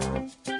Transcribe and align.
Musik 0.00 0.59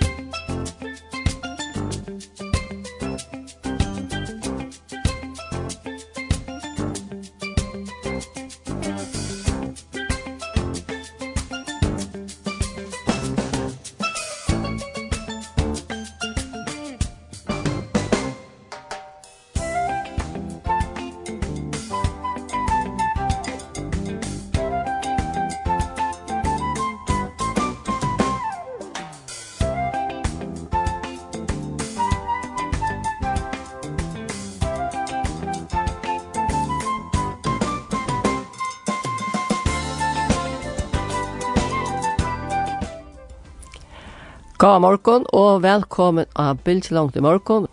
God 44.61 44.83
morgon 44.85 45.23
og 45.33 45.63
velkommen 45.65 46.27
av 46.37 46.59
Bildtjelangt 46.67 47.15
i 47.17 47.23
morgon. 47.25 47.65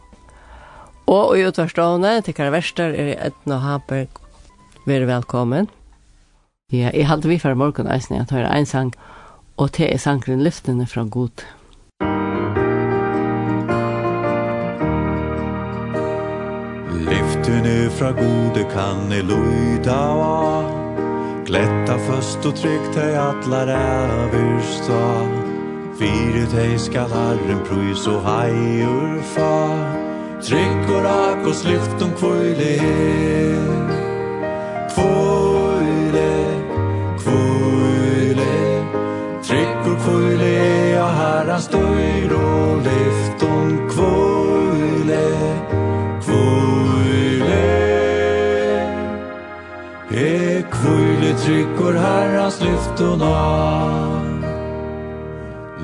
Og 1.11 1.33
i 1.35 1.41
utvarstående 1.43 2.13
til 2.23 2.35
Karverster 2.37 2.93
er 2.95 3.09
Edna 3.25 3.57
Haber. 3.59 4.05
Vær 4.87 5.03
velkommen. 5.09 5.67
Ja, 6.71 6.93
jeg 6.95 7.09
halte 7.09 7.27
vi 7.27 7.41
for 7.43 7.59
morgon 7.59 7.91
eisen, 7.91 8.15
jeg 8.15 8.29
tar 8.29 8.47
en 8.47 8.69
sang, 8.69 8.93
og 9.59 9.73
til 9.75 9.89
er 9.89 9.99
sangren 9.99 10.45
lyftene 10.47 10.87
fra 10.87 11.03
god. 11.03 11.43
Lyftene 17.09 17.75
fra 17.99 18.13
gode 18.15 18.63
kan 18.71 19.11
i 19.11 19.19
lyda 19.27 19.99
av. 20.15 20.71
Glätta 21.51 21.99
först 22.07 22.45
och 22.45 22.55
tryck 22.55 22.95
dig 22.95 23.17
att 23.17 23.47
lära 23.47 23.83
överstånd 24.23 25.46
Fyre 25.97 26.45
dei 26.53 26.77
skal 26.77 27.09
herren 27.09 27.61
prøys 27.65 28.03
og 28.07 28.21
heier 28.21 29.15
fa 29.33 29.53
Trygg 30.45 30.91
og 30.93 30.99
rak 31.05 31.47
og 31.49 31.55
slift 31.57 32.03
om 32.05 32.11
kvøyle 32.19 32.75
Kvøyle, 34.93 36.27
kvøyle 37.23 38.51
Trygg 39.47 39.89
og 39.89 39.97
kvøyle 40.05 40.53
og 41.01 41.09
herren 41.17 41.65
støyr 41.65 42.37
og 42.43 42.85
lyft 42.85 43.47
om 43.49 43.73
kvøyle 43.95 45.25
Kvøyle 46.27 47.65
E 50.13 50.61
kvøyle 50.77 51.35
trygg 51.41 51.85
og 51.89 52.01
herren 52.05 52.51
slyft 52.61 53.07
og 53.09 54.26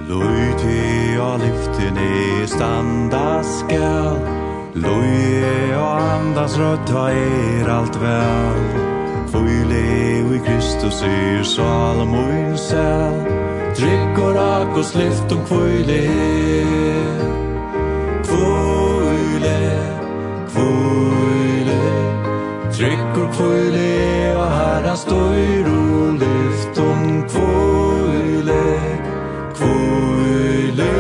Løy 0.08 0.52
á 1.18 1.24
og 1.24 1.40
lyftene 1.40 2.48
standa 2.48 3.40
skal 3.44 4.20
Løy 4.76 5.72
og 5.78 6.02
andas 6.16 6.58
rødta 6.60 7.04
er 7.12 7.70
alt 7.72 7.96
vel. 8.02 8.66
Føyle 9.32 9.86
og 10.26 10.36
i 10.36 10.40
Kristus 10.48 11.02
er 11.08 11.44
Salomon 11.44 12.58
sel. 12.58 13.44
Trygg 13.76 14.20
og 14.20 14.36
rak 14.36 14.78
og 14.78 14.86
slift 14.86 15.32
og 15.32 15.40
kvøyle 15.48 16.02
Kvøyle, 18.28 19.58
kvøyle 20.54 21.80
Trygg 22.78 23.22
og 23.24 23.30
kvøyle 23.34 23.92
og 24.38 24.48
herra 24.58 24.96
støyr 24.96 25.70
og 25.74 26.14
lyft 26.22 26.84
og 26.86 27.06
kvøyle 27.30 27.73
kvile 29.94 30.92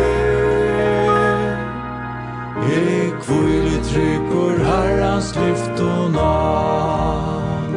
E 2.73 3.11
kvile 3.23 3.77
trykker 3.89 4.65
herrans 4.67 5.35
lyft 5.35 5.81
og 5.81 6.11
navn 6.11 7.73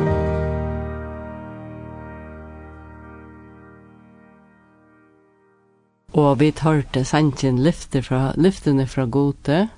Og 6.16 6.40
vi 6.40 6.50
tørte 6.50 7.04
sannsyn 7.04 7.58
lyfter 7.60 8.02
fra, 8.02 8.32
lyftene 8.36 8.86
fra 8.88 9.04
gode 9.04 9.68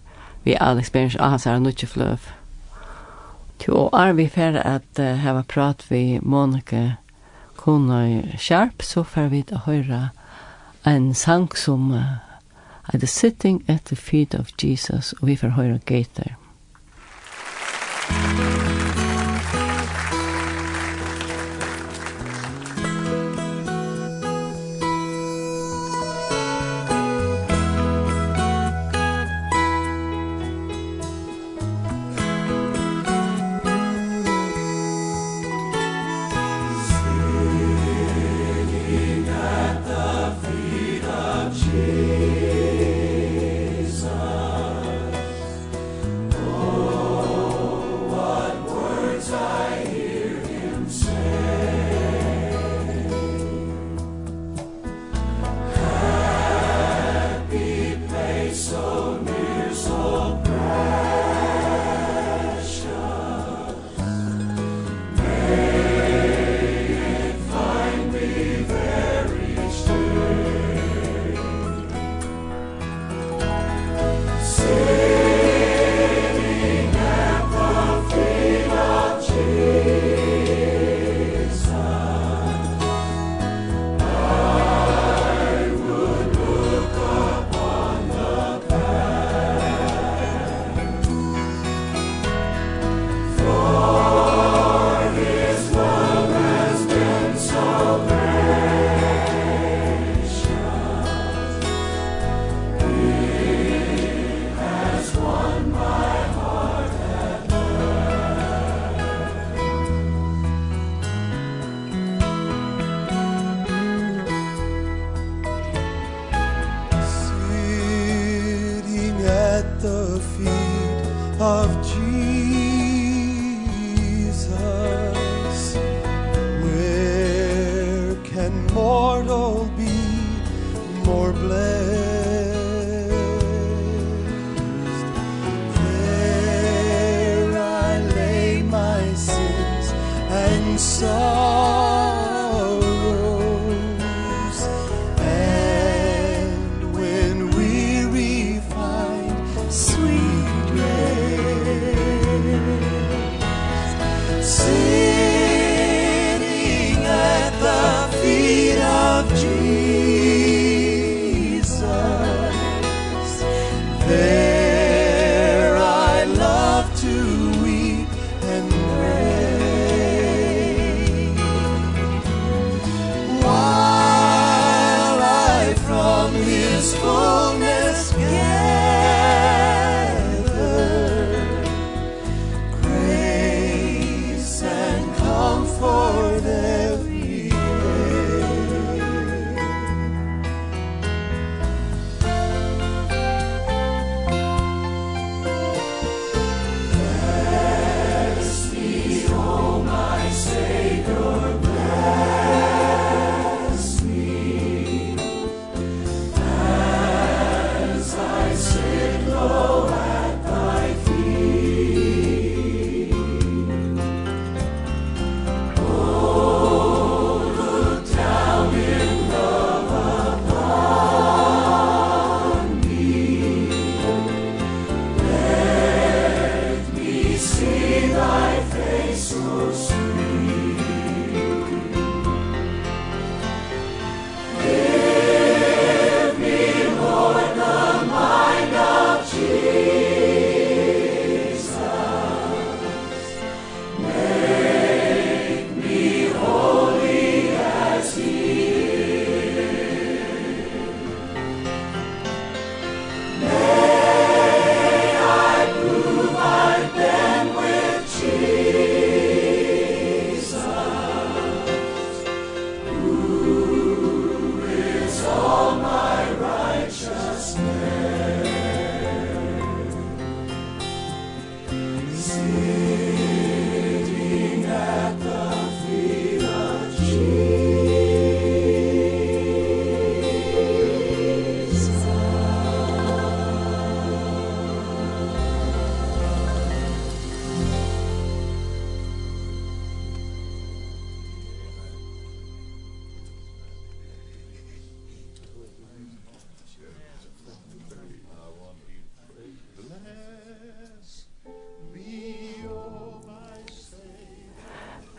vi 0.45 0.55
Alex 0.61 0.91
Berns 0.91 1.17
Ahasar 1.17 1.59
og 1.59 1.63
Nutje 1.63 1.89
Fløv. 1.91 2.29
Tjo 3.59 3.89
er 3.93 4.15
vi 4.15 4.29
fer 4.31 4.55
at 4.63 5.01
uh, 5.03 5.17
heva 5.19 5.43
prat 5.43 5.83
vi 5.91 6.21
Monika 6.23 6.93
Kunøy 7.59 8.39
Sharp, 8.39 8.83
så 8.87 9.03
fer 9.03 9.29
vi 9.29 9.43
til 9.43 9.67
høyre 9.67 10.09
en 10.87 11.15
sang 11.15 11.57
som 11.57 11.91
uh, 11.91 12.03
er 12.95 12.99
the 12.99 13.07
sitting 13.07 13.65
at 13.69 13.85
the 13.85 13.97
feet 13.97 14.35
of 14.35 14.51
Jesus, 14.63 15.13
og 15.13 15.27
vi 15.27 15.37
får 15.37 15.49
høre 15.49 15.79
Gator. 15.79 16.33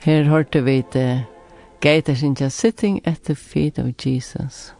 Her 0.10 0.24
hørte 0.24 0.64
vi 0.64 0.84
det 0.94 1.26
Gaters 1.82 2.24
in 2.24 2.36
sitting 2.50 3.08
at 3.08 3.20
the 3.26 3.36
feet 3.36 3.80
of 3.80 3.86
Jesus. 4.06 4.74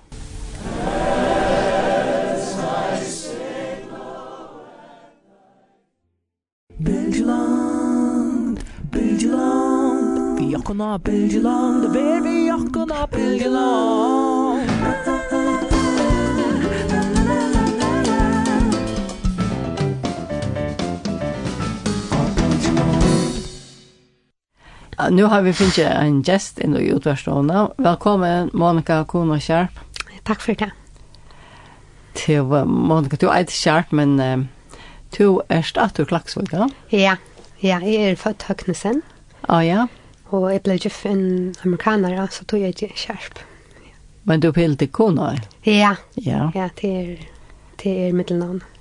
Bildland, 6.86 8.58
Bildland, 8.92 10.40
vi 10.40 10.52
jakkona, 10.52 10.98
Bildland, 10.98 11.94
vi 12.24 12.46
jakkona, 12.46 13.06
Bildland. 13.06 14.29
nu 25.12 25.24
har 25.24 25.42
vi 25.42 25.54
finnit 25.54 25.78
en 25.78 26.22
gäst 26.22 26.60
in 26.60 26.76
i 26.76 26.88
utvärdstående. 26.88 27.68
Välkommen 27.78 28.50
Monica 28.54 29.06
Kuhn 29.08 29.42
Sharp. 29.42 29.70
Tack 30.24 30.42
för 30.42 30.56
det. 30.56 30.72
Till 32.14 32.42
Monica, 32.66 33.18
du 33.20 33.30
är 33.30 33.40
inte 33.40 33.52
Sharp, 33.52 33.92
men 33.92 34.20
uh, 34.20 34.46
du 35.18 35.42
är 35.48 35.62
statt 35.62 36.00
ur 36.00 36.06
Klagsvig, 36.06 36.48
ja? 36.52 36.70
Ja, 36.90 37.18
ja, 37.58 37.80
jag 37.82 37.84
är 37.84 38.16
född 38.16 38.44
Högnesen. 38.46 39.02
Ah, 39.42 39.62
ja. 39.62 39.88
Och 40.26 40.54
jag 40.54 40.62
blev 40.62 40.76
gift 40.76 41.06
en 41.06 41.56
amerikanare, 41.64 42.28
så 42.32 42.46
tog 42.46 42.60
jag 42.60 42.68
inte 42.68 42.88
Sharp. 42.88 43.40
Men 44.24 44.40
du 44.40 44.48
är 44.48 44.54
helt 44.54 44.82
i 44.82 44.90
Ja, 45.62 45.96
ja, 46.14 46.52
ja 46.56 46.70
det 46.82 47.02
är, 47.02 47.20
det 47.76 48.08
är 48.08 48.14
mittelnamn. 48.14 48.64
Ja. 48.74 48.79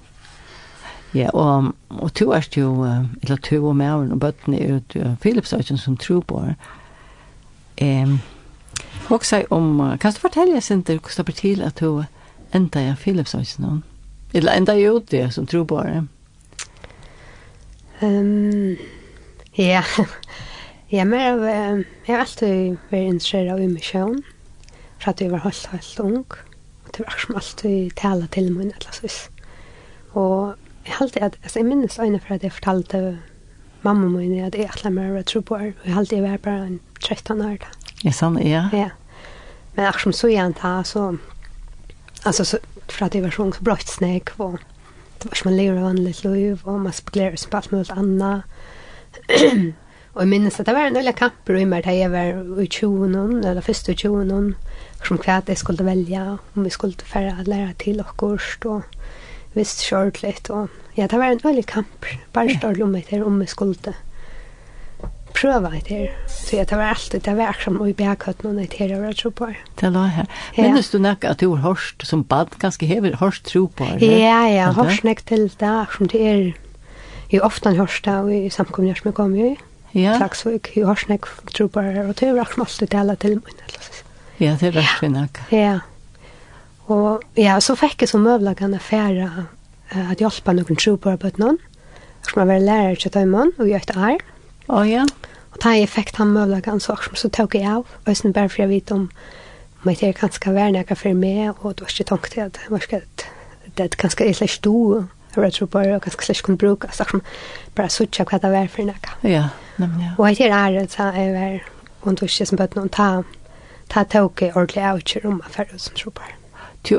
Ja, 1.14 1.30
og, 1.32 1.74
og 1.88 2.14
to 2.14 2.30
er 2.30 2.48
jo, 2.56 2.84
eller 3.22 3.36
to 3.36 3.66
og 3.66 3.76
mæren 3.76 4.12
og 4.12 4.20
bøttene 4.20 4.60
er 4.60 4.68
jo 4.68 5.14
Philipsøkken 5.20 5.78
som 5.78 5.96
tror 5.96 6.20
på 6.20 6.42
det. 6.46 6.54
og 7.80 8.18
Håksa 9.08 9.42
om, 9.50 9.96
kan 10.00 10.12
du 10.12 10.20
fortelle, 10.20 10.60
Sinter, 10.60 10.98
hvordan 10.98 11.16
det 11.16 11.24
blir 11.24 11.34
til 11.34 11.62
at 11.62 11.80
du 11.80 12.04
enda 12.54 12.80
er 12.80 12.96
Philipsøkken? 12.96 13.84
Eller 14.34 14.52
enda 14.52 14.72
er 14.72 14.96
i 14.96 15.04
det 15.10 15.32
som 15.34 15.46
tror 15.46 15.64
på 15.64 15.82
det? 15.82 16.02
Um, 18.02 18.76
ja, 19.56 19.82
ja, 20.92 21.04
men 21.04 21.20
jeg, 21.20 21.84
jeg 22.06 22.16
har 22.16 22.20
alltid 22.20 22.76
vært 22.90 23.08
interessert 23.08 23.50
av 23.52 23.62
imisjon, 23.62 24.20
fra 25.00 25.10
at 25.10 25.20
jeg 25.20 25.32
var 25.32 25.42
helt, 25.46 25.66
helt 25.72 26.00
ung, 26.04 26.20
og 26.84 26.92
det 26.92 27.00
var 27.00 27.14
akkurat 27.14 27.26
som 27.26 27.40
alltid 27.40 27.90
tale 27.96 28.28
til 28.32 28.52
min, 28.52 28.70
eller 28.76 28.92
så 28.92 29.02
vis. 29.02 29.18
Og 30.12 30.67
jeg 30.88 30.96
halte 30.96 31.22
at, 31.22 31.36
altså 31.42 31.60
jeg 31.60 31.68
minnes 31.68 31.98
øyne 32.00 32.20
for 32.20 32.34
at 32.34 32.42
jeg 32.42 32.52
fortalte 32.52 33.18
mamma 33.82 34.08
min 34.08 34.38
at 34.44 34.56
jeg 34.56 34.70
atler 34.72 34.94
meg 34.94 35.16
å 35.18 35.24
tro 35.26 35.42
på 35.44 35.58
her, 35.60 35.74
og 35.76 35.86
jeg 35.86 35.94
halte 35.94 36.16
jeg 36.16 36.24
var 36.24 36.40
bare 36.42 36.64
en 36.66 36.80
13 37.04 37.42
år 37.44 37.58
da. 37.62 37.72
Ja, 38.04 38.12
sånn, 38.14 38.38
ja. 38.42 38.64
Ja. 38.74 38.90
Men 39.76 39.88
akkurat 39.88 40.08
som 40.08 40.16
så 40.16 40.30
igjen 40.32 40.54
da, 40.58 40.78
så, 40.86 41.04
altså, 42.24 42.46
så, 42.46 42.60
for 42.88 43.06
at 43.06 43.14
jeg 43.14 43.26
var 43.26 43.34
sånn 43.34 43.52
så 43.54 43.66
brøtt 43.66 43.90
snakk, 43.92 44.32
og 44.42 44.58
det 45.18 45.28
var 45.28 45.40
som 45.40 45.50
man 45.50 45.58
lever 45.58 45.84
vanlig 45.84 46.14
liv, 46.24 46.64
og 46.64 46.80
man 46.86 46.96
spekulerer 46.96 47.38
seg 47.38 47.52
på 47.52 47.60
alt 47.60 47.74
mulig 47.74 47.94
annet. 47.94 48.58
og 50.14 50.20
jeg 50.22 50.30
minnes 50.32 50.58
at 50.58 50.66
det 50.66 50.74
var 50.74 50.88
en 50.88 50.98
øyne 50.98 51.14
kamper 51.14 51.60
i 51.60 51.66
meg 51.68 51.86
da 51.86 51.94
jeg 51.94 52.10
var 52.14 52.62
i 52.62 52.66
20, 52.66 53.38
eller 53.42 53.64
første 53.66 53.94
i 53.94 54.00
20, 54.02 54.52
som 55.06 55.22
hva 55.22 55.40
jeg 55.46 55.60
skulle 55.60 55.86
velge, 55.86 56.26
om 56.56 56.66
vi 56.66 56.74
skulle 56.74 57.06
færre 57.06 57.46
lære 57.46 57.74
til 57.84 58.02
akkurat, 58.02 58.66
og 58.66 58.82
visst 59.58 59.84
kjørt 59.86 60.22
og 60.54 60.68
ja, 60.98 61.06
det 61.06 61.18
var 61.20 61.30
en 61.30 61.42
veldig 61.44 61.66
kamp, 61.70 62.06
bare 62.34 62.56
stål 62.58 62.80
om 62.82 62.94
meg 62.96 63.06
til 63.06 63.22
om 63.22 63.36
vi 63.38 63.46
skulle 63.46 63.92
prøve 65.38 65.70
det 65.70 65.92
her. 65.92 66.14
Så 66.26 66.56
ja, 66.56 66.64
det 66.66 66.78
var 66.78 66.94
alltid, 66.94 67.22
det 67.22 67.34
var 67.38 67.52
akkurat 67.52 67.76
mye 67.78 67.94
bækøtt 67.94 68.42
noen 68.42 68.58
jeg 68.64 68.72
her, 68.78 68.94
jeg 68.94 69.02
var 69.02 69.18
tro 69.18 69.30
på. 69.30 69.46
Det 69.52 69.58
Det 69.80 69.92
la 69.94 70.06
her. 70.10 70.26
Ja. 70.56 70.62
Minnes 70.64 70.90
du 70.90 70.98
nok 70.98 71.24
at 71.24 71.40
du 71.40 71.54
har 71.54 71.62
hørst 71.62 72.02
som 72.06 72.24
bad, 72.24 72.58
ganske 72.58 72.86
hever 72.86 73.16
hørst 73.20 73.44
tro 73.46 73.66
på? 73.66 73.86
det? 74.00 74.08
Ja, 74.08 74.46
ja, 74.50 74.72
hørst 74.72 75.04
nok 75.04 75.22
til 75.26 75.46
det, 75.60 75.76
som 75.96 76.08
det 76.08 76.20
er 76.26 76.52
jo 77.30 77.42
ofte 77.42 77.74
hørst 77.76 78.04
det, 78.04 78.14
og 78.14 78.32
i 78.34 78.48
samkommer 78.50 78.94
som 78.98 79.10
jeg 79.10 79.14
kom 79.14 79.36
jo 79.36 79.52
i. 79.52 79.56
Ja. 79.94 80.16
Klagsvik, 80.16 80.72
jo 80.76 80.86
hørst 80.86 81.08
nok 81.08 81.28
tro 81.54 81.68
på 81.68 81.82
det, 81.82 82.06
og 82.08 82.18
det 82.18 82.34
var 82.34 82.42
akkurat 82.42 82.66
alltid 82.66 82.88
det 82.90 82.98
alle 82.98 83.16
til 83.16 83.38
min. 83.38 83.62
Ja, 84.40 84.56
det 84.60 84.74
var 84.74 84.82
hørst 84.82 85.02
vi 85.02 85.08
nok. 85.14 85.40
Ja, 85.52 85.58
ja. 85.58 85.78
Og 86.88 87.22
ja, 87.36 87.60
så 87.60 87.76
fick 87.76 88.02
jag 88.02 88.08
som 88.08 88.22
möjligen 88.22 88.74
affära 88.74 89.46
uh, 89.94 90.10
at 90.10 90.20
hjälpa 90.20 90.52
noen 90.52 90.76
tro 90.76 90.96
på 90.96 91.10
det 91.10 91.18
på 91.18 91.30
noen. 91.36 91.58
Jag 92.20 92.26
skulle 92.26 92.46
vara 92.46 92.58
lærer 92.58 92.94
til 92.94 93.10
Tøymon 93.10 93.52
og 93.58 93.68
göra 93.68 93.84
det 93.86 93.96
her. 93.96 94.18
Å 94.68 94.82
ja. 94.84 95.04
Og 95.52 95.58
da 95.62 95.74
jeg 95.76 95.88
fikk 95.88 96.16
han 96.16 96.32
möjligen 96.32 96.80
så, 96.80 96.96
så 97.14 97.28
tok 97.28 97.54
jeg 97.54 97.68
av. 97.68 97.86
Og 98.06 98.08
jeg 98.08 98.32
bare 98.32 98.48
for 98.48 98.62
jeg 98.62 98.68
vet 98.68 98.90
om 98.90 99.10
om 99.82 99.90
jag 99.90 100.02
inte 100.02 100.20
ganska 100.20 100.52
värd 100.52 100.72
när 100.72 100.84
jag 100.88 100.98
för 100.98 101.14
mig 101.14 101.50
och 101.50 101.74
det 101.74 101.82
var 101.82 101.98
det 101.98 102.04
tankt 102.04 102.38
att 102.38 102.58
jag 102.70 102.82
ska 102.82 103.00
det 103.74 103.82
är 103.82 103.88
ganska 103.88 104.24
illa 104.24 104.46
stå 104.46 105.04
jag 105.34 105.52
tror 105.52 105.68
bara 105.68 105.96
og 105.96 106.02
ganska 106.02 106.22
slash 106.22 106.42
kunne 106.42 106.58
bruke 106.58 106.88
så 106.92 107.04
som 107.04 107.22
bare 107.74 107.88
suttje 107.88 108.24
hva 108.24 108.38
det 108.38 108.50
var 108.50 108.66
for 108.66 108.82
noe. 108.82 108.94
Ja, 109.22 109.48
nämligen. 109.76 110.14
Ja. 110.18 110.24
Og 110.24 110.36
det 110.36 110.50
är 110.50 110.70
det 110.70 110.90
så 110.90 111.02
jeg 111.02 111.32
var 111.34 111.60
og 112.02 112.20
då 112.20 112.26
känns 112.26 112.38
det 112.38 112.46
som 112.46 112.58
bøtt 112.58 112.74
noen 112.74 112.88
ta 112.88 113.22
ta 113.88 114.04
tog 114.04 114.42
ordentligt 114.54 114.84
out 114.84 115.24
om 115.24 115.42
affärer 115.46 115.78
som 115.78 115.94
tror 115.94 116.10
bara 116.10 116.37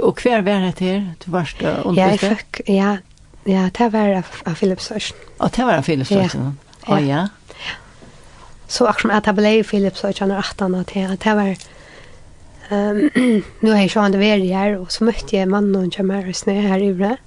og 0.04 0.20
hver 0.22 0.42
var 0.46 0.66
det 0.68 0.80
her? 0.80 1.02
Du 1.26 1.32
varst 1.32 1.62
underste? 1.62 2.02
Ja, 2.02 2.08
jeg 2.08 2.20
fikk, 2.20 2.62
ja, 2.68 2.98
ja, 3.48 3.70
det 3.78 3.92
var 3.94 4.14
av 4.20 4.32
av 4.46 4.56
Philips 4.56 4.90
Sørsson. 4.92 5.18
Og 5.40 5.52
det 5.56 5.66
var 5.66 5.80
av 5.80 5.84
Philips 5.84 6.10
Sørsson? 6.10 6.58
Ja. 6.88 6.94
Å 6.94 7.00
ja. 7.04 7.28
Så 8.70 8.86
akkurat 8.86 9.02
som 9.02 9.16
at 9.18 9.26
jeg 9.26 9.38
ble 9.40 9.54
i 9.60 9.64
Philips 9.66 10.04
Sørsson 10.04 10.32
og 10.32 10.44
18 10.44 10.76
og 10.76 10.96
at 10.98 11.26
det 11.26 11.36
var... 11.42 11.54
Um, 12.70 13.10
nu 13.66 13.72
har 13.72 13.80
jeg 13.82 13.90
sjående 13.96 14.20
vært 14.22 14.44
her, 14.46 14.76
og 14.78 14.92
så 14.94 15.02
møtte 15.08 15.34
jeg 15.34 15.50
mannen 15.50 15.74
og 15.74 15.96
kommer 15.96 16.28
og 16.30 16.36
snø 16.38 16.54
her 16.54 16.78
i 16.78 16.92
vrede. 16.94 17.18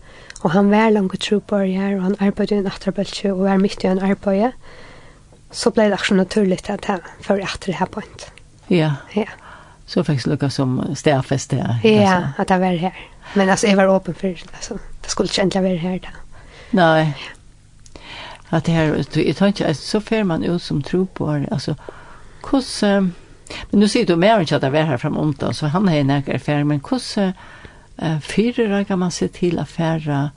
Og 0.43 0.53
han 0.55 0.71
var 0.71 0.93
langt 0.95 1.19
tro 1.19 1.41
på 1.43 1.59
her, 1.65 1.97
og 1.97 2.05
han 2.05 2.15
arbeidde 2.23 2.55
i 2.55 2.63
en 2.63 2.69
atterbølse, 2.71 3.33
og 3.33 3.49
var 3.49 3.59
midt 3.59 3.83
i 3.83 3.91
en 3.91 3.99
arbeid. 4.07 4.55
Så 5.51 5.73
ble 5.75 5.89
det 5.91 5.99
akkurat 5.99 6.21
naturlig 6.21 6.61
at 6.71 6.87
han 6.87 7.03
var 7.27 7.43
atter 7.43 7.75
her 7.75 7.91
på 7.91 8.05
en. 8.05 8.23
Ja. 8.71 8.93
Ja 9.19 9.27
så 9.93 10.01
fikk 10.01 10.07
faktiskt 10.07 10.27
lukka 10.27 10.51
som 10.51 10.95
stäfest 10.97 11.51
där. 11.51 11.81
Ja, 11.85 12.23
at 12.39 12.51
jeg 12.51 12.61
var 12.61 12.77
her. 12.77 12.93
Men 13.35 13.49
altså, 13.49 13.67
jeg 13.67 13.77
var 13.77 13.87
åpen 13.87 14.15
for 14.15 14.27
det 14.27 14.55
alltså. 14.55 14.79
Det 15.03 15.11
skulle 15.11 15.27
ikke 15.27 15.43
inte 15.43 15.61
vara 15.61 15.77
här 15.77 15.99
då. 15.99 16.09
Nej. 16.71 17.17
At 18.51 18.65
det 18.65 18.73
her, 18.73 18.87
här 18.87 19.27
jag 19.27 19.37
tror 19.37 19.49
inte 19.49 19.75
så 19.75 20.01
fer 20.01 20.25
man 20.25 20.45
ut 20.45 20.63
som 20.63 20.83
tro 20.83 21.07
på 21.07 21.33
det, 21.33 21.49
alltså 21.51 21.75
kus 22.43 22.83
men 23.71 23.81
nu 23.81 23.89
sier 23.89 24.07
du 24.07 24.17
mer 24.17 24.41
ikke 24.41 24.57
at 24.57 24.63
jeg 24.63 24.73
var 24.73 24.83
här 24.83 24.97
framåt 24.97 25.41
då 25.41 25.53
så 25.53 25.67
han 25.67 25.89
er 25.89 26.01
en 26.01 26.07
nära 26.07 26.39
fer, 26.39 26.65
men 26.65 26.81
hvordan 26.81 27.33
uh, 28.03 28.21
fyrer 28.21 28.85
kan 28.85 28.99
man 28.99 29.11
se 29.11 29.29
til 29.29 29.59
å 29.59 29.65
fære 29.65 30.31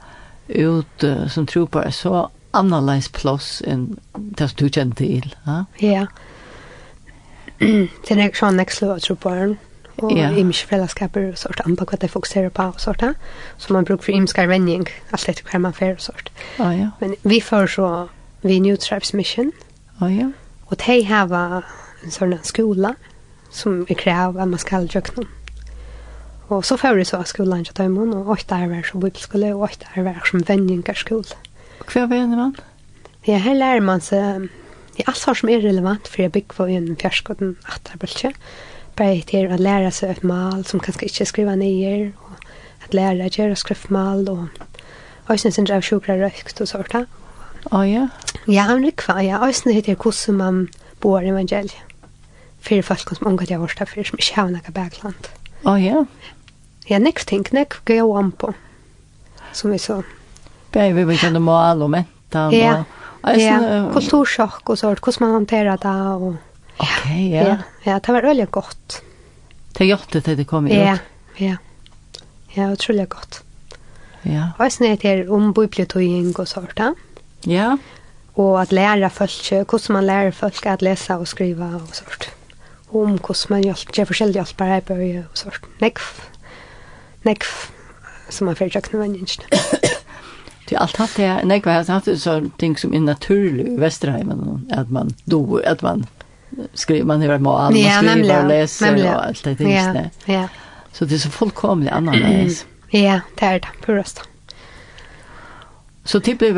ut 0.47 1.03
uh, 1.03 1.27
som 1.27 1.45
tro 1.45 1.65
på 1.65 1.81
det, 1.81 1.93
så 1.93 2.29
annerledes 2.53 3.09
plass 3.09 3.62
enn 3.67 3.97
det 4.15 4.50
som 4.50 4.57
du 4.57 4.69
kjenner 4.69 4.95
til. 4.95 5.35
ja. 5.45 5.65
Ja. 5.79 6.05
Sen 8.07 8.19
är 8.19 8.29
också 8.29 8.45
en 8.45 8.59
extra 8.59 9.00
tror 9.00 9.15
på 9.15 9.29
den. 9.29 9.57
Och 9.95 10.12
ja. 10.12 10.31
i 10.31 10.43
mig 10.43 10.53
fällskaper 10.53 11.31
och 11.31 11.38
sånt. 11.38 11.59
anpå 11.62 11.85
vad 11.91 12.00
det 12.00 12.07
fokuserar 12.07 12.50
på 12.50 12.63
och 12.63 12.81
sånt 12.81 13.00
där. 13.00 13.13
Så 13.57 13.74
man 13.74 13.83
brukar 13.83 14.03
för 14.03 14.12
imskar 14.12 14.47
vänning 14.47 14.85
allt 15.12 15.29
efter 15.29 15.51
hur 15.51 15.59
man 15.59 15.74
får 15.74 15.95
sånt. 15.97 16.29
Ja 16.57 16.74
ja. 16.74 16.89
Men 17.00 17.15
vi 17.21 17.41
får 17.41 17.67
så 17.67 18.09
vi 18.41 18.59
New 18.59 18.75
Tribes 18.75 19.13
Mission. 19.13 19.51
Ja 20.00 20.09
ja. 20.09 20.31
Och 20.65 20.77
de 20.77 21.01
har 21.01 21.63
en 22.03 22.12
sån 22.12 22.33
här 22.33 22.39
skola 22.43 22.95
som 23.50 23.85
vi 23.85 23.95
kräver 23.95 24.41
att 24.41 24.47
man 24.47 24.59
ska 24.59 24.81
jökna. 24.81 25.24
Och 26.47 26.65
så 26.65 26.77
får 26.77 26.93
vi 26.93 27.05
så 27.05 27.24
skolan 27.24 27.65
till 27.65 27.74
dem 27.74 27.97
och 27.97 28.29
åtta 28.29 28.57
är 28.57 28.83
så 28.83 28.97
bibelskola 28.97 29.55
och 29.55 29.62
åtta 29.62 29.88
är 29.93 30.21
som 30.24 30.39
vänningar 30.39 30.93
skola. 30.93 31.35
Kvar 31.85 32.07
vänner 32.07 32.38
man? 32.38 32.55
Ja, 33.21 33.38
här 33.38 33.55
lär 33.55 33.79
man 33.79 34.01
sig 34.01 34.50
i 34.95 35.03
alt 35.07 35.27
allt 35.27 35.37
som 35.37 35.49
er 35.49 35.61
relevant 35.61 36.07
for 36.07 36.21
jag 36.21 36.31
bygg 36.31 36.53
för 36.53 36.67
en 36.69 36.95
fjärskotten 36.95 37.55
att 37.63 37.89
det 37.91 37.99
blir 37.99 38.33
Bara 38.95 39.21
till 39.21 39.51
att 39.51 39.59
lära 39.59 39.91
sig 39.91 40.09
ett 40.09 40.23
mal 40.23 40.65
som 40.65 40.79
kanske 40.79 41.05
inte 41.05 41.25
skriva 41.25 41.55
ner 41.55 42.13
och 42.17 42.45
att 42.85 42.93
lära 42.93 43.29
sig 43.29 43.51
att 43.51 43.57
skriva 43.57 43.79
mal 43.89 44.29
och 44.29 44.47
Øysen 45.29 45.51
sin 45.51 45.65
drev 45.65 45.81
sjukra 45.81 46.13
røykt 46.19 46.59
og 46.61 46.67
sånt. 46.69 46.93
Å 46.93 47.79
oh, 47.79 47.85
ja? 47.89 48.03
Ja, 48.45 48.67
han 48.69 48.83
rikva, 48.85 49.17
ja. 49.25 49.39
Øysen 49.41 49.73
heter 49.73 49.95
hvordan 49.97 50.37
man 50.37 50.59
bor 51.01 51.19
i 51.19 51.31
evangeliet. 51.31 51.81
Fyrir 52.61 52.85
folk 52.85 53.09
som 53.09 53.27
omgå 53.27 53.45
til 53.45 53.57
vårt, 53.61 53.77
for 53.77 54.05
som 54.05 54.21
ikke 54.21 54.35
har 54.35 54.51
noe 54.53 54.73
bakland. 54.73 55.29
Å 55.65 55.75
ja? 55.81 56.05
Ja, 56.89 56.99
nekk 57.01 57.23
ting, 57.25 57.45
nekk 57.53 57.79
gøy 57.89 58.03
og 58.03 58.13
om 58.19 58.31
på. 58.31 58.53
Som 59.53 59.73
vi 59.73 59.81
så. 59.81 60.03
Bare 60.73 60.93
vi 60.93 61.07
vil 61.09 61.17
kjenne 61.17 61.41
mal 61.41 61.81
og 61.81 61.89
mentan 61.93 62.53
og... 62.53 62.57
Ja, 62.57 62.83
Ja, 63.25 63.89
kultursjokk 63.94 64.70
og 64.70 64.77
sånt, 64.77 65.00
hvordan 65.01 65.25
man 65.25 65.34
hanterar 65.39 65.77
det 65.82 65.96
Og, 66.22 66.36
ok, 66.77 67.05
ja. 67.10 67.48
ja. 67.48 67.58
Ja, 67.86 68.00
det 68.00 68.13
var 68.13 68.22
veldig 68.22 68.51
godt. 68.51 69.01
Det 69.77 69.88
gjorde 69.88 70.22
det 70.22 70.38
det 70.38 70.48
kom 70.48 70.67
ut. 70.67 70.74
Ja, 70.74 70.98
ja. 71.39 71.58
Ja, 72.55 72.72
otroligt 72.72 73.10
gott. 73.10 73.41
Ja. 74.24 74.51
Og 74.58 74.65
jeg 74.79 75.05
är 75.05 75.15
det 75.17 75.29
om 75.29 75.53
bibliotøying 75.53 76.39
og 76.39 76.48
sånt, 76.48 76.79
ja. 76.79 76.94
Ja. 77.46 77.77
Og 78.36 78.62
at 78.62 78.72
lære 78.72 79.10
folk, 79.10 79.50
hvordan 79.50 79.94
man 79.94 80.03
lærer 80.03 80.32
folk 80.32 80.65
at 80.65 80.82
lese 80.82 81.13
og 81.13 81.27
skrive 81.27 81.65
og 81.65 81.89
sånt. 81.94 82.32
Om 82.91 83.17
hvordan 83.17 83.46
man 83.50 83.63
hjälper, 83.63 83.94
ger 83.94 84.22
olika 84.22 84.39
hjälpare 84.39 84.67
här 84.67 84.82
på 84.82 84.94
og 84.94 85.38
sånt. 85.38 85.82
Nekv. 85.82 86.01
Nekv 87.24 87.48
som 88.29 88.46
man 88.46 88.55
försöker 88.55 88.94
nu 88.94 89.00
vänja 89.00 89.25
sig. 89.25 89.46
Det 90.65 90.75
är 90.75 90.79
allt 90.79 91.00
att 91.00 91.15
det 91.15 91.41
nej 91.43 91.62
vad 91.65 91.75
jag 91.75 92.01
det 92.05 92.17
så 92.17 92.50
ting 92.57 92.77
som 92.77 92.93
är 92.93 93.00
naturligt 93.00 93.67
i 93.67 93.77
Västerheimen 93.77 94.72
att 94.72 94.91
man 94.91 95.13
då 95.24 95.62
att 95.65 95.81
man 95.81 96.07
skriver 96.74 97.05
man 97.05 97.22
hur 97.22 97.38
man 97.38 97.74
skriver 97.74 98.01
nemlig, 98.01 98.38
och 98.38 98.48
läser 98.48 98.86
nemlig. 98.86 99.05
och 99.05 99.25
allt 99.25 99.43
det 99.43 99.53
där. 99.53 100.10
Ja, 100.25 100.34
ja. 100.34 100.48
Så 100.91 101.05
det 101.05 101.15
är 101.15 101.19
så 101.19 101.29
fullkomligt 101.29 101.91
annorlunda. 101.91 102.53
ja, 102.89 103.19
det 103.36 103.45
är 103.45 103.60
det 103.60 103.67
purast. 103.86 104.22
Så 106.03 106.19
typ 106.19 106.39
blev 106.39 106.57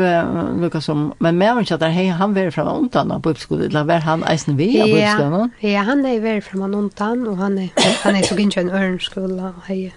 Lucas 0.60 0.84
som 0.84 1.12
men 1.18 1.38
mer 1.38 1.50
än 1.50 1.58
att 1.58 1.80
hej 1.80 2.08
han 2.08 2.34
var 2.34 2.50
från 2.50 2.68
undan 2.68 3.22
på 3.22 3.30
uppskolan 3.30 3.66
eller 3.66 3.84
var 3.84 3.94
han 3.94 4.24
isen 4.32 4.56
vi 4.56 4.80
på 4.80 4.86
uppskolan? 4.86 5.50
Ja, 5.58 5.80
han 5.80 6.06
är 6.06 6.20
väl 6.20 6.42
från 6.42 6.74
undan 6.74 7.28
och 7.28 7.36
han 7.36 7.58
är 7.58 7.70
han 8.02 8.16
är 8.16 8.22
så 8.22 8.34
gynnsjön 8.34 8.70
örnskola 8.70 9.54
hej. 9.64 9.94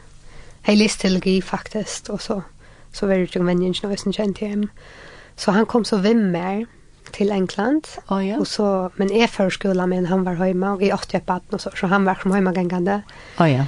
Hej 0.61 0.75
list 0.75 1.05
faktiskt 1.41 2.09
och 2.09 2.21
så 2.21 2.43
så 2.91 3.07
var 3.07 3.13
det 3.13 3.35
ju 3.35 3.43
vänjen 3.43 3.73
som 3.73 3.89
jag 3.89 4.13
kände 4.13 4.39
till. 4.39 4.67
Så 5.35 5.51
han 5.51 5.65
kom 5.65 5.85
så 5.85 5.97
vimmer 5.97 6.65
till 7.11 7.31
England. 7.31 7.87
Oh, 8.07 8.27
ja. 8.27 8.37
Och 8.37 8.47
så 8.47 8.91
men 8.95 9.11
är 9.11 9.27
förskolan 9.27 9.89
men 9.89 10.05
han 10.05 10.23
var 10.23 10.33
hemma 10.33 10.73
och 10.73 10.81
i 10.81 10.91
åtta 10.91 11.19
barn 11.25 11.41
och 11.49 11.61
så 11.61 11.71
så 11.75 11.87
han 11.87 12.05
var 12.05 12.15
som 12.15 12.31
hemma 12.31 12.53
gängande. 12.53 13.01
Ja 13.37 13.45
oh, 13.45 13.51
ja. 13.51 13.65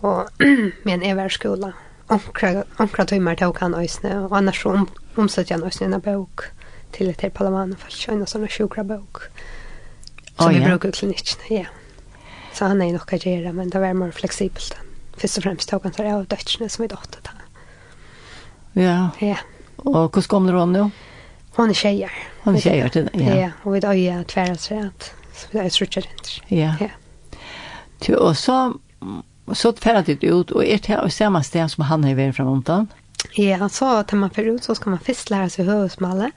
Och 0.00 0.28
men 0.82 1.02
är 1.02 1.16
förskola. 1.16 1.72
Onkra 2.06 2.64
onkra 2.76 3.04
timmar 3.04 3.34
tog 3.34 3.58
han 3.58 3.74
ösne 3.74 4.18
och 4.18 4.36
annars 4.36 4.62
så 4.62 4.70
om 4.70 4.86
omsatt 5.14 5.50
jag 5.50 5.62
ösne 5.62 5.86
en 5.86 6.00
bok 6.00 6.40
till 6.90 7.10
ett 7.10 7.34
parlament 7.34 7.80
för 7.80 7.90
tjäna 7.90 8.26
såna 8.26 8.48
sjukra 8.48 8.84
bok. 8.84 9.18
Så 10.38 10.44
oh, 10.44 10.48
vi 10.48 10.58
ja. 10.58 10.64
brukar 10.64 10.90
klinikken, 10.90 11.38
Ja. 11.48 11.64
Så 12.52 12.64
han 12.64 12.82
är 12.82 12.92
nog 12.92 13.12
å 13.12 13.16
gjøre, 13.16 13.52
men 13.52 13.70
det 13.70 13.80
var 13.82 13.94
mer 13.94 14.10
flexibelt. 14.10 14.76
Först 15.16 15.36
och 15.36 15.42
främst 15.42 15.68
tog 15.68 15.82
han 15.82 15.92
sig 15.92 16.12
av 16.12 16.26
dødsene 16.26 16.68
som 16.68 16.82
vi 16.82 16.88
dotter 16.88 17.33
Ja. 18.74 19.10
Ja. 19.18 19.36
Och 19.76 20.14
hur 20.14 20.22
kommer 20.22 20.52
då 20.52 20.66
nu? 20.66 20.90
Hon 21.56 21.70
är 21.70 21.74
tjejer. 21.74 22.10
Hon 22.42 22.56
är 22.56 22.60
tjejer 22.60 22.88
till 22.88 23.08
det, 23.12 23.24
ja. 23.24 23.34
Ja, 23.34 23.50
och 23.62 23.74
vi 23.74 23.80
då 23.80 23.94
är 23.94 24.22
tvära 24.24 24.56
så 24.56 24.78
att 24.78 25.14
jag 25.50 25.72
tror 25.72 25.88
inte. 25.96 26.54
Ja. 26.54 26.74
Ja. 26.80 26.88
Till 27.98 28.14
och 28.14 28.38
så 28.38 28.74
så 29.52 29.72
tvärat 29.72 30.08
ut 30.08 30.50
och 30.50 30.64
är 30.64 31.02
det 31.02 31.10
samma 31.10 31.42
sten 31.42 31.68
som 31.68 31.84
han 31.84 32.04
är 32.04 32.14
varit 32.14 32.36
framåt? 32.36 32.88
Ja, 33.34 33.68
så 33.68 34.02
tar 34.02 34.16
man 34.16 34.30
förut 34.30 34.64
så 34.64 34.74
ska 34.74 34.90
man 34.90 34.98
först 34.98 35.30
lära 35.30 35.48
sig 35.48 35.64
huvudsmalle. 35.64 36.30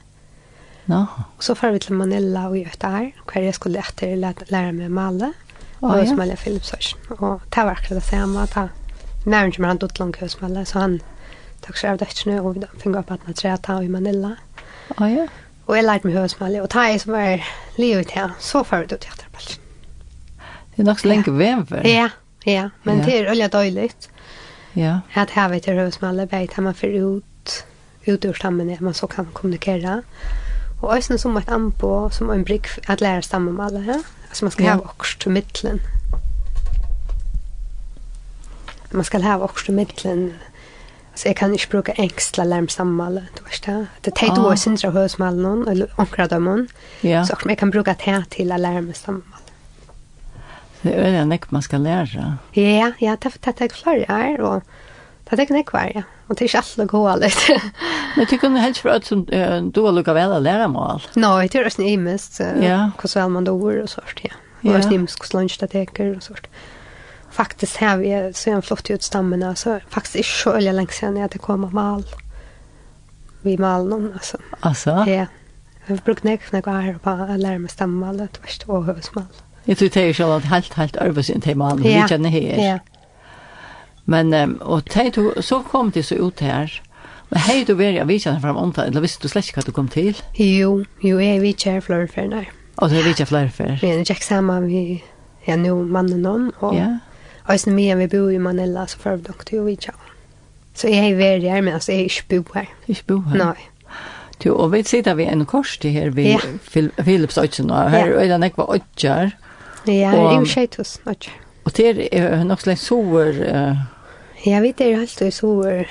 No. 0.86 1.06
Så 1.40 1.56
får 1.56 1.72
vi 1.72 1.80
till 1.80 1.94
Manila 1.94 2.48
och 2.48 2.56
det 2.56 2.80
där. 2.80 3.12
Kvar 3.26 3.42
jag 3.42 3.56
skulle 3.56 3.80
efter 3.80 4.16
lära 4.52 4.72
mig 4.72 4.90
malle. 4.90 5.34
Och 5.80 5.90
oh, 5.90 6.00
ja. 6.00 6.06
smälla 6.06 6.36
Philips 6.36 6.74
Och 7.10 7.42
ta 7.50 7.62
akkurat 7.62 8.04
det 8.04 8.10
samma. 8.10 8.48
Ta. 8.48 8.70
När 9.26 9.46
inte 9.46 9.62
man 9.62 9.78
dott 9.78 10.00
långt 10.00 10.20
hos 10.20 10.42
malle 10.42 10.66
så 10.66 10.80
han 10.80 11.00
tog 11.66 11.78
seg 11.78 11.96
av 11.96 12.02
døttene, 12.04 12.42
og 12.42 12.62
da 12.62 12.70
fikk 12.76 12.96
jeg 12.96 13.08
på 13.08 13.18
at 13.18 13.44
jeg 13.44 13.62
ta 13.66 13.80
i 13.82 13.92
Manila. 13.92 14.36
Ja, 15.00 15.08
ja. 15.12 15.28
Og 15.68 15.76
jeg 15.76 15.84
lærte 15.84 16.08
meg 16.08 16.16
høvesmalig, 16.16 16.62
og 16.64 16.70
ta 16.72 16.88
jeg 16.88 17.02
som 17.04 17.16
var 17.18 17.48
livet 17.78 18.12
her, 18.16 18.36
så 18.40 18.64
fører 18.64 18.88
du 18.88 18.96
til 18.96 19.12
etterpølsen. 19.12 19.64
Det 20.76 20.82
är 20.82 20.86
nog 20.86 21.00
så 21.00 21.08
länge 21.08 21.24
ja. 21.28 21.34
vem 21.34 21.66
for. 21.66 21.88
Ja, 21.88 22.10
ja, 22.46 22.70
men 22.84 23.00
ja. 23.00 23.06
det 23.06 23.20
er 23.20 23.32
olje 23.32 23.48
døylig. 23.48 23.92
Ja. 24.74 25.00
At 25.14 25.32
her 25.34 25.50
vet 25.50 25.68
jeg 25.68 25.76
høvesmalig, 25.76 26.30
bare 26.30 26.48
tar 26.48 26.62
man 26.62 26.76
får 26.78 26.94
ut, 27.02 27.66
ut 28.08 28.26
ur 28.26 28.34
stammen, 28.34 28.70
at 28.70 28.82
man 28.82 28.94
så 28.94 29.08
kan 29.08 29.26
kommunikera. 29.34 30.02
Og 30.82 30.90
også 30.90 31.18
som 31.18 31.38
et 31.38 31.50
anpå, 31.50 32.10
som 32.12 32.30
en 32.30 32.46
brygg, 32.46 32.68
at 32.88 33.02
lære 33.02 33.22
stammen 33.22 33.56
med 33.56 33.66
alle 33.66 33.82
her. 33.82 34.06
Altså 34.30 34.46
man 34.46 34.52
skal 34.52 34.66
ja. 34.66 34.72
ha 34.72 34.78
vokst 34.78 35.20
til 35.22 35.32
middelen. 35.32 35.82
Man 38.92 39.04
skal 39.04 39.22
ha 39.22 39.38
vokst 39.38 39.66
til 39.66 39.74
middelen, 39.74 40.34
Så 41.18 41.28
jag 41.28 41.36
kan 41.36 41.52
inte 41.52 41.68
bruka 41.70 41.94
enkla 41.98 42.44
larmsammal, 42.44 43.14
du 43.16 43.44
vet 43.44 43.66
det. 43.66 43.86
Det 44.02 44.16
tar 44.16 44.36
ju 44.36 44.42
oss 44.42 44.68
inte 44.68 44.88
hos 44.88 45.18
mallen 45.18 45.68
eller 45.68 45.88
ankra 45.96 46.28
dem. 46.28 46.68
Ja. 47.02 47.26
Så 47.26 47.36
jeg 47.46 47.58
kan 47.58 47.70
bruka 47.70 47.96
det 48.06 48.26
till 48.30 48.52
alarmsammal. 48.52 49.42
Det 50.82 50.94
är 50.94 51.12
det 51.12 51.26
nek 51.26 51.52
man 51.52 51.62
ska 51.62 51.78
lära. 51.78 52.38
Ja, 52.52 52.92
ja, 53.00 53.18
det 53.22 53.42
tar 53.42 53.54
det 53.58 53.74
fler 53.74 54.12
år 54.12 54.42
och 54.42 54.64
det 55.30 55.48
tar 55.48 55.54
nek 55.54 55.74
var 55.74 55.92
ja. 55.96 56.02
Och 56.28 56.36
det 56.36 56.54
är 56.54 56.58
alt 56.58 56.80
å 56.80 56.86
gå 56.86 57.16
litt. 57.16 57.50
Men 58.16 58.26
tycker 58.26 58.50
ni 58.50 58.60
helst 58.60 58.82
för 58.82 58.90
att 58.90 59.10
du 59.74 59.82
har 59.82 59.92
lukar 59.92 60.14
väl 60.14 60.34
att 60.34 60.42
lära 60.42 60.68
mål? 60.68 61.02
Nej, 61.14 61.48
det 61.52 61.58
är 61.58 61.82
ju 61.82 61.98
mest. 61.98 62.40
Ja. 62.62 62.92
Hur 63.02 63.10
så 63.10 63.30
man 63.30 63.44
då 63.44 63.82
och 63.82 63.90
sånt, 63.90 64.20
ja. 64.22 64.32
Och 64.76 64.84
snims, 64.84 65.16
hvordan 65.16 65.42
långt 65.42 65.60
det 65.60 65.86
tar 65.86 66.16
og 66.16 66.24
sånt. 66.24 66.40
Ja 66.44 66.77
faktiskt 67.38 67.78
här 67.78 67.98
vi 67.98 68.34
så 68.34 68.50
en 68.50 68.62
flott 68.62 68.90
ut 68.90 69.04
stammen 69.04 69.56
så 69.56 69.80
faktiskt 69.90 70.16
är 70.16 70.24
så 70.24 70.54
öliga 70.54 70.72
länge 70.72 70.92
sen 70.92 71.18
jag 71.18 71.30
det 71.30 71.38
kommer 71.38 71.68
mal. 71.68 72.04
Vi 73.42 73.58
mal 73.58 73.90
någon 73.90 74.14
alltså. 74.14 74.38
Alltså? 74.60 74.90
Ja. 74.90 75.26
Jag 75.86 75.98
brukar 75.98 76.30
näck 76.30 76.52
när 76.52 76.64
jag 76.66 76.88
är 76.88 76.94
på 76.94 77.10
att 77.10 77.40
lära 77.40 77.60
mig 77.60 77.70
stammal 77.70 78.18
det 78.18 78.28
värst 78.42 78.64
och 78.64 78.86
husmal. 78.86 79.26
Jag 79.64 79.78
tror 79.78 79.90
det 79.94 80.02
är 80.02 80.08
ju 80.08 80.14
att 80.24 80.44
helt 80.44 80.74
helt 80.74 80.98
sin 81.24 81.42
tema 81.42 81.70
man 81.70 81.82
vi 81.82 82.04
känner 82.10 82.30
här. 82.30 82.70
Ja. 82.70 82.80
Men 84.04 84.58
och 84.62 84.86
du, 85.14 85.34
så 85.42 85.64
kom 85.64 85.92
det 85.94 86.04
så 86.04 86.16
ut 86.16 86.40
här. 86.40 86.82
Men 87.30 87.40
hej 87.40 87.66
du 87.66 87.74
vill 87.74 87.96
jag 87.96 88.06
visa 88.06 88.40
fram 88.40 88.58
om 88.58 88.72
det 88.72 88.82
eller 88.82 89.02
visste 89.02 89.22
du 89.22 89.28
släcka 89.28 89.60
att 89.60 89.66
du 89.66 89.72
kom 89.72 89.88
till? 89.88 90.18
Jo, 90.36 90.86
jo 91.02 91.18
vi 91.18 91.40
vet 91.40 91.66
jag 91.66 91.84
flörfer 91.84 92.28
när. 92.28 92.52
Och 92.76 92.90
det 92.90 93.04
vet 93.04 93.20
jag 93.20 93.28
flörfer. 93.28 93.80
Vi 93.82 93.92
är 93.92 94.00
inte 94.00 94.16
samma 94.16 94.60
vi 94.60 95.04
Ja, 95.50 95.56
nu 95.56 95.74
mannen 95.74 96.22
någon 96.22 96.52
och 96.60 96.76
ja. 96.76 96.98
Eisen 97.50 97.76
mye 97.76 97.96
vi 97.96 98.08
bor 98.12 98.30
i 98.32 98.38
Manila 98.38 98.86
så 98.88 99.00
får 99.00 99.22
vi 99.22 99.32
nok 99.32 99.46
til 99.48 99.62
å 99.62 99.66
vite. 99.68 99.96
Så 100.78 100.92
jeg 100.92 101.14
er 101.14 101.18
veldig 101.18 101.50
her, 101.52 101.64
men 101.66 101.74
altså 101.74 101.94
jeg 101.94 102.06
er 102.06 102.12
ikke 102.12 102.30
bo 102.34 102.54
her. 102.60 102.72
Ikke 102.88 103.08
bo 103.08 103.20
her? 103.30 103.38
Nei. 103.42 103.70
Du, 104.44 104.52
og 104.54 104.72
vi 104.76 104.84
sitter 104.86 105.16
ved 105.18 105.32
en 105.32 105.46
kors 105.50 105.78
til 105.82 105.96
her 105.96 106.12
ved 106.14 106.36
ja. 106.36 106.42
Philips 107.02 107.38
Øytsen, 107.42 107.72
og 107.74 107.90
her 107.90 108.12
er 108.14 108.28
det 108.30 108.40
nekva 108.44 108.68
Øytjar. 108.76 109.32
Ja, 109.88 110.12
det 110.12 110.20
er 110.20 110.36
jo 110.36 110.46
skjeitus 110.46 111.00
Øytjar. 111.08 111.40
Og 111.66 111.78
det 111.78 112.10
er 112.14 112.44
nok 112.44 112.62
slags 112.62 112.86
sover... 112.86 113.32
Uh... 113.42 113.78
Jeg 114.46 114.62
vet 114.62 114.78
det 114.78 114.92
er 114.92 115.00
alltid 115.00 115.32
sover 115.32 115.88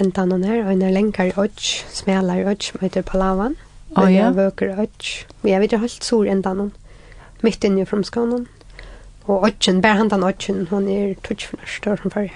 en 0.00 0.12
tannan 0.12 0.44
her, 0.44 0.64
og 0.64 0.72
en 0.72 0.82
er 0.82 0.94
lenger 0.94 1.28
lenkar 1.28 1.42
Øytj, 1.42 1.84
smelar 1.92 2.54
som 2.60 2.80
heter 2.80 3.02
Palavan. 3.02 3.58
Å 3.98 4.06
ja? 4.06 4.30
Jeg 4.30 4.36
vøker 4.38 4.80
Øytj. 4.80 5.26
Men 5.42 5.52
jeg 5.52 5.60
vet 5.60 5.70
det 5.70 5.78
er 5.78 5.82
alltid 5.82 6.08
sover 6.08 6.30
en 6.32 6.42
tannan. 6.42 6.72
mitt 7.42 7.64
inne 7.64 7.86
fra 7.88 8.00
skånen 8.04 8.46
og 9.30 9.42
åttjen, 9.42 9.80
bare 9.82 9.94
han 9.94 10.08
den 10.10 10.22
åttjen, 10.22 10.66
hun 10.70 10.88
er 10.88 11.14
tutsfornørst 11.22 11.86
år 11.86 12.00
som 12.02 12.10
førre. 12.10 12.32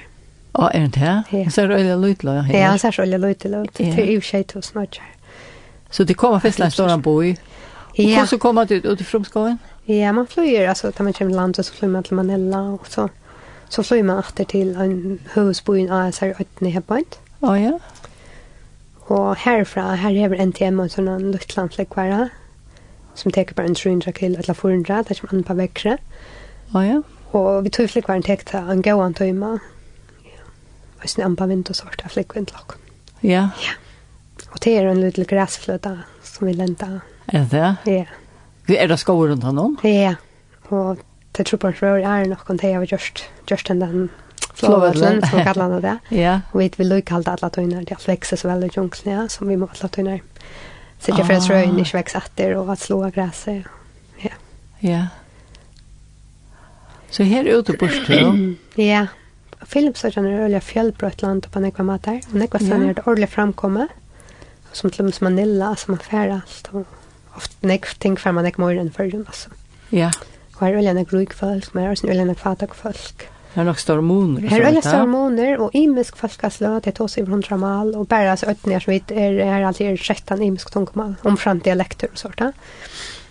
Å, 0.55 0.69
er 0.71 0.87
det 0.87 1.01
det? 1.01 1.15
Ja. 1.35 1.51
Så 1.51 1.65
er 1.65 1.73
det 1.73 1.81
øyla 1.81 1.97
løytla 1.99 2.37
her? 2.47 2.55
Ja, 2.55 2.77
så 2.79 2.87
er 2.87 2.97
det 2.97 3.07
øyla 3.09 3.19
løytla, 3.27 3.63
det 3.79 3.89
er 3.99 4.13
jo 4.13 4.21
tjej 4.23 4.45
tusen 4.53 4.79
åttjer. 4.85 5.09
Så 5.91 6.05
det 6.05 6.17
kommer 6.17 6.39
først 6.43 6.61
en 6.61 6.71
stor 6.71 6.97
boi? 7.03 7.35
Ja. 7.99 8.05
Og 8.05 8.29
hvordan 8.29 8.39
kommer 8.39 8.65
du 8.65 8.75
ut 8.85 9.01
i 9.01 9.05
Fromskogen? 9.05 9.59
Ja, 9.89 10.13
man 10.13 10.27
flyger, 10.27 10.69
altså, 10.69 10.91
da 10.91 11.03
man 11.03 11.13
kommer 11.13 11.31
til 11.31 11.37
landet, 11.37 11.67
så 11.67 11.75
flyger 11.75 11.93
man 11.93 12.03
til 12.03 12.15
Manila, 12.15 12.59
og 12.59 12.87
så, 12.89 13.09
så 13.69 13.83
flyger 13.83 14.05
man 14.05 14.19
etter 14.19 14.45
til 14.45 14.77
en 14.77 15.21
høvesboen 15.35 15.91
av 15.91 16.13
SR 16.13 16.39
8 16.41 16.67
i 16.67 16.73
Hebbeint. 16.75 17.19
Å, 17.43 17.53
ja. 17.59 17.75
Og 19.07 19.37
herfra, 19.37 19.95
her 20.01 20.11
hever 20.11 20.41
NTM 20.47 20.81
og 20.81 20.91
sånn 20.91 21.11
en 21.11 21.31
luftlandflekvare, 21.35 22.29
som 23.15 23.35
teker 23.35 23.55
bare 23.55 23.71
en 23.71 23.79
300 23.79 24.15
kilo, 24.17 24.39
eller 24.39 24.55
400, 24.55 25.03
det 25.03 25.17
er 25.17 25.21
kommer 25.21 25.39
an 25.39 25.47
på 25.51 25.59
vekkere. 25.59 25.99
Mm 25.99 26.14
Ja, 26.73 26.83
ja. 26.87 26.99
Og 27.35 27.65
vi 27.67 27.73
tog 27.75 27.91
flikkvaren 27.91 28.23
tek 28.23 28.45
til 28.49 28.71
en 28.71 28.83
gåan 28.83 29.15
tøyma. 29.15 29.57
Ja. 30.25 30.43
Og 31.01 31.07
sånn 31.11 31.27
ampa 31.27 31.49
vind 31.51 31.71
og 31.71 31.79
sort 31.79 32.05
av 32.07 32.15
flikkvind 32.15 32.55
lak. 32.55 32.77
Ja. 33.23 33.49
Ja. 33.63 33.79
Og 34.53 34.61
det 34.63 34.77
er 34.79 34.89
en 34.91 35.03
liten 35.03 35.27
græsfløta 35.27 35.97
som 36.23 36.47
vi 36.47 36.55
lenta. 36.55 37.01
Er 37.33 37.49
det? 37.51 37.71
Ja. 37.91 38.05
Er 38.71 38.89
det 38.89 38.99
skover 39.03 39.33
rundt 39.33 39.45
han 39.45 39.59
om? 39.59 39.79
Ja. 39.83 40.15
Og 40.71 41.03
det 41.37 41.47
tror 41.49 41.59
på 41.59 41.71
en 41.73 41.79
frøy 41.79 42.05
er 42.05 42.29
nok 42.31 42.51
om 42.51 42.61
det 42.61 42.71
jeg 42.71 42.79
har 42.79 42.87
gjort, 42.87 43.25
gjort 43.51 43.69
den 43.69 43.83
den 43.83 44.11
flåvetlen, 44.55 45.21
som 45.27 45.43
kallar 45.43 45.71
han 45.71 45.83
det. 45.83 45.97
Ja. 46.15 46.35
Og 46.53 46.61
vi 46.61 46.71
vil 46.79 46.93
lukke 46.93 47.17
alt 47.17 47.29
alle 47.29 47.51
tøyner, 47.51 47.83
det 47.85 47.99
vekser 48.07 48.39
så 48.39 48.49
veldig 48.53 48.71
jungsen, 48.77 49.11
ja, 49.11 49.27
som 49.29 49.51
vi 49.51 49.57
må 49.59 49.69
alle 49.73 49.91
tøyner. 49.91 50.23
Så 51.01 51.13
det 51.13 51.25
er 51.25 51.27
for 51.27 51.35
at 51.35 51.51
røyene 51.51 51.83
ikke 51.83 51.99
vekser 51.99 52.23
etter, 52.23 52.55
og 52.61 52.71
at 52.73 52.81
slå 52.81 53.03
av 53.05 53.13
græset. 53.17 53.67
Ja. 54.23 54.37
Ja. 54.81 55.03
Så 57.15 57.23
her 57.23 57.47
ute 57.47 57.77
på 57.79 57.89
Støv? 57.89 58.57
ja. 58.79 59.07
Filmsøkene 59.65 60.29
er 60.29 60.43
øyelig 60.45 60.61
fjellbrøtt 60.67 61.23
land 61.23 61.47
på 61.53 61.61
nekva 61.63 61.87
mater. 61.87 62.19
Og 62.33 62.41
nekva 62.43 62.61
støvner 62.61 62.91
er 62.91 62.97
det 62.99 63.05
ordentlig 63.07 63.31
framkomme. 63.33 63.87
Som 64.75 64.91
til 64.91 65.05
og 65.05 65.13
med 65.13 65.21
Manila, 65.23 65.71
som 65.79 65.95
man 65.95 66.03
færer 66.03 66.41
alt. 66.41 66.69
Og 66.75 67.39
ofte 67.39 67.71
nekva 67.71 67.95
ting 68.03 68.19
fær 68.21 68.35
man 68.37 68.45
nekva 68.45 68.67
morgen 68.67 68.91
før 68.93 69.13
den, 69.15 69.25
altså. 69.31 69.55
Ja. 69.95 70.11
Og 70.57 70.67
her 70.67 70.75
er 70.75 70.81
øyelig 70.83 70.97
nek 70.99 71.15
ruk 71.15 71.39
folk, 71.39 71.71
men 71.75 71.87
her 71.87 71.95
er 71.95 72.11
øyelig 72.11 72.27
nek 72.33 72.43
fatak 72.43 72.75
folk. 72.75 73.29
Det 73.55 73.63
er 73.63 73.71
nok 73.71 73.79
store 73.79 74.03
stormoner. 74.03 74.49
Her 74.51 74.61
er 74.61 74.69
øyelig 74.69 74.83
store 74.83 74.99
stormoner, 74.99 75.59
og 75.63 75.71
imisk 75.79 76.17
folkaslø, 76.19 76.75
det 76.83 76.93
er 76.99 77.03
også 77.03 77.23
i 77.23 77.29
hundra 77.31 77.57
mal, 77.57 77.95
og 77.95 78.09
bare 78.09 78.35
altså 78.35 78.51
øyne 78.51 78.75
er 78.75 78.83
som 78.83 78.93
vi 78.93 79.03
er, 79.15 79.39
er 79.39 79.67
alltid 79.67 79.87
er 79.87 79.97
sjektan 79.97 80.43
imisk 80.43 80.75
tungmal, 80.75 81.15
om 81.25 81.39
framdialekter 81.39 82.11
og 82.11 82.19
sånt. 82.19 82.41
Ja. 82.43 82.51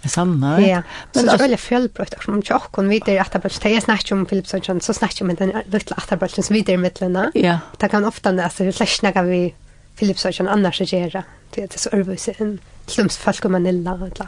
Det 0.03 0.09
er 0.09 0.11
sanna. 0.11 0.61
Ja. 0.61 0.81
Men 1.13 1.25
det 1.25 1.31
är 1.31 1.37
veldig 1.37 1.59
fjällbrott 1.59 2.15
som 2.25 2.39
ikke 2.39 2.55
åkken 2.55 2.89
videre 2.89 3.21
att 3.21 3.31
det 3.31 3.65
är 3.65 3.79
snack 3.79 4.11
om 4.11 4.25
Philip 4.25 4.47
Sønsson, 4.47 4.81
så 4.81 4.93
snack 4.93 5.21
om 5.21 5.35
den 5.35 5.53
lilla 5.65 6.17
som 6.27 6.53
videre 6.53 6.73
i 6.73 6.77
midtlene. 6.77 7.31
Ja. 7.33 7.59
Det 7.77 7.89
kan 7.89 8.05
ofta 8.05 8.31
när 8.31 8.49
så 8.49 8.63
det 8.63 8.73
snacka 8.73 9.21
vi 9.23 9.53
Philip 9.95 10.19
Sønsson 10.19 10.47
annars 10.47 10.77
så 10.77 10.83
gera. 10.83 11.23
Det 11.55 11.63
er 11.63 11.77
så 11.77 11.89
øvelse 11.93 12.33
enn 12.39 12.59
slums 12.87 13.17
folk 13.17 13.45
og 13.45 13.51
Manila 13.51 13.93
eller. 13.93 14.27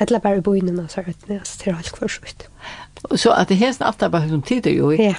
Alla 0.00 0.18
bare 0.18 0.56
i 0.56 0.58
inne 0.58 0.88
så 0.88 1.00
er 1.00 1.14
det 1.26 1.34
är 1.34 1.58
till 1.58 1.74
allt 1.74 1.96
för 1.98 2.08
sjukt. 2.08 2.48
Så 3.16 3.30
at 3.30 3.48
det 3.48 3.54
hästen 3.54 3.86
atterbrotchen 3.86 4.30
som 4.30 4.42
tider 4.42 4.70
jo 4.70 4.92
i? 4.92 4.96
Ja. 4.96 5.14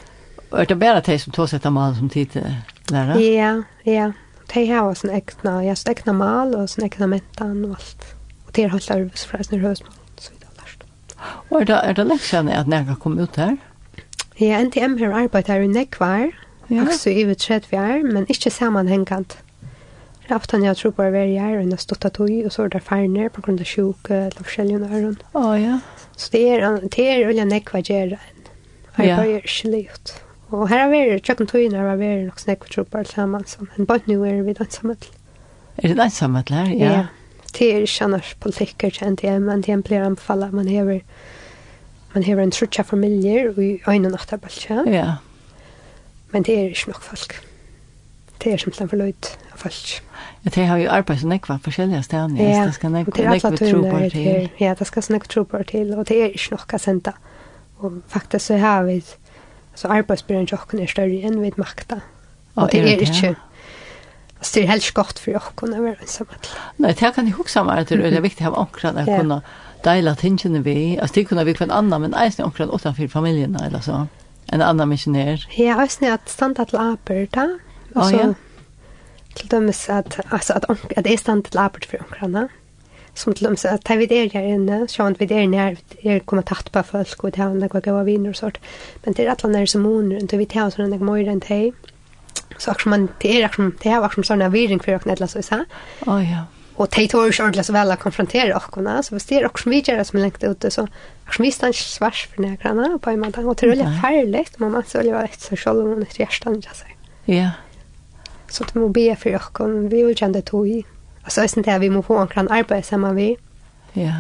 Og 0.51 0.61
er 0.61 0.65
det 0.65 0.79
bare 0.79 1.01
de 1.01 1.19
som 1.19 1.33
tar 1.33 1.45
sig 1.45 1.71
mal 1.71 1.95
som 1.95 2.09
tittar 2.09 2.63
lærer? 2.89 3.19
Ja, 3.19 3.63
ja. 3.83 4.11
Det 4.53 4.65
här 4.65 4.81
var 4.81 4.93
sån 4.93 5.21
ja, 5.41 5.63
jag 5.63 5.77
stäckna 5.77 6.13
mal 6.13 6.55
og 6.55 6.69
sån 6.69 6.85
äkna 6.85 7.07
mentan 7.07 7.65
och 7.65 7.71
allt 7.71 8.15
det 8.53 8.63
är 8.63 8.69
helt 8.69 8.83
service 8.83 9.25
för 9.25 9.41
när 9.51 9.59
hösmål 9.59 9.93
så 10.15 10.31
vidare 10.33 10.51
lärt. 10.55 10.83
Och 11.49 11.61
är 11.61 11.65
det 11.65 11.73
är 11.73 11.93
det 11.93 12.03
läxan 12.03 12.49
att 12.49 12.67
när 12.67 12.83
kom 12.95 13.19
ut 13.19 13.35
här? 13.35 13.57
Ja, 14.35 14.59
NTM 14.59 14.97
har 14.99 15.07
här 15.07 15.23
arbetar 15.23 15.59
i 15.59 15.67
Nekvar. 15.67 16.31
Ja. 16.67 16.83
Också 16.83 17.09
i 17.09 17.23
vet 17.23 17.41
chat 17.41 17.63
vi 17.69 17.77
är, 17.77 18.03
men 18.03 18.25
inte 18.27 18.49
sammanhängat. 18.49 19.37
Det 20.27 20.33
är 20.33 20.37
ofta 20.37 20.57
när 20.57 20.67
jag 20.67 20.77
tror 20.77 20.91
på 20.91 21.01
att 21.01 21.13
varje 21.13 21.41
är 21.41 21.57
en 21.57 21.77
stötta 21.77 22.09
tog 22.09 22.45
och 22.45 22.53
så 22.53 22.63
är 22.63 22.69
där 22.69 22.79
färner 22.79 23.29
på 23.29 23.41
grund 23.41 23.59
av 23.59 23.65
sjuk 23.65 24.09
eller 24.09 24.43
skäljen 24.43 24.83
öron. 24.83 25.17
Ja, 25.31 25.59
ja. 25.59 25.79
Så 26.15 26.29
det 26.31 26.49
är 26.49 26.81
det 26.95 27.21
är 27.21 27.27
väl 27.27 27.47
Nekvar 27.47 27.91
gör. 27.91 28.17
Arbetar 28.95 29.47
slut. 29.47 30.13
Och 30.47 30.69
här 30.69 30.79
har 30.83 30.89
vi 30.89 31.19
tjocken 31.23 31.47
tog 31.47 31.71
när 31.71 31.95
vi 31.95 32.05
är 32.05 32.23
nog 32.23 32.39
snäckvartropar 32.39 33.03
tillsammans. 33.03 33.57
Men 33.75 33.85
bara 33.85 33.99
nu 34.05 34.27
är 34.27 34.41
vi 34.41 34.55
ensamhet. 34.59 35.11
Är 35.75 35.95
det 35.95 36.03
ensamhet 36.03 36.49
här? 36.49 36.65
Ja. 36.65 36.85
ja 36.85 37.05
det 37.59 37.73
är 37.73 38.03
annars 38.03 38.35
politiker 38.39 38.89
känt 38.89 39.23
jag 39.23 39.41
men 39.41 39.61
det 39.61 39.71
är 39.71 39.73
en 39.73 39.83
player 39.83 40.05
om 40.05 40.17
man 40.51 40.67
hever 40.67 41.03
man 42.13 42.23
hever 42.23 42.43
en 42.43 42.51
trutja 42.51 42.83
familjer 42.83 43.49
och 43.85 43.93
en 43.93 44.05
annan 44.05 44.19
efter. 44.43 44.93
Ja. 44.93 45.15
Men 46.29 46.43
det 46.43 46.59
är 46.59 46.69
inte 46.69 46.81
nog 46.87 47.03
folk. 47.03 47.33
Det 48.37 48.53
är 48.53 48.57
simpelthen 48.57 48.89
för 48.89 48.97
löjt 48.97 49.37
av 49.53 49.57
folk. 49.57 50.01
Ja, 50.41 50.51
det 50.53 50.65
har 50.65 50.77
ju 50.77 50.87
arbetat 50.87 51.21
så 51.21 51.27
nekva 51.27 51.59
på 51.63 51.71
skilja. 51.71 52.03
Ja, 52.09 52.27
det 52.65 52.73
ska 52.73 52.89
nekva 52.89 53.11
trobar 53.57 54.09
till. 54.09 54.49
Ja, 54.57 54.75
det 54.79 54.85
ska 54.85 55.01
nekva 55.09 55.45
på 55.45 55.63
till 55.63 55.93
och 55.93 56.05
det 56.05 56.21
är 56.21 56.29
inte 56.29 56.51
nog 56.51 56.59
att 56.67 56.81
sända. 56.81 57.13
Och 57.77 57.91
faktiskt 58.07 58.45
så 58.45 58.57
har 58.57 58.83
vi 58.83 59.03
alltså 59.71 59.87
arbetsbyrden 59.87 60.45
jocken 60.45 60.79
är 60.79 60.87
större 60.87 61.21
än 61.21 61.41
vi 61.41 61.51
makta. 61.55 62.01
Och 62.53 62.69
det 62.71 62.79
är 62.79 63.01
inte 63.01 63.35
Så 64.43 64.60
det 64.60 64.65
är 64.65 64.67
helst 64.67 64.91
gott 64.91 65.19
för 65.19 65.32
jag 65.32 65.41
kunna 65.56 65.82
vara 65.82 65.95
ensam. 66.01 66.27
Nej, 66.75 66.95
det 66.99 67.12
kan 67.12 67.27
jag 67.27 67.39
också 67.39 67.63
vara 67.63 67.75
att 67.75 67.88
det 67.88 67.95
är 67.95 68.21
viktigt 68.29 68.47
att 68.47 68.53
ha 68.53 68.62
ankran 68.62 68.97
att 68.97 69.06
kunna 69.06 69.41
deila 69.84 70.15
tingene 70.15 70.60
vi. 70.60 70.99
Alltså 70.99 71.13
det 71.13 71.25
kunna 71.25 71.43
vi 71.43 71.56
för 71.56 71.65
en 71.65 71.71
annan, 71.71 72.01
men 72.01 72.13
eisen 72.13 72.45
ankran 72.45 72.69
utanför 72.73 73.08
familien, 73.08 73.56
eller 73.56 73.79
så. 73.79 74.08
En 74.45 74.62
annan 74.62 74.89
missionär. 74.89 75.47
Ja, 75.56 75.84
eisen 75.84 76.08
är 76.08 76.13
att 76.13 76.29
standa 76.29 76.65
till 76.65 76.77
aperta. 76.77 77.60
Och 77.95 78.06
så 78.06 78.34
till 79.34 79.47
dömes 79.47 79.89
att, 79.89 80.19
alltså 80.29 80.53
att, 80.53 80.69
att 80.69 81.03
det 81.03 81.13
är 81.13 81.17
standa 81.17 81.49
till 81.49 81.60
aper 81.60 81.88
för 81.89 81.97
ankrarna 81.97 82.47
som 83.13 83.34
till 83.34 83.43
dem 83.43 83.58
så 83.58 83.67
att 83.67 83.89
vi 83.89 84.23
är 84.23 84.29
här 84.29 84.43
inne, 84.43 84.88
så 84.88 85.03
att 85.03 85.21
vi 85.21 85.34
är 85.34 85.47
när 85.47 85.77
er 86.01 86.19
kommer 86.19 86.41
tatt 86.41 86.71
på 86.71 86.84
folk 86.84 87.23
och 87.23 87.32
det 87.32 87.41
har 87.41 87.53
några 87.53 87.67
goda 87.67 88.03
viner 88.03 88.29
och 88.29 88.36
sånt. 88.36 88.58
Men 89.03 89.13
det 89.13 89.23
er 89.23 89.29
alla 89.29 89.53
när 89.53 89.65
som 89.65 89.86
hon 89.86 90.13
runt 90.13 90.34
och 90.34 90.39
vi 90.39 90.45
tar 90.45 90.69
sådana 90.69 90.97
där 90.97 91.06
morgon 91.06 91.41
till 91.41 91.73
Så 92.57 92.71
akkurat 92.71 92.91
man, 92.91 93.07
det 93.21 93.31
er 93.37 93.45
akkurat, 93.47 93.79
det 93.83 93.91
er 93.91 94.03
akkurat 94.03 94.27
sånn 94.27 94.43
virring 94.53 94.81
for 94.83 94.95
åkne 94.97 95.15
eller 95.15 95.31
så 95.31 95.39
i 95.39 95.47
sig. 95.47 95.65
Oh, 96.07 96.19
ja. 96.21 96.45
og 96.75 96.89
det 96.89 97.09
tar 97.11 97.27
ikke 97.29 97.43
ordentlig 97.43 97.65
så 97.65 97.73
vel 97.75 97.93
å 97.93 97.97
konfrontere 98.01 98.55
åkne 98.57 98.95
Så 99.03 99.15
hvis 99.15 99.27
det 99.29 99.37
er 99.37 99.45
akkurat 99.45 99.63
som 99.63 99.71
vi 99.71 99.81
det 99.81 100.05
som 100.07 100.19
er 100.19 100.23
längt 100.23 100.43
ute 100.43 100.71
så 100.71 100.87
akkurat 101.25 101.45
vi 101.45 101.51
stannar 101.51 101.73
svars 101.73 102.27
for 102.27 102.41
nägrarna 102.41 102.97
på 102.97 103.09
en 103.09 103.19
måte. 103.19 103.45
og 103.45 103.55
det 103.55 103.63
er 103.63 103.69
veldig 103.69 103.85
väldigt 103.85 104.01
färdigt. 104.01 104.59
Man 104.59 104.71
måste 104.71 104.97
väl 104.97 105.11
vara 105.11 105.23
ett 105.23 105.41
så 105.41 105.55
själv 105.55 105.93
om 105.93 106.01
ett 106.01 106.19
hjärtan. 106.19 106.61
Ja. 107.25 107.51
Så 108.49 108.63
det 108.63 108.75
må 108.75 108.87
be 108.87 109.15
for 109.15 109.35
åkarna. 109.35 109.89
Vi 109.89 110.03
vil 110.03 110.15
kjenne 110.15 110.33
det 110.33 110.45
tog 110.45 110.67
i. 110.67 110.85
Alltså, 111.23 111.41
jag 111.41 111.49
syns 111.49 111.67
at 111.67 111.81
vi 111.81 111.89
må 111.89 112.01
få 112.01 112.23
åkarna 112.23 112.51
arbeid 112.51 112.85
sammen 112.85 113.15
vi. 113.15 113.37
Ja. 113.93 114.13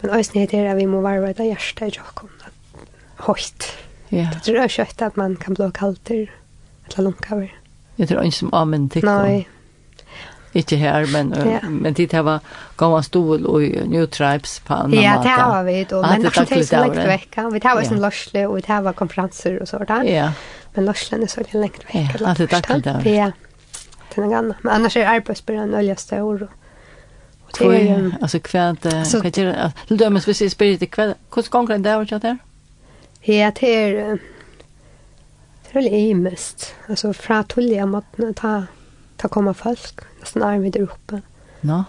Men 0.00 0.10
ösn 0.10 0.38
heter 0.38 0.64
det 0.64 0.70
att 0.70 0.78
vi 0.78 0.86
må 0.86 1.00
være 1.00 1.32
det 1.32 1.44
hjertet 1.44 1.96
i 1.96 2.00
åkarna. 2.00 2.50
høyt 3.16 3.72
Ja. 4.08 4.30
Det 4.44 4.52
är 4.52 4.64
ikke 4.64 5.06
at 5.06 5.16
man 5.16 5.36
kan 5.36 5.54
bli 5.54 5.70
kalter 5.74 6.30
eller 6.88 7.02
lunkaver. 7.10 7.52
Jeg 7.98 8.08
tror 8.08 8.20
ikke 8.22 8.36
som 8.36 8.54
amen 8.54 8.88
tikk. 8.88 9.04
Nei. 9.04 9.46
Ikke 10.56 10.76
her, 10.80 11.06
men, 11.12 11.34
ja. 11.36 11.60
men 11.68 11.92
det 11.92 12.12
her 12.12 12.22
var 12.24 12.40
gammel 12.80 13.02
stol 13.04 13.46
og 13.46 13.60
New 13.86 14.06
Tribes 14.06 14.60
på 14.64 14.74
annan 14.74 15.00
Ja, 15.02 15.18
det 15.22 15.28
här 15.28 15.48
var 15.48 15.62
vi 15.62 15.84
då. 15.84 16.02
Men 16.02 16.22
det 16.22 16.36
här 16.36 16.76
var 16.76 16.88
längre 16.88 17.06
vekk. 17.06 17.38
Vi 17.52 17.60
tar 17.60 17.80
oss 17.80 17.88
som 17.88 18.00
Lorsle 18.00 18.46
och 18.46 18.56
det 18.56 18.68
här 18.68 18.82
var 18.82 18.92
konferenser 18.92 19.60
og 19.60 19.68
sånt. 19.68 19.90
Ja. 20.04 20.30
Men 20.74 20.84
Lorsle 20.84 21.22
er 21.22 21.26
så 21.26 21.44
lengt 21.52 21.84
vekk. 21.84 22.20
Ja, 22.20 22.34
det 22.38 22.46
tackar 22.46 22.78
det. 22.78 23.10
Ja. 23.10 23.32
til 24.16 24.22
någon 24.22 24.34
annan. 24.34 24.54
Men 24.62 24.72
annars 24.72 24.96
är 24.96 25.06
arbetsbörjan 25.06 25.74
öliga 25.74 25.96
stor. 25.96 26.48
Och 27.42 27.50
det 27.58 27.64
är 27.64 27.80
ju... 27.80 28.12
Alltså 28.20 28.40
kvärt... 28.40 28.80
Till 29.86 29.96
dömes 29.96 30.24
precis 30.24 30.52
spirit 30.52 30.82
i 30.82 30.86
kväll. 30.86 31.14
Hur 31.34 31.42
ska 31.42 31.58
gånger 31.58 31.78
det 31.78 32.18
där? 32.18 32.38
Ja, 33.20 33.52
det 33.60 33.66
är... 33.66 34.18
Det 35.66 35.72
er 35.74 35.80
veldig 35.80 36.00
imest. 36.10 36.74
Altså, 36.88 37.10
fra 37.12 37.42
tullige 37.42 37.82
jeg 37.82 38.34
ta, 38.38 38.52
ta 39.18 39.28
komme 39.28 39.54
folk, 39.54 40.06
nesten 40.20 40.44
er 40.46 40.60
vi 40.62 40.70
der 40.70 40.86
oppe. 40.86 41.20
Nå? 41.66 41.82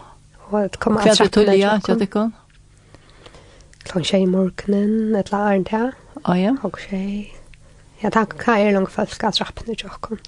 Og 0.50 0.64
det 0.64 0.80
kommer 0.82 1.06
av 1.06 1.14
trappene. 1.14 1.46
Hva 1.46 1.68
er 1.70 1.78
det 1.78 1.86
tullet 1.86 2.02
jeg 2.02 2.10
kom? 2.10 2.34
Klon 3.88 4.04
tjej 4.04 4.26
i 4.26 4.32
morgenen, 4.32 5.16
et 5.16 5.30
eller 5.30 5.46
annet 5.52 5.70
her. 5.76 5.94
Å 6.26 6.34
ja? 6.36 6.56
Og 6.66 6.80
tjej. 6.82 7.30
Ja, 8.02 8.10
tenker 8.10 8.42
hva 8.42 8.58
er 8.58 8.74
langt 8.74 8.92
folk 8.92 9.24
av 9.24 9.38
trappene 9.38 9.78
til 9.78 9.94
åkken. 9.94 10.20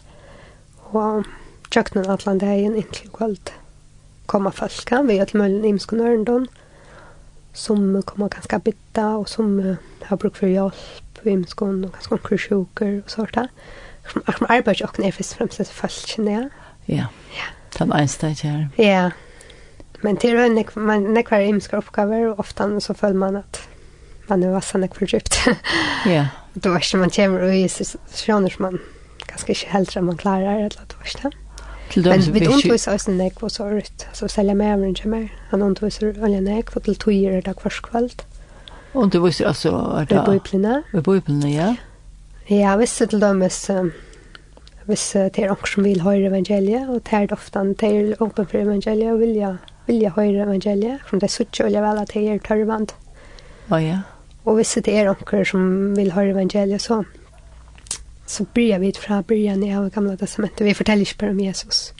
Og 0.94 1.26
tjøkkenen 1.74 2.14
atlan 2.14 2.40
dagen 2.42 2.78
inntil 2.78 3.10
kvöld. 3.18 3.52
Kommer 4.30 4.54
folk 4.54 4.94
vi 5.10 5.18
er 5.18 5.26
til 5.26 5.42
møllen 5.42 5.66
imskene 5.74 6.06
ørendom. 6.06 6.46
Som 7.54 7.98
kommer 8.06 8.30
ganske 8.30 8.62
bitta, 8.62 9.18
og 9.18 9.28
som 9.28 9.58
har 10.06 10.22
brukt 10.22 10.38
for 10.38 10.48
hjelp 10.48 11.09
på 11.24 11.30
ymskon 11.30 11.86
och 11.86 11.94
ganska 11.94 12.16
omkring 12.16 12.38
sjuker 12.38 13.02
och 13.04 13.12
sånt 13.12 13.34
där. 13.34 13.48
Akkur 14.26 14.46
arbeid 14.50 14.82
og 14.82 15.00
er 15.06 15.12
først 15.12 15.34
og 15.34 15.38
fremst 15.38 15.60
et 15.60 15.68
falskene, 15.68 16.32
ja. 16.32 16.48
Ja, 16.88 17.06
den 17.78 17.92
eneste 17.94 18.28
jeg 18.28 18.70
Ja, 18.78 19.12
men 20.02 20.18
til 20.18 20.40
å 20.40 20.48
nek, 20.50 20.76
man 20.76 21.12
nekvar 21.14 21.44
imske 21.46 21.78
oppgaver, 21.78 22.30
og 22.32 22.40
ofta 22.40 22.70
så 22.80 22.94
føler 22.94 23.20
man 23.20 23.36
at 23.36 23.62
man 24.30 24.44
er 24.44 24.54
vassa 24.54 24.78
nekvar 24.78 25.08
djupt. 25.08 25.38
ja. 26.16 26.28
Då 26.56 26.74
er 26.74 26.98
man 26.98 27.10
kommer 27.10 27.44
og 27.44 27.56
i 27.56 27.68
situationer 27.68 28.50
som 28.50 28.64
man 28.64 28.80
ganske 29.28 29.50
ikke 29.50 29.72
helt 29.72 30.02
man 30.02 30.18
klarar 30.18 30.56
eller 30.56 30.66
at 30.82 30.88
det 30.90 30.98
var 31.24 31.32
Men 31.96 32.34
vi 32.34 32.48
undvis 32.48 32.88
også 32.88 33.12
nekvar 33.12 33.50
så 33.50 33.66
ut, 33.66 34.08
så 34.14 34.28
selger 34.28 34.54
med 34.54 34.74
over 34.74 34.86
en 34.86 34.96
kjemmer. 34.96 35.30
Han 35.50 35.62
undvis 35.62 36.02
olje 36.04 36.42
nekvar 36.42 36.82
til 36.82 36.96
tog 36.96 37.14
gjør 37.14 37.42
det 37.42 37.56
hver 37.62 37.74
skvalt. 37.74 38.26
Og 38.94 39.14
du 39.14 39.20
visste 39.20 39.48
alltså 39.48 39.76
att 39.76 40.10
det 40.10 40.16
I 40.16 40.40
bibeln. 40.40 40.84
I 40.94 41.02
bibeln 41.02 41.42
ja. 41.52 41.76
Ja, 42.48 42.76
hvis 42.76 42.82
visste 42.82 43.08
till 43.08 43.20
dem 43.20 43.44
is 43.44 43.70
vis 44.90 45.12
det 45.14 45.38
er 45.38 45.52
noen 45.52 45.68
som 45.70 45.86
vil 45.86 46.02
høre 46.02 46.30
evangeliet 46.32 46.90
og 46.90 47.04
det 47.06 47.32
och 47.32 47.38
ofte 47.38 47.60
det 47.80 47.90
er 47.90 48.22
åpen 48.22 48.48
for 48.48 48.58
evangeliet 48.58 49.14
og 49.14 49.20
vilja 49.20 49.58
vilja 49.88 50.10
høre 50.16 50.46
evangeliet 50.48 51.04
for 51.06 51.20
det 51.20 51.30
er 51.30 51.36
sucha 51.36 51.66
eller 51.66 51.82
väl 51.82 52.02
at 52.02 52.14
det 52.14 52.28
er 52.30 52.40
törvant. 52.40 52.96
Å 53.70 53.78
ja. 53.78 54.00
Og 54.46 54.56
hvis 54.56 54.74
det 54.86 54.96
er 54.96 55.06
noen 55.06 55.46
som 55.46 55.96
vil 55.96 56.12
høre 56.12 56.34
evangeliet 56.34 56.82
så 56.82 57.04
så 58.26 58.46
börjar 58.54 58.80
vi 58.80 58.94
fra 58.94 59.22
början 59.22 59.64
i 59.64 59.90
gamla 59.90 60.18
testamentet. 60.18 60.68
Vi 60.68 60.74
forteller 60.74 61.02
ikke 61.02 61.18
bare 61.20 61.32
om 61.32 61.40
Jesus. 61.40 61.94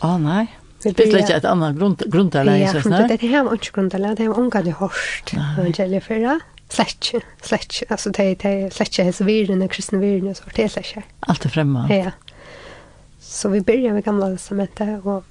Å, 0.00 0.08
oh, 0.08 0.18
nei. 0.18 0.48
Det 0.82 1.00
är 1.00 1.12
lite 1.12 1.34
ett 1.34 1.44
annat 1.44 1.76
grund 1.76 2.12
grundläggande 2.12 2.72
så 2.72 2.80
snart. 2.80 3.10
Ja, 3.10 3.16
det 3.20 3.26
här 3.26 3.44
var 3.44 3.52
inte 3.52 3.70
grundläggande, 3.72 4.22
det 4.22 4.28
var 4.28 4.38
unga 4.38 4.62
det 4.62 4.72
hårt. 4.72 5.32
Evangelia 5.58 6.00
förra. 6.00 6.40
Slätt, 6.68 7.12
slätt. 7.42 7.82
Alltså 7.88 8.10
det 8.10 8.34
det 8.34 8.74
slätt 8.74 8.98
är 8.98 9.12
så 9.12 9.24
virrna 9.24 9.68
kristna 9.68 9.98
virrna 9.98 10.34
så 10.34 10.44
det 10.54 10.64
är 10.64 10.68
slätt. 10.68 11.04
Allt 11.20 11.44
är 11.44 11.48
främmande. 11.48 11.96
Ja. 11.96 12.10
Så 13.20 13.48
vi 13.48 13.60
börjar 13.60 13.92
med 13.92 14.04
gamla 14.04 14.30
testamentet 14.30 15.04
och 15.04 15.24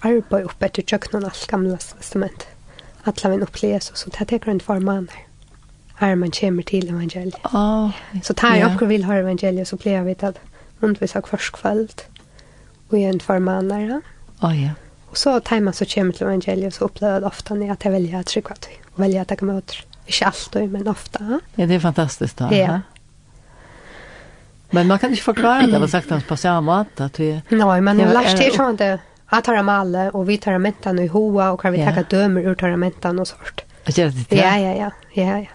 arbetar 0.00 0.42
upp 0.42 0.62
efter 0.62 0.82
köknen 0.82 1.24
allt 1.24 1.46
gamla 1.46 1.76
testamentet. 1.76 2.48
Alla 3.04 3.30
vem 3.30 3.42
upplevs 3.42 3.90
och 3.90 3.98
så 3.98 4.10
det 4.10 4.38
tar 4.38 4.48
en 4.48 4.60
form 4.60 4.84
man. 4.84 5.08
Här 5.94 6.16
man 6.16 6.30
kommer 6.30 6.62
till 6.62 6.88
evangeliet. 6.88 7.44
Oh, 7.44 7.90
så 8.22 8.34
tar 8.34 8.56
jag 8.56 8.72
också 8.72 8.84
vill 8.86 9.04
ha 9.04 9.14
evangeliet 9.14 9.68
så 9.68 9.76
blir 9.76 9.92
jag 9.92 10.04
vet 10.04 10.22
att 10.22 10.38
undervisa 10.80 11.18
vill 11.18 11.22
ha 11.22 11.28
kvarskvällt 11.28 12.06
och 12.88 12.98
en 12.98 13.20
form 13.20 13.44
man 13.44 13.68
Oh, 14.42 14.52
ja. 14.62 14.74
Og 15.12 15.18
så 15.20 15.36
tar 15.40 15.60
man 15.60 15.74
så 15.76 15.86
kommer 15.86 16.16
til 16.16 16.26
evangeliet, 16.26 16.74
så 16.74 16.86
opplever 16.88 17.20
jeg 17.20 17.28
ofte 17.28 17.54
at 17.70 17.84
jeg 17.84 17.92
velger 17.92 18.18
at 18.18 18.30
trykker 18.32 18.62
til. 18.64 18.78
Og 18.94 19.04
velger 19.04 19.20
at 19.20 19.28
ta 19.28 19.36
kommer 19.36 19.60
ut. 19.60 19.76
Ikke 20.06 20.26
alltid, 20.26 20.72
men 20.72 20.88
ofte. 20.88 21.20
Ja, 21.56 21.66
det 21.66 21.76
er 21.76 21.82
fantastisk 21.84 22.38
da. 22.40 22.48
Ja. 22.54 22.80
Men 24.72 24.88
man 24.88 24.98
kan 24.98 25.12
ikke 25.12 25.28
forklare 25.34 25.68
det, 25.68 25.80
var 25.80 25.86
sagt 25.92 26.10
hans 26.10 26.24
på 26.24 26.36
samme 26.36 26.64
måte. 26.64 27.10
At 27.10 27.20
vi, 27.20 27.34
Nei, 27.52 27.80
men 27.80 28.00
det, 28.00 28.08
Lars, 28.12 28.32
det 28.38 28.48
er 28.48 28.56
sånn 28.56 28.78
at 28.80 28.86
jeg 28.88 29.44
tar 29.44 29.56
dem 29.56 29.68
alle, 29.68 30.08
og 30.16 30.26
vi 30.28 30.38
tar 30.40 30.56
dem 30.56 30.98
i 31.04 31.08
hoa, 31.12 31.52
og 31.52 31.60
kan 31.60 31.76
vi 31.76 31.82
ja. 31.82 31.90
takke 31.90 32.08
dømer 32.08 32.48
ur 32.48 32.56
tar 32.56 32.72
dem 32.72 33.18
og 33.20 33.28
sånt. 33.28 33.66
Ja, 34.30 34.56
ja, 34.56 34.72
ja. 34.72 34.90
ja, 35.12 35.38
ja. 35.38 35.52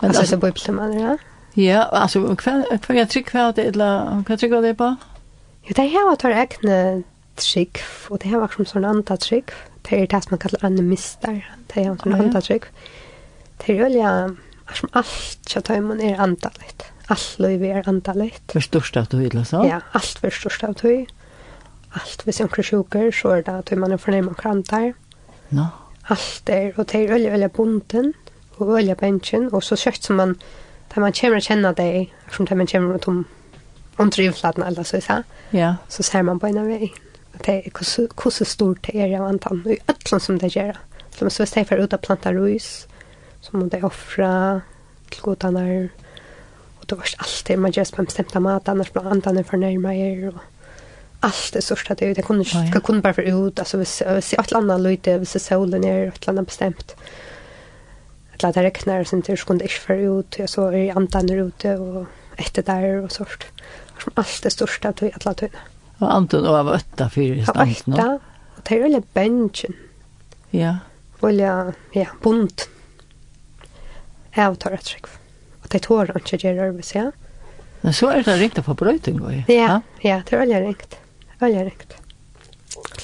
Men 0.00 0.10
alltså 0.10 0.26
så 0.26 0.36
bubblar 0.36 0.74
man 0.74 1.00
ja. 1.00 1.16
Ja, 1.54 1.82
altså, 1.82 2.20
hva, 2.20 2.52
hva 2.82 2.94
jag 2.94 3.10
tycker 3.10 3.38
hva, 3.38 3.52
det 3.54 3.64
eller 3.70 4.22
hva, 4.26 4.36
tycker 4.36 4.62
det 4.62 4.74
på. 4.74 4.94
Jo, 5.62 5.72
det 5.76 5.82
här 5.82 6.08
var 6.08 6.16
tar 6.16 6.30
äkne 6.30 7.02
trygg, 7.36 7.78
og 8.10 8.18
det 8.22 8.28
här 8.28 8.38
var 8.38 8.48
som 8.48 8.66
sån 8.66 8.84
andra 8.84 9.16
trygg. 9.16 9.50
Det 9.82 10.02
är 10.02 10.06
det 10.06 10.22
som 10.22 10.30
man 10.30 10.38
kallar 10.38 10.64
animister, 10.64 11.54
det 11.74 11.80
är 11.80 11.96
sån 12.02 12.14
andra 12.14 12.40
trygg. 12.40 12.64
Det 13.56 13.78
är 13.78 13.86
olja, 13.86 14.36
som 14.74 14.88
allt 14.92 15.54
jag 15.54 15.64
tar 15.64 15.74
emot 15.74 16.00
är 16.00 16.20
andaligt. 16.20 16.82
Allt 17.06 17.38
liv 17.38 17.64
är 17.64 17.88
andaligt. 17.88 18.52
För 18.52 18.60
största 18.60 19.00
av 19.00 19.06
du 19.06 19.26
eller 19.26 19.44
så? 19.44 19.56
Ja, 19.56 19.80
allt 19.92 20.18
för 20.18 20.30
största 20.30 20.66
av 20.66 20.74
du 20.74 21.06
Allt 21.94 22.26
hvis 22.26 22.40
en 22.40 22.48
sjuker 22.48 23.12
så 23.12 23.28
är 23.28 23.42
det 23.42 23.58
att 23.58 23.70
man 23.70 23.92
är 23.92 23.96
förnämma 23.96 24.30
och 24.30 24.38
krantar. 24.38 24.94
No. 25.48 25.66
Allt 26.02 26.48
är, 26.48 26.80
och 26.80 26.86
det 26.86 26.98
är 26.98 27.14
olja, 27.14 27.34
olja 27.34 27.48
bunten 27.48 28.12
och 28.56 28.68
olja 28.68 28.94
bänken 28.94 29.48
och 29.52 29.64
så 29.64 29.76
kött 29.76 30.02
som 30.02 30.16
man, 30.16 30.38
där 30.94 31.00
man 31.00 31.12
kommer 31.12 31.36
att 31.36 31.44
känna 31.44 31.72
dig, 31.72 32.14
som 32.30 32.44
där 32.44 32.56
man 32.56 32.66
kommer 32.66 32.94
att 32.94 33.08
om 33.08 33.24
omtrivflatna 33.96 34.66
eller 34.66 34.82
så, 34.82 35.00
så, 35.00 35.22
ja. 35.50 35.76
så 35.88 36.02
ser 36.02 36.22
man 36.22 36.40
på 36.40 36.46
en 36.46 36.58
av 36.58 36.66
vägen 36.66 36.88
hvordan 37.42 38.46
stort 38.46 38.86
det 38.86 38.94
er 38.94 39.18
av 39.18 39.28
antan, 39.28 39.62
og 39.64 39.72
i 39.72 39.80
ødlan 39.90 40.20
som 40.20 40.38
det 40.38 40.54
gjør. 40.54 40.78
Så 41.10 41.24
hvis 41.24 41.54
de 41.54 41.64
får 41.64 41.84
ut 41.84 41.92
av 41.92 42.02
planta 42.02 42.32
rus, 42.32 42.86
så 43.40 43.56
må 43.56 43.68
det 43.68 43.84
offra 43.84 44.60
til 45.10 45.22
godanar, 45.22 45.88
og 46.80 46.88
det 46.88 46.98
var 46.98 47.14
alltid 47.18 47.56
man 47.56 47.72
gjør 47.72 47.94
på 47.94 48.02
en 48.02 48.10
bestemt 48.10 48.34
mat, 48.42 48.68
annars 48.68 48.90
blir 48.92 49.06
andan 49.10 49.38
er 49.38 49.46
fornærma 49.48 49.94
er, 49.94 50.28
og 50.32 50.40
allt 51.24 51.54
det 51.54 51.62
största 51.64 51.94
det 51.94 52.16
det 52.16 52.24
kunde 52.24 52.44
ska 52.44 52.80
kunde 52.80 53.02
bara 53.02 53.12
för 53.14 53.22
ut 53.22 53.58
alltså 53.58 53.78
vi 53.78 53.84
ser 53.84 54.40
ett 54.40 54.52
annat 54.52 54.80
lite 54.80 55.18
vi 55.18 55.26
ser 55.26 55.38
solen 55.38 55.84
är 55.84 56.08
ett 56.08 56.28
annat 56.28 56.46
bestämt 56.46 56.96
att 58.34 58.42
låta 58.42 58.62
regna 58.62 59.04
sen 59.04 59.22
till 59.22 59.38
skulle 59.38 59.62
inte 59.62 59.74
för 59.74 60.18
ut 60.18 60.38
jag 60.38 60.48
så 60.48 60.68
är 60.72 60.96
antan 60.96 61.30
ute 61.30 61.76
och 61.76 62.06
efter 62.36 62.62
där 62.62 63.02
och 63.02 63.12
sort. 63.12 63.46
Allt 64.14 64.42
det 64.42 64.50
största 64.50 64.88
att 64.88 65.24
låta 65.24 65.46
Og 66.00 66.06
Anton 66.10 66.46
og 66.48 66.58
av 66.58 66.70
åtta 66.74 67.08
fyrir 67.12 67.44
stand 67.46 67.90
nå. 67.90 67.98
Av 67.98 68.16
åtta, 68.16 68.38
og 68.56 68.62
det 68.66 68.76
er 68.76 68.84
veldig 68.84 69.02
bensjen. 69.16 69.76
Ja. 70.54 70.72
Veldig, 71.22 71.50
ja, 71.96 72.08
bunt. 72.22 72.68
Jeg 74.34 74.58
tar 74.62 74.74
et 74.74 74.88
trygg. 74.88 75.10
Og 75.62 75.68
det 75.72 75.82
tår 75.86 76.10
han 76.10 76.24
ikke 76.24 76.40
gjør 76.42 76.64
arbeid, 76.68 76.90
ja. 76.94 77.10
Men 77.84 77.92
så 77.92 78.08
er 78.14 78.24
det 78.24 78.38
ringt 78.40 78.58
på 78.66 78.74
brøyting, 78.80 79.20
og 79.22 79.30
jeg. 79.34 79.44
Ja, 79.52 79.82
ja, 80.02 80.22
det 80.24 80.34
er 80.34 80.42
veldig 80.42 80.60
ringt. 80.64 80.98
Veldig 81.42 81.64
ringt. 81.68 81.96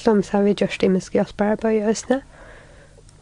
Som 0.00 0.22
så 0.24 0.38
har 0.38 0.46
vi 0.46 0.56
gjort 0.56 0.80
det 0.80 0.90
med 0.90 1.04
skjølpararbeid 1.04 1.82
i 1.82 1.86
Østene. 1.92 2.22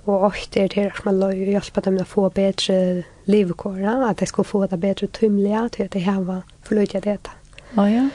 Og 0.09 0.25
ofte 0.31 0.63
er 0.63 0.71
det 0.73 0.87
at 0.89 1.03
man 1.05 1.19
løy 1.21 1.43
å 1.45 1.51
hjelpe 1.57 1.83
dem 1.85 1.99
å 2.01 2.07
få 2.09 2.29
bedre 2.33 3.05
livkåret, 3.29 4.07
at 4.09 4.23
de 4.23 4.29
skal 4.31 4.47
få 4.47 4.63
det 4.71 4.79
bedre 4.81 5.11
tymlige, 5.13 5.67
til 5.75 5.89
at 5.89 5.97
de 5.97 6.05
har 6.07 6.45
forløyt 6.65 6.97
dette. 7.05 7.35
Å 7.77 7.85
ja. 7.91 8.07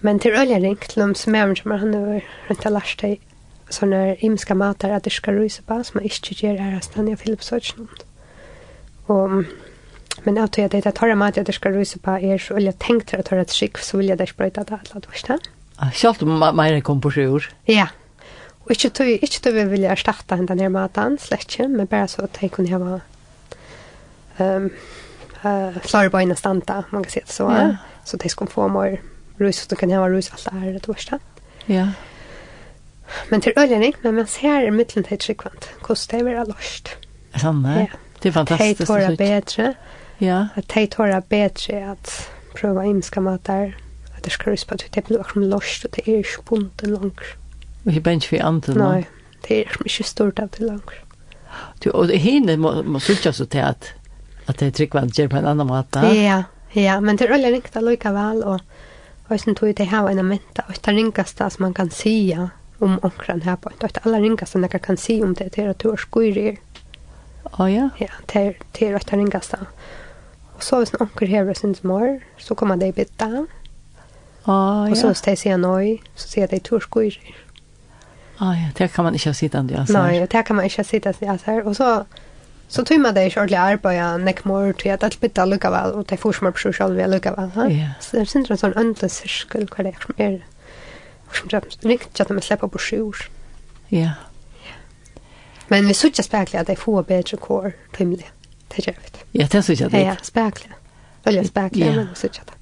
Men 0.00 0.18
till 0.18 0.32
ölja 0.32 0.58
ringt 0.58 0.88
til 0.88 1.02
dem 1.02 1.14
som 1.14 1.34
er 1.34 1.54
som 1.54 1.70
han 1.70 1.94
har 1.94 2.22
rundt 2.48 2.66
av 2.66 2.72
alla 2.72 2.82
deg 3.02 3.20
sånne 3.70 4.16
imska 4.26 4.54
matar 4.54 4.94
at 4.96 5.04
det 5.04 5.12
skal 5.12 5.38
ruse 5.38 5.62
på 5.62 5.78
som 5.84 6.00
man 6.00 6.08
ikke 6.08 6.34
gjør 6.34 6.58
her 6.58 6.76
att 6.76 6.84
stanna 6.84 7.12
i 7.12 7.16
Philipsöjtjnum. 7.16 7.88
Och 9.06 9.30
men 10.24 10.34
tror 10.36 10.64
at 10.64 10.72
det 10.72 10.86
er 10.86 10.90
tar 10.90 11.14
mat 11.14 11.38
at 11.38 11.46
det 11.46 11.54
skal 11.54 11.72
ruse 11.72 11.98
på 11.98 12.10
er 12.10 12.38
så 12.38 12.54
ölja 12.54 12.72
tänkt 12.72 13.14
at 13.14 13.24
ta 13.24 13.36
ett 13.36 13.52
skikk 13.52 13.78
så 13.78 13.96
vil 13.96 14.08
jeg 14.08 14.18
det 14.18 14.28
spröta 14.28 14.64
det 14.64 14.72
alla 14.72 15.00
då 15.00 15.08
stanna. 15.14 15.40
Ja, 15.80 15.90
självt 15.92 16.22
om 16.22 16.38
man 16.38 16.82
kom 16.82 17.00
på 17.00 17.10
sjur. 17.10 17.52
Ja. 17.66 17.86
Og 18.64 18.70
ikke 18.70 18.88
tog 18.88 19.06
ikke 19.06 19.40
tog 19.40 19.54
vi 19.54 19.64
vill 19.64 19.82
jag 19.82 19.98
henne 20.30 20.46
denne 20.46 20.68
maten 20.68 21.18
slett 21.18 21.42
ikke 21.42 21.68
men 21.68 21.86
bare 21.86 22.08
så 22.08 22.22
att 22.22 22.38
jag 22.42 22.50
kunde 22.50 22.70
ha 22.70 23.00
uh, 24.40 24.68
flere 25.82 26.10
bøyne 26.10 26.36
standa, 26.36 26.84
man 26.90 27.02
kan 27.02 27.10
si 27.10 27.20
det 27.20 27.32
så 27.32 27.50
Ja. 27.50 27.76
så 28.04 28.16
det 28.16 28.30
skulle 28.30 28.50
få 28.50 28.68
mer 28.68 29.00
rus 29.40 29.66
du 29.66 29.76
kan 29.76 29.90
ha 29.90 30.08
rus 30.08 30.30
allt 30.32 30.46
är 30.46 30.72
det 30.72 30.88
värsta. 30.88 31.18
Ja. 31.66 31.88
Men 33.28 33.40
till 33.40 33.52
öljen 33.56 33.92
men 34.02 34.14
man 34.14 34.26
ser 34.26 34.62
i 34.62 34.70
mitten 34.70 35.04
till 35.04 35.18
tryckvant. 35.18 35.68
Kost 35.82 36.10
det 36.10 36.22
vara 36.22 36.44
lost. 36.44 36.88
Sanna. 37.40 37.80
Ja. 37.80 37.86
Det 38.20 38.28
är 38.28 38.32
fantastiskt. 38.32 38.86
Det 38.86 39.04
är 39.04 39.16
bättre. 39.16 39.74
Ja. 40.18 40.48
Att 40.54 40.68
det 40.68 40.98
är 40.98 41.28
bättre 41.28 41.90
att 41.90 42.30
prova 42.54 42.84
inska 42.84 43.20
matar. 43.20 43.76
Att 44.16 44.22
det 44.22 44.30
ska 44.30 44.50
ruspa 44.50 44.76
till 44.76 44.88
det 44.90 45.06
blir 45.06 45.20
också 45.20 45.38
lost 45.38 45.84
och 45.84 45.90
det 45.90 46.08
är 46.08 46.22
spunt 46.22 46.82
långt. 46.82 47.20
Och 47.84 47.92
hur 47.92 48.00
bänk 48.00 48.24
för 48.24 48.40
andra. 48.40 48.92
Nej. 48.92 49.08
Det 49.48 49.64
är 49.64 49.76
mycket 49.80 50.06
stort 50.06 50.38
av 50.38 50.48
det 50.58 50.64
långt. 50.64 50.90
Du 51.78 51.90
och 51.90 52.08
hinner 52.08 52.56
måste 52.82 53.12
ju 53.12 53.32
så 53.32 53.46
till 53.46 53.60
att 53.60 53.92
att 54.46 54.58
det 54.58 54.70
tryckvant 54.70 55.18
ger 55.18 55.28
på 55.28 55.36
en 55.36 55.46
annan 55.46 55.66
mat. 55.66 55.88
Ja. 55.92 56.44
Ja, 56.72 57.00
men 57.00 57.16
det 57.16 57.24
är 57.24 57.32
öllenikt 57.32 57.76
att 57.76 57.84
lika 57.84 58.12
väl 58.12 58.42
och 58.42 58.60
Och 59.30 59.40
sen 59.40 59.54
tog 59.54 59.74
det 59.74 59.84
här 59.84 60.02
var 60.02 60.10
en 60.10 60.28
menta. 60.28 60.62
Och 60.68 60.74
det 60.80 60.90
ringaste 60.90 61.50
som 61.50 61.62
man 61.62 61.74
kan 61.74 61.90
säga 61.90 62.50
om 62.78 62.98
omkran 63.02 63.42
här 63.42 63.56
på. 63.56 63.70
Och 63.80 63.90
det 63.94 63.98
allra 64.02 64.20
ringaste 64.20 64.58
man 64.58 64.68
kan 64.68 64.96
säga 64.96 65.24
om 65.24 65.34
det 65.34 65.58
är 65.58 65.68
att 65.68 65.78
du 65.78 65.88
har 65.88 65.96
skyrir. 65.96 66.56
Ja, 67.58 67.70
ja. 67.70 67.88
Ja, 67.98 68.08
det 68.26 68.38
är 68.38 68.56
det 68.78 69.16
ringaste. 69.16 69.58
Och 70.54 70.62
så 70.62 70.78
hvis 70.78 70.94
en 70.94 71.00
omkran 71.00 71.30
här 71.30 71.54
sin 71.54 71.74
smör 71.74 72.20
så 72.38 72.54
kommer 72.54 72.76
det 72.76 72.86
i 72.86 72.92
bytta. 72.92 73.46
Ja, 74.44 74.86
ja. 74.86 74.90
Och 74.90 74.96
så 74.96 75.06
hvis 75.06 75.26
jag 75.26 75.38
säga 75.38 75.56
noj 75.56 76.02
så 76.14 76.28
säger 76.28 76.48
det 76.48 76.56
att 76.56 76.64
du 76.64 76.74
har 76.74 76.80
skyrir. 76.80 77.36
Ja, 78.38 78.54
ja. 78.54 78.68
Det 78.76 78.88
kan 78.88 79.04
man 79.04 79.14
inte 79.14 79.34
sitta 79.34 79.58
under. 79.58 79.86
Nej, 79.88 80.26
det 80.30 80.42
kan 80.42 80.56
man 80.56 80.64
inte 80.64 80.84
sitta 80.84 81.12
under. 81.12 81.66
Och 81.66 81.76
så 81.76 82.04
Så 82.70 82.84
tog 82.84 83.00
man 83.00 83.14
det 83.14 83.20
är 83.20 83.38
ordentligt 83.38 83.58
arbete 83.58 84.18
näck 84.18 84.44
mer 84.44 84.72
till 84.72 84.92
att 84.92 85.02
allt 85.02 85.20
bitta 85.20 85.44
lucka 85.44 85.70
väl 85.70 85.92
och 85.92 86.06
ta 86.06 86.16
forsmar 86.16 86.50
på 86.50 86.58
social 86.58 86.94
väl 86.94 87.10
lucka 87.10 87.50
Ja. 87.54 87.90
Så 88.00 88.16
det 88.16 88.26
synes 88.26 88.30
syns 88.30 88.50
en 88.50 88.58
sånn 88.58 88.76
øndelig 88.78 89.10
cirkel 89.10 89.66
hva 89.66 89.82
det 89.82 89.90
er 89.90 90.04
som 90.04 90.14
är 90.18 90.36
som 91.32 91.48
er 91.56 91.66
riktig 91.82 92.22
at 92.22 92.30
man 92.30 92.42
slipper 92.42 92.68
på 92.68 92.78
sjur. 92.78 93.16
Ja. 93.88 94.10
Men 95.68 95.88
vi 95.88 95.94
såg 95.94 96.14
ju 96.14 96.22
spärkliga 96.22 96.60
att 96.60 96.66
det 96.66 96.76
får 96.76 97.02
bedre 97.02 97.36
kår 97.36 97.72
timligt. 97.96 98.32
Det 98.68 98.86
gjør 98.86 98.94
vi. 99.02 99.40
Ja, 99.40 99.46
det 99.50 99.62
såg 99.62 99.76
jag 99.76 99.90
det. 99.90 100.02
Ja, 100.02 100.16
spärkliga. 100.22 100.74
Eller 101.24 101.44
spärkliga 101.44 101.92
men 101.92 102.08
vi 102.14 102.28
jag 102.32 102.46
det. 102.46 102.52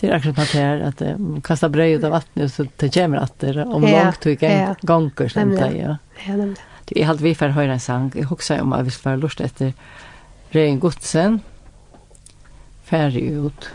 Det 0.00 0.08
är 0.08 0.12
akkurat 0.12 0.36
det 0.36 0.58
här 0.58 0.80
att 0.80 1.02
um, 1.02 1.40
kasta 1.40 1.68
bröd 1.68 2.04
av 2.04 2.10
vattnet 2.10 2.54
så 2.54 2.66
det 2.76 2.94
kommer 2.94 3.16
att 3.16 3.38
det 3.38 3.64
om 3.64 3.82
långt 3.82 4.20
tog 4.20 4.42
en 4.42 4.74
gånger 4.80 5.28
sen 5.28 5.50
det 5.50 5.76
ja. 5.76 5.96
Ja, 6.26 6.36
nämligen 6.36 6.56
jeg 6.94 7.06
hadde 7.06 7.22
vi 7.22 7.34
for 7.34 7.48
høre 7.48 7.72
en 7.72 7.80
sang. 7.80 8.12
Jeg 8.14 8.24
husker 8.24 8.60
om 8.60 8.72
jeg 8.72 8.84
ville 8.84 9.04
være 9.04 9.20
lurt 9.20 9.40
etter 9.40 9.72
Rein 10.54 10.80
Godsen. 10.80 11.42
Færre 12.84 13.22
ut. 13.46 13.70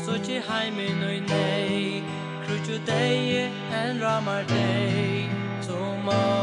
Suci 0.00 0.40
heimin 0.48 1.02
oi 1.06 1.20
nei 1.28 2.02
Krutju 2.46 2.80
dei 2.88 3.46
en 3.70 4.02
ramar 4.02 4.42
dei 4.48 5.28
Tumor 5.62 6.39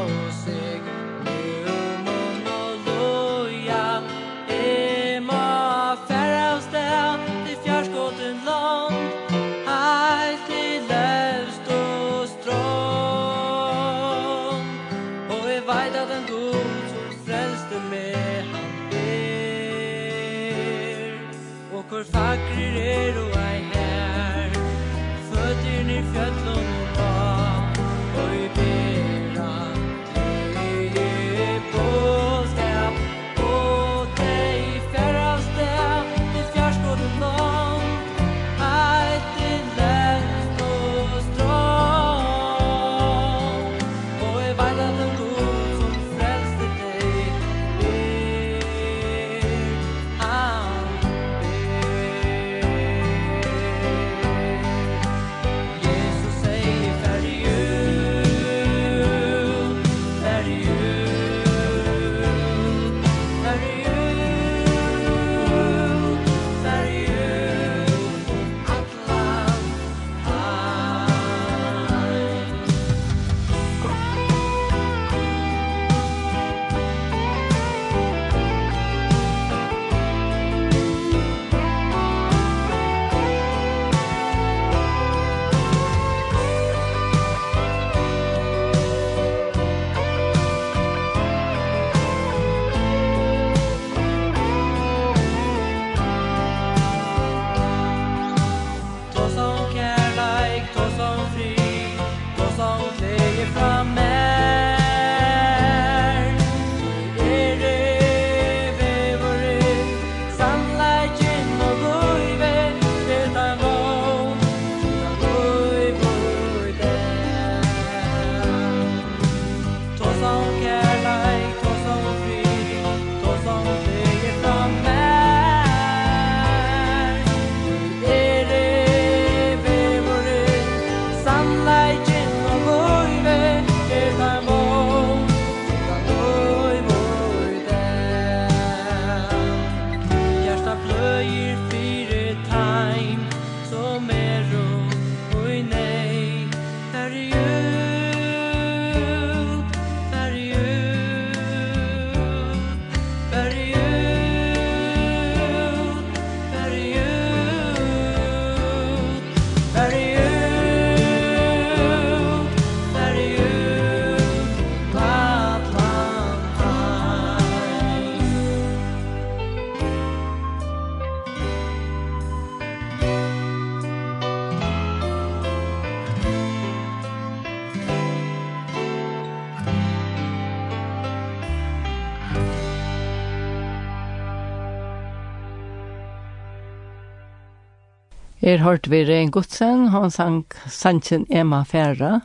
er 188.47 188.63
hørt 188.63 188.87
vi 188.87 189.03
Rein 189.03 189.31
Godsen, 189.31 189.89
han 189.91 190.11
sang 190.11 190.43
Sanchen 190.71 191.25
Emma 191.29 191.63
Færa, 191.67 192.21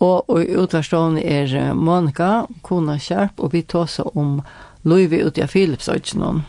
og, 0.00 0.28
og 0.28 0.42
i 0.42 0.56
utvarstående 0.56 1.22
er 1.24 1.74
Monika, 1.74 2.46
Kona 2.64 2.96
Kjærp, 3.00 3.40
og 3.40 3.52
vi 3.54 3.62
tåser 3.62 4.16
om 4.18 4.40
Løyvi 4.84 5.22
ut 5.24 5.38
i 5.38 5.46
Philipsøytjenån. 5.48 6.44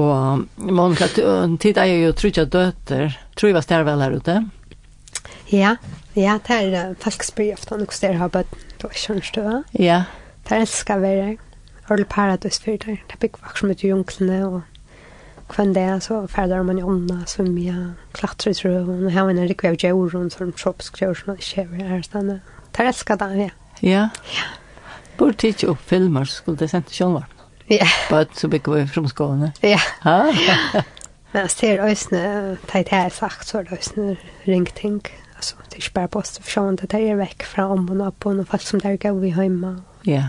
Og 0.00 0.46
Monika, 0.56 1.10
tid 1.60 1.78
er 1.78 1.90
jo 1.90 2.14
trutja 2.16 2.46
døter, 2.46 3.18
tror 3.36 3.50
jeg 3.50 3.58
var 3.58 3.66
stær 3.66 3.86
vel 3.86 4.02
her 4.02 4.16
ute? 4.16 4.40
Ja, 5.50 5.76
ja, 6.14 6.38
det 6.46 6.58
er 6.70 6.96
folk 7.02 7.26
spyr 7.26 7.54
ofte 7.54 7.74
om 7.74 7.82
hvordan 7.82 8.14
det 8.14 8.18
har 8.22 8.34
bøtt, 8.34 8.58
du 8.78 8.86
er 8.88 8.98
kjørnstøve. 8.98 9.62
Ja. 9.78 10.02
Det 10.46 10.56
er 10.56 10.66
elsker 10.66 10.98
å 10.98 11.04
være, 11.04 11.30
og 11.88 11.96
det 11.98 12.06
er 12.06 12.12
paradis 12.14 12.62
for 12.62 12.78
det, 12.78 13.00
det 13.06 13.18
er 13.18 13.22
bygg 13.22 13.38
vakker 13.42 13.62
som 13.62 13.74
ut 13.74 13.84
i 13.84 13.90
junglene, 13.90 14.40
og 14.46 14.69
kvann 15.50 15.72
det 15.74 16.00
så 16.02 16.26
ferder 16.28 16.62
man 16.62 16.78
i 16.78 16.82
ånda, 16.82 17.24
som 17.26 17.58
jag 17.58 17.92
klättrar 18.12 18.50
i 18.50 18.54
tröven 18.54 19.06
og 19.06 19.12
her 19.12 19.24
är 19.24 19.30
en 19.30 19.48
rikve 19.48 19.70
rikväv 19.70 19.90
djur 19.90 20.30
som 20.30 20.52
kroppskrör 20.52 21.14
som 21.14 21.24
man 21.26 21.38
kör 21.38 21.64
här 21.64 22.02
stannar. 22.02 22.40
Det 22.70 22.82
älskar 22.82 23.16
det, 23.16 23.36
ja. 23.36 23.50
Ja. 23.80 24.08
Ja. 24.36 24.44
Borde 25.16 25.32
titta 25.32 25.66
upp 25.66 25.88
filmer 25.88 26.24
skulle 26.24 26.56
det 26.56 26.68
sendt 26.68 26.88
til 26.88 26.96
sjönvarp. 26.96 27.30
Ja. 27.66 27.86
Bara 28.10 28.26
så 28.32 28.48
bygger 28.48 28.72
vi 28.72 28.86
från 28.86 29.08
Skåne. 29.08 29.52
Ja. 29.60 29.80
Ja. 30.04 30.34
Men 31.32 31.42
jag 31.42 31.50
ser 31.50 31.78
ösne, 31.78 32.56
det 32.72 32.88
här 32.90 33.10
sagt 33.10 33.48
så 33.48 33.58
är 33.58 33.64
det 33.64 33.72
ösne 33.72 34.16
ringting. 34.44 35.02
Alltså, 35.36 35.56
det 35.68 35.76
är 35.76 35.90
bara 35.94 36.08
post 36.08 36.44
för 36.44 36.50
sjön, 36.50 36.76
det 36.76 36.94
är 36.94 37.16
väck 37.16 37.42
från 37.42 37.70
om 37.70 38.00
och 38.00 38.08
upp 38.08 38.26
och 38.26 38.48
folk 38.48 38.62
som 38.62 38.78
där 38.78 38.96
går 38.96 39.20
vi 39.20 39.30
hemma. 39.30 39.82
Ja 40.02 40.22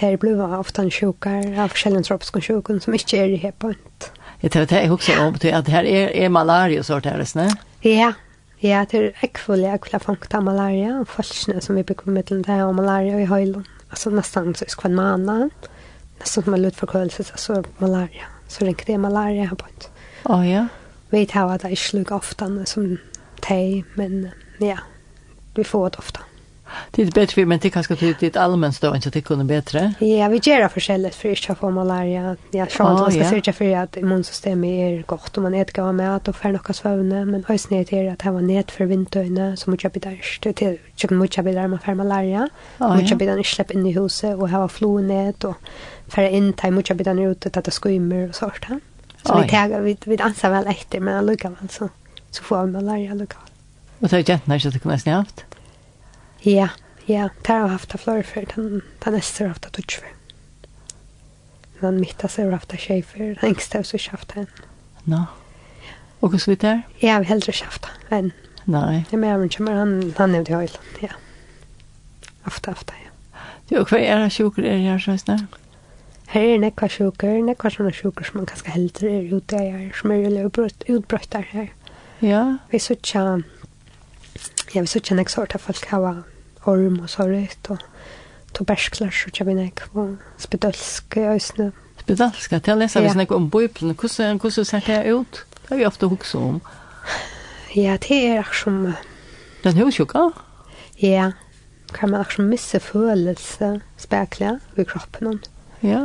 det 0.00 0.16
blir 0.16 0.58
ofta 0.58 0.82
en 0.82 0.90
sjukar 0.90 1.62
av 1.62 1.68
forskjellige 1.68 2.02
tropiska 2.02 2.40
sjukan 2.40 2.80
som 2.80 2.92
inte 2.92 3.16
är 3.16 3.28
i 3.28 3.36
här 3.36 3.42
hepant. 3.42 4.12
Jag 4.40 4.52
tror 4.52 4.66
det 4.66 4.80
är 4.80 4.92
också 4.92 5.12
om 5.20 5.34
att 5.34 5.40
det 5.40 5.72
här 5.72 5.84
är, 5.84 6.08
är 6.08 6.28
malaria 6.28 6.82
sort 6.82 7.04
her, 7.04 7.20
ikke 7.20 7.56
Ja, 7.80 8.12
ja, 8.58 8.86
det 8.90 8.98
är 8.98 9.12
ekvelig, 9.20 9.74
ekvelig 9.74 10.02
fangt 10.02 10.34
av 10.34 10.42
malaria, 10.42 11.00
och 11.00 11.08
folkene 11.08 11.60
som 11.60 11.76
vi 11.76 11.82
bygger 11.82 12.10
med 12.10 12.24
den 12.24 12.42
det 12.42 12.52
her, 12.52 12.72
malaria 12.72 13.20
i 13.20 13.24
höjlen. 13.24 13.64
Alltså 13.88 14.10
nästan 14.10 14.54
så 14.54 14.64
skal 14.68 14.90
en 14.90 14.94
mana, 14.94 15.50
Nästan 16.18 16.44
som 16.44 16.54
en 16.54 16.62
lutforkølelse, 16.62 17.24
så 17.36 17.64
malaria. 17.78 18.24
Så 18.48 18.64
ringer 18.64 18.84
det 18.86 18.98
malaria 18.98 19.44
här 19.44 19.56
på 19.56 19.66
en. 19.66 19.90
Å 20.32 20.44
ja. 20.44 20.66
Vi 21.10 21.26
tar 21.26 21.52
att 21.52 21.62
det 21.62 21.68
är 21.68 21.76
slug 21.76 22.12
ofta 22.12 22.66
som 22.66 22.98
teg, 23.40 23.84
men 23.94 24.30
ja, 24.58 24.78
vi 25.54 25.64
får 25.64 25.90
det 25.90 25.98
ofte. 25.98 26.20
Det 26.94 27.02
är 27.02 27.06
bättre 27.06 27.34
för 27.34 27.44
men 27.44 27.58
det 27.58 27.70
kanske 27.70 27.96
till 27.96 28.14
ditt 28.20 28.36
allmänt 28.36 28.76
stå, 28.76 28.94
inte 28.94 29.10
det 29.10 29.20
kunde 29.20 29.44
bättre. 29.44 29.94
Ja, 29.98 30.28
vi 30.28 30.40
gör 30.42 30.68
förskället 30.68 31.14
för 31.14 31.50
att 31.50 31.58
få 31.58 31.70
malaria. 31.70 32.36
Ja, 32.50 32.66
så 32.66 32.82
att 32.82 33.00
man 33.00 33.12
ska 33.12 33.24
söka 33.24 33.52
för 33.52 33.76
att 33.76 33.96
immunsystemet 33.96 34.68
är 34.68 35.02
gott 35.02 35.36
och 35.36 35.42
man 35.42 35.54
äter 35.54 35.72
gav 35.72 35.94
med 35.94 36.16
att 36.16 36.28
och 36.28 36.36
får 36.36 36.48
några 36.48 36.72
svövne, 36.72 37.24
men 37.24 37.44
höjs 37.48 37.70
ner 37.70 37.84
till 37.84 38.08
att 38.08 38.18
det 38.18 38.30
var 38.30 38.40
ned 38.40 38.70
för 38.70 38.84
vinterna 38.84 39.56
så 39.56 39.70
mycket 39.70 39.92
bättre 39.92 40.12
där 40.40 40.52
till 40.52 40.78
så 40.96 41.14
mycket 41.14 41.44
bättre 41.44 41.60
där 41.60 41.68
man 41.68 41.78
får 41.78 41.94
malaria. 41.94 42.48
Mycket 42.96 43.18
bättre 43.18 43.40
att 43.40 43.46
släppa 43.46 43.72
in 43.72 43.86
i 43.86 43.92
huset 43.92 44.36
och 44.36 44.48
ha 44.48 44.68
flonät 44.68 45.44
och 45.44 45.56
för 46.08 46.22
in 46.22 46.52
till 46.52 46.70
mycket 46.70 46.96
bättre 46.96 47.24
ute 47.24 47.58
att 47.58 47.64
det 47.64 47.70
skymmer 47.70 48.28
och 48.28 48.34
sånt 48.34 48.64
här. 48.64 48.80
Så 49.24 49.40
vi 49.42 49.48
tar 49.48 49.80
vi 49.80 49.96
vi 50.04 50.16
dansar 50.16 50.50
väl 50.50 50.66
efter 50.66 51.00
men 51.00 51.28
alltså 51.28 51.78
så 51.78 51.88
så 52.30 52.42
får 52.42 52.66
vi 52.66 52.72
malaria 52.72 53.14
lokalt. 53.14 53.52
Och 53.98 54.10
så 54.10 54.16
är 54.16 54.22
det 54.22 54.32
inte 54.32 54.48
när 54.48 54.70
det 54.70 54.78
kommer 54.78 54.98
snabbt. 54.98 55.44
Ja, 56.44 56.68
ja. 57.06 57.28
Det 57.42 57.52
har 57.52 57.68
haft 57.68 58.00
flore 58.00 58.22
för 58.22 58.46
den, 58.54 58.82
den 59.04 59.14
nästa 59.14 59.44
har 59.44 59.48
haft 59.48 59.72
touch 59.72 60.00
för. 60.00 60.08
Den 61.80 62.00
mitta 62.00 62.28
så 62.28 62.42
har 62.42 62.52
haft 62.52 62.78
tjej 62.78 63.02
för 63.02 63.18
den 63.18 63.36
ängsta 63.42 63.78
har 63.78 63.82
så 63.82 64.10
haft 64.10 64.34
den. 64.34 64.46
Nå. 65.04 65.24
Och 66.20 66.32
hur 66.32 66.38
svitt 66.38 66.64
är? 66.64 66.82
Jag 66.98 67.18
vill 67.18 67.28
hellre 67.28 67.52
haft 67.64 67.86
den. 68.08 68.32
Nej. 68.64 69.04
Det 69.10 69.16
med 69.16 69.40
mig 69.40 69.48
kommer 69.48 69.72
han 69.72 70.14
han 70.16 70.34
är 70.34 70.44
det 70.44 70.54
höll. 70.54 70.68
Ja. 71.00 71.08
Afta 72.42 72.70
afta. 72.70 72.92
Ja. 73.04 73.38
Du 73.68 73.78
och 73.78 73.92
vad 73.92 74.00
är 74.00 74.18
det 74.18 74.30
sjuker 74.30 74.62
är 74.62 74.78
jag 74.78 75.02
så 75.02 75.18
snart? 75.18 75.40
Här 76.26 76.42
är 76.42 76.58
nekva 76.58 76.88
sjuker, 76.88 77.42
nekva 77.42 77.70
sådana 77.70 77.92
sjuker 77.92 78.24
som 78.24 78.36
man 78.36 78.44
ganska 78.46 78.70
hellre 78.70 79.10
är 79.10 79.36
ute 79.36 79.56
i 79.56 79.92
som 79.94 80.10
är 80.10 80.50
utbrott 80.86 81.30
där 81.30 81.48
här. 81.50 81.72
Ja. 82.18 82.56
Vi 82.70 82.78
så 82.78 82.94
ja 84.72 84.80
vi 84.80 84.86
så 84.86 85.00
tja 85.00 85.14
nek 85.14 85.28
sort 85.28 85.54
av 85.54 85.58
folk 85.58 85.86
hava 85.86 86.22
orm 86.66 86.98
og 87.02 87.10
sorget 87.10 87.70
og 87.70 87.78
tobersklærs 88.54 89.24
og 89.26 89.32
kjabinek 89.32 89.82
og 89.94 90.16
spedølsk 90.38 91.16
i 91.16 91.26
øsne. 91.34 91.70
Spedølsk, 92.02 92.56
til 92.62 92.74
å 92.74 92.80
lese 92.80 93.02
vi 93.02 93.12
snakker 93.14 93.38
om 93.38 93.48
bøyplen, 93.50 93.94
hvordan, 93.94 94.40
hvordan 94.42 94.68
ser 94.68 94.84
det 94.86 95.12
ut? 95.12 95.44
Det 95.62 95.68
har 95.70 95.80
vi 95.80 95.86
ofte 95.86 96.10
hukse 96.10 96.38
om. 96.38 96.60
Ja, 97.76 97.96
det 97.96 98.18
er 98.26 98.42
akkur 98.42 98.58
som... 98.58 98.82
Den 99.62 99.78
er 99.78 99.96
jo? 99.98 100.32
Ja, 101.00 101.32
kan 101.94 102.10
man 102.10 102.20
akkur 102.20 102.42
som 102.42 102.50
misse 102.50 102.80
følelse 102.80 103.80
spekler 103.96 104.58
i 104.76 104.84
kroppen. 104.84 105.40
Ja. 105.82 106.02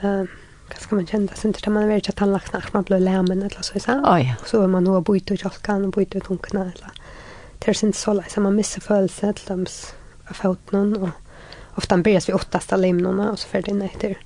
Hva 0.00 0.80
skal 0.80 0.98
man 0.98 1.06
kjenne? 1.06 1.36
sig 1.36 1.48
inte. 1.48 1.70
Man 1.70 1.88
vet 1.88 2.08
att 2.08 2.18
han 2.18 2.32
lagt 2.32 2.52
när 2.52 2.64
man 2.72 2.82
blir 2.82 2.98
lämmen 2.98 3.42
eller 3.42 3.62
så. 3.62 3.92
Oh, 3.92 4.26
ja. 4.26 4.34
Så 4.46 4.62
er 4.62 4.66
man 4.66 4.84
nå 4.84 5.00
bøyt 5.00 5.30
och 5.30 5.38
kjolkan 5.38 5.84
och 5.84 5.92
bytt 5.92 6.14
och 6.14 6.24
tunkarna 6.24 6.60
eller 6.60 6.90
det 7.60 7.68
er 7.68 7.84
inte 7.84 7.98
så 7.98 8.12
lätt. 8.12 8.36
Man 8.36 8.54
missar 8.54 8.80
födelse 8.80 9.32
til 9.32 9.48
dem 9.48 9.66
av 10.28 10.34
foten 10.34 10.96
och 10.96 11.08
ofta 11.74 11.96
börjar 11.96 12.26
vi 12.26 12.32
åttaste 12.32 12.76
limnorna 12.76 13.30
och 13.30 13.38
så 13.38 13.48
för 13.48 13.62
det 13.62 13.74
nätter. 13.74 14.18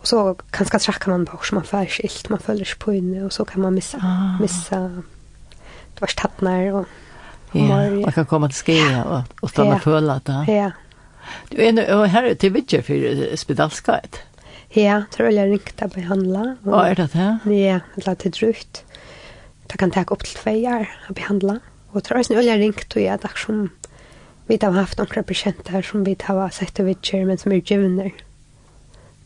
Och 0.00 0.08
så 0.08 0.34
kanske 0.50 0.78
trackar 0.78 1.10
man 1.10 1.24
bak 1.24 1.44
så 1.44 1.54
man 1.54 1.64
får 1.64 1.86
skilt, 1.86 2.28
man 2.28 2.38
följer 2.38 2.64
sig 2.64 2.78
på 2.78 2.92
inne 2.92 3.24
och 3.24 3.32
så 3.32 3.44
kan 3.44 3.62
man 3.62 3.74
missa, 3.74 3.98
ah. 3.98 4.40
missa 4.40 5.02
vars 5.98 6.14
tattnar 6.14 6.72
och 6.72 6.86
Ja, 7.54 8.06
och 8.06 8.14
kan 8.14 8.26
komma 8.26 8.48
till 8.48 8.56
skia 8.56 9.04
och, 9.04 9.20
och 9.40 9.50
stanna 9.50 9.70
ja. 9.70 9.78
fulla 9.78 10.20
det. 10.24 10.52
Ja. 10.52 10.70
Du 11.48 11.62
är 11.62 11.72
nu 11.72 12.06
här 12.06 12.34
till 12.34 12.52
Vitcher 12.52 12.82
för 12.82 13.36
spedalskajt. 13.36 14.20
Ja, 14.68 15.02
tror 15.10 15.30
jag 15.30 15.48
ringt 15.48 15.82
att 15.82 15.94
behandla. 15.94 16.56
Vad 16.60 16.86
är 16.86 16.94
det 16.94 17.12
det? 17.12 17.54
Ja, 17.54 17.80
det 17.94 18.14
til 18.18 18.30
drygt. 18.32 18.84
Det 19.70 19.78
kan 19.78 19.90
ta 19.90 20.04
upp 20.10 20.24
til 20.24 20.36
två 20.36 20.50
år 20.50 20.88
å 21.10 21.12
behandla. 21.12 21.60
Og 21.92 22.02
tror 22.02 22.22
jeg 22.22 22.38
også 22.38 22.58
ringt 22.60 22.96
og 22.96 23.02
jeg 23.02 23.12
er 23.12 23.38
som 23.38 23.70
vi 24.48 24.58
har 24.60 24.74
haft 24.74 24.98
noen 24.98 25.24
bekjente 25.24 25.82
som 25.86 26.04
vi 26.04 26.16
har 26.18 26.50
sett 26.52 26.80
og 26.82 26.88
vidtjer, 26.90 27.24
men 27.28 27.38
som 27.38 27.52
er 27.54 27.62
givner. 27.64 28.10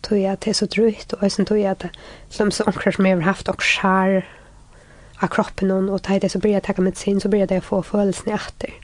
Tog 0.05 0.21
jeg 0.21 0.33
at 0.33 0.45
det 0.45 0.53
er 0.53 0.59
så 0.59 0.69
drøyt, 0.71 1.15
og 1.17 1.25
også 1.25 1.47
tog 1.49 1.59
jeg 1.59 1.73
at 1.73 1.87
som 2.31 2.53
så 2.55 2.67
noen 2.69 2.93
som 2.93 3.09
jeg 3.09 3.17
har 3.17 3.27
haft 3.27 3.49
og 3.51 3.65
skjær 3.65 4.21
av 5.17 5.33
kroppen 5.33 5.73
og 5.73 6.03
tar 6.05 6.21
det 6.21 6.31
så 6.31 6.39
blir 6.43 6.53
jeg 6.53 6.67
takket 6.67 6.85
medisin, 6.85 7.21
så 7.21 7.31
blir 7.33 7.49
det 7.49 7.63
å 7.63 7.65
få 7.65 7.81
følelsen 7.87 8.35
etter. 8.37 8.75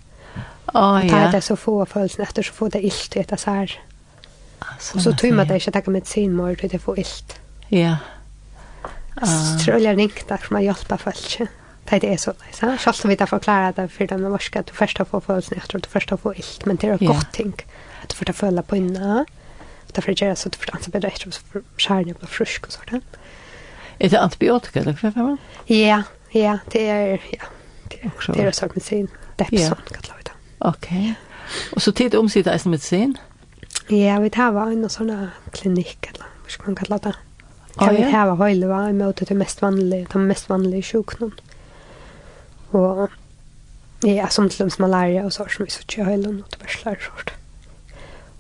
Oh, 0.73 0.97
og 0.97 1.11
da 1.11 1.27
det 1.35 1.43
så 1.45 1.59
få 1.59 1.83
følelsen 1.85 2.25
etter, 2.25 2.47
så 2.47 2.57
får 2.57 2.75
det 2.79 2.85
ilt 2.89 3.17
i 3.17 3.21
etter 3.21 3.41
sær. 3.41 3.77
Og 4.63 5.03
så 5.05 5.13
tog 5.13 5.35
man 5.35 5.45
at 5.45 5.53
jeg 5.53 5.67
ikke 5.67 5.77
takket 5.77 5.99
medisin, 5.99 6.35
må 6.35 6.49
jeg 6.55 6.81
får 6.81 7.03
ilt. 7.05 7.39
Ja. 7.71 7.97
Så 9.21 9.59
tror 9.67 9.83
jeg 9.85 9.99
ringt 9.99 10.25
der 10.29 10.47
som 10.47 10.57
har 10.57 10.71
hjulpet 10.71 11.05
folk. 11.05 11.27
Ja 11.43 11.51
det 11.91 12.13
är 12.13 12.17
så 12.17 12.31
nice. 12.31 12.67
Ja? 12.67 12.77
Själv 12.77 12.95
om 13.05 13.09
vi 13.09 13.13
inte 13.13 13.27
förklarar 13.27 13.73
det 13.73 13.89
för 13.89 14.07
den 14.07 14.23
morska 14.23 14.61
att 14.61 14.67
du 14.67 14.73
först 14.73 14.99
har 14.99 15.05
fått 15.05 15.25
følelsen 15.25 15.59
efter 15.59 15.77
att 15.77 15.83
du 15.83 15.89
först 15.89 16.11
har 16.11 16.17
fått 16.17 16.39
ilt, 16.39 16.65
Men 16.65 16.77
det 16.77 16.87
är 16.89 16.95
ett 16.95 17.03
yeah. 17.03 17.15
gott 17.15 17.33
ting. 17.33 17.55
Att 18.03 18.09
du 18.09 18.17
får 18.17 18.25
ta 18.25 18.33
föla 18.33 18.63
på 18.63 18.77
innan. 18.77 19.27
Därför 19.93 20.23
gör 20.23 20.29
det 20.29 20.37
så 20.37 20.49
att 20.49 20.53
du 20.53 20.59
får 20.59 20.77
ansa 20.77 20.91
bättre 20.91 21.09
efter 21.09 21.31
får 21.31 21.63
kärnan 21.77 22.05
bli 22.05 22.27
frisk 22.27 22.67
och 22.67 22.73
sådant. 22.73 23.05
Är 23.99 24.09
det 24.09 24.21
antibiotika 24.21 24.81
eller 24.81 24.99
vad 25.03 25.39
det? 25.67 25.75
Ja, 25.75 26.03
ja. 26.31 26.59
Det 26.71 26.89
är, 26.89 27.21
ja. 27.31 27.45
Det, 27.89 28.01
är, 28.03 28.33
det 28.35 28.43
är 28.43 28.53
så 28.53 28.67
att 28.67 28.75
medicin. 28.75 29.09
Depson 29.37 29.77
kan 29.93 30.03
lave 30.09 30.23
det. 30.23 30.33
Okej. 30.59 30.99
Okay. 30.99 31.15
Och 31.75 31.83
så 31.83 31.93
tid 31.93 32.15
omsida 32.15 32.53
är 32.53 32.69
medicin? 32.69 33.19
Ja, 33.89 34.19
vi 34.19 34.31
tar 34.31 34.53
var 34.53 34.67
en 34.67 34.89
sån 34.89 35.29
klinik 35.53 36.07
eller 36.07 36.27
vad 36.43 36.51
ska 36.51 36.63
man 36.67 36.77
kalla 36.77 36.99
det? 36.99 37.15
Kan 37.79 37.95
vi 37.95 38.01
ja. 38.01 38.07
vi 38.07 38.13
hava 38.13 38.35
høylevar 38.37 38.89
i 38.91 38.93
møte 38.93 39.25
til 39.25 39.37
mest 39.37 39.63
vanlige, 39.63 40.07
de 40.13 40.27
mest 40.29 40.51
vanlige 40.51 40.83
sjuknene. 40.83 41.33
Och 42.73 43.11
ja, 44.01 44.29
som 44.29 44.49
till 44.49 44.55
exempel 44.67 44.81
malaria 44.81 45.25
och 45.25 45.33
så 45.33 45.47
som 45.49 45.65
vi 45.65 45.71
så 45.71 45.83
tjej 45.83 46.05
hela 46.05 46.31
något 46.31 46.59
bärslar 46.59 46.95
sort. 46.95 47.33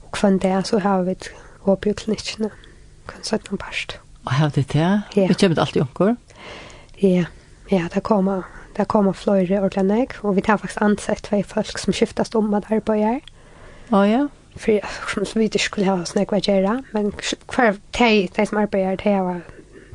Och 0.00 0.14
kvann 0.14 0.38
det 0.38 0.66
så 0.66 0.78
har 0.78 1.02
vi 1.02 1.16
opioklinikna. 1.62 2.50
Kan 3.06 3.22
sätta 3.22 3.50
en 3.50 3.58
past. 3.58 3.98
Och 4.24 4.32
har 4.32 4.50
det 4.54 4.68
det? 4.68 5.02
Vi 5.14 5.34
kommer 5.34 5.58
alltid 5.58 5.82
onkor. 5.82 6.16
Ja, 6.96 7.24
ja, 7.68 7.88
det 7.94 8.00
kommer 8.00 8.42
det 8.76 8.84
kommer 8.84 9.12
flöjre 9.12 9.60
ordentligt 9.60 10.12
och 10.20 10.36
vi 10.36 10.42
tar 10.42 10.56
faktiskt 10.58 10.82
ansett 10.82 11.22
två 11.22 11.42
folk 11.42 11.78
som 11.78 11.92
skiftas 11.92 12.34
om 12.34 12.54
att 12.54 12.70
arbeta. 12.70 13.20
Ja, 13.88 14.06
ja 14.06 14.28
för 14.56 14.80
som 15.14 15.26
så 15.26 15.38
vidt 15.38 15.60
skulle 15.60 15.90
ha 15.90 16.04
snack 16.04 16.30
vad 16.30 16.48
göra 16.48 16.82
men 16.90 17.12
kvar 17.46 17.76
tej 17.90 18.30
de 18.34 18.46
som 18.46 18.58
arbetar 18.58 19.10
det 19.10 19.22
var 19.22 19.40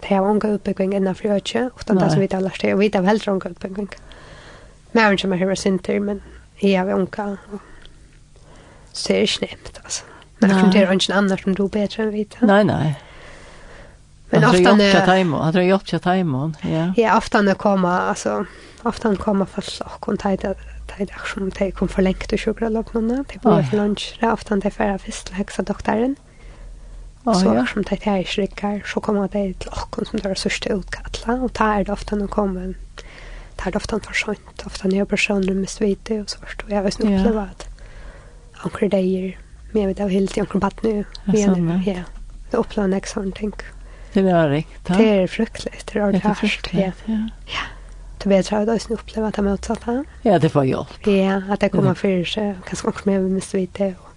det 0.10 0.20
var 0.20 0.30
en 0.30 0.40
god 0.40 0.52
uppbygging 0.52 0.94
innan 0.94 1.16
för 1.16 1.30
öche 1.30 1.70
och 1.74 1.82
det 1.86 2.10
som 2.10 2.20
vi 2.20 2.22
har 2.22 2.28
talar 2.28 2.58
det 2.62 2.76
vi 2.76 2.92
har 2.94 3.02
väl 3.02 3.20
från 3.20 3.36
utbygging. 3.36 3.52
uppbygging 3.52 3.90
Mæren 4.94 5.18
kommer 5.18 5.38
høyre 5.38 5.56
sinter, 5.56 6.00
men 6.00 6.22
jeg 6.62 6.88
er 6.88 6.96
unga. 6.96 7.36
Så 8.94 9.08
det 9.08 9.18
er 9.18 9.22
ikke 9.22 9.42
nevnt, 9.42 9.80
altså. 9.84 10.04
Men 10.40 10.52
akkurat 10.52 10.74
det 10.74 10.82
er 10.82 10.92
ikke 10.92 11.14
annars 11.14 11.42
som 11.42 11.56
du 11.56 11.68
bedre 11.68 12.04
enn 12.04 12.14
vita. 12.14 12.46
Nei, 12.46 12.64
nei. 12.64 12.96
Men 14.32 14.44
ofta 14.44 14.76
när 14.76 15.06
han 15.06 15.54
drar 15.54 15.62
jobb 15.62 15.86
till 15.86 16.00
Taimon, 16.00 16.56
ja. 16.62 16.94
Ja, 16.98 17.18
ofta 17.18 17.42
när 17.42 17.54
komma 17.54 18.00
alltså 18.00 18.46
ofta 18.84 19.10
när 19.10 19.16
komma 19.16 19.46
för 19.46 19.64
och 19.86 20.10
och 20.10 20.20
tajta 20.20 20.54
tajta 20.88 21.14
som 21.34 21.52
tajta 21.52 21.78
kom 21.78 21.88
för 21.88 22.02
länge 22.02 22.28
till 22.28 22.40
sjukra 22.40 22.70
lopp 22.70 22.94
någon 22.94 23.26
till 23.26 23.40
på 23.40 23.64
lunch. 23.72 24.18
Det 24.20 24.32
ofta 24.32 24.56
det 24.56 24.72
för 24.72 24.98
först 24.98 25.38
läxa 25.38 25.64
doktoren. 25.64 26.16
Och 27.24 27.36
så 27.36 27.66
som 27.74 27.84
tajta 27.84 28.12
är 28.12 28.24
sjukar 28.24 28.84
så 28.86 29.00
kommer 29.00 29.22
det 29.22 29.54
till 29.54 29.70
och 29.70 30.08
som 30.08 30.20
drar 30.20 30.36
så 30.36 30.50
stort 30.50 30.90
kalla 30.90 31.42
och 31.42 31.54
tar 31.54 31.84
det 31.84 31.92
ofta 31.92 32.16
när 32.16 32.28
kommer 32.28 32.76
tar 33.58 33.72
det 33.72 33.78
ofta 33.78 33.99
för 33.99 34.14
sent. 34.14 34.66
Ofta 34.66 34.88
nya 34.88 35.05
personer 35.05 35.53
med 35.53 35.70
svite 35.70 36.22
och 36.22 36.30
så 36.30 36.39
först. 36.39 36.64
Och 36.64 36.72
jag 36.72 36.78
har 36.78 36.84
ju 36.84 36.89
upplevt 36.89 37.36
att 37.36 37.68
ankre 38.58 38.88
dagar 38.88 39.38
med 39.72 39.95
det 39.95 40.03
av 40.03 40.10
helt 40.10 40.38
ankre 40.38 40.60
bad 40.60 40.74
nu. 40.82 41.05
Ja. 41.86 42.03
Det 42.51 42.58
upplever 42.58 42.89
jag 42.89 43.08
sånt 43.08 43.36
tänk. 43.38 43.55
Det 44.14 44.20
är 44.20 44.49
riktigt. 44.49 44.97
Det 44.97 45.10
är 45.10 45.28
fruktligt. 45.28 45.93
Det 45.93 45.99
är 45.99 46.03
hårt. 46.03 46.70
Ja. 46.72 46.91
Ja. 47.45 47.64
Det 48.24 48.30
vet 48.30 48.51
jag 48.51 48.70
att 48.70 48.89
jag 48.89 48.99
upplever 48.99 49.28
att 49.28 49.36
det 49.36 49.41
motsatta. 49.41 50.05
Ja, 50.22 50.39
det 50.39 50.49
får 50.49 50.66
hjälp. 50.66 51.08
Ja, 51.08 51.41
att 51.53 51.60
det 51.60 51.70
kommer 51.70 51.93
för 51.93 52.24
sig. 52.24 52.55
Kanske 52.68 52.88
också 52.88 53.10
med 53.10 53.22
med 53.22 53.43
svite 53.43 53.93
och 53.99 54.10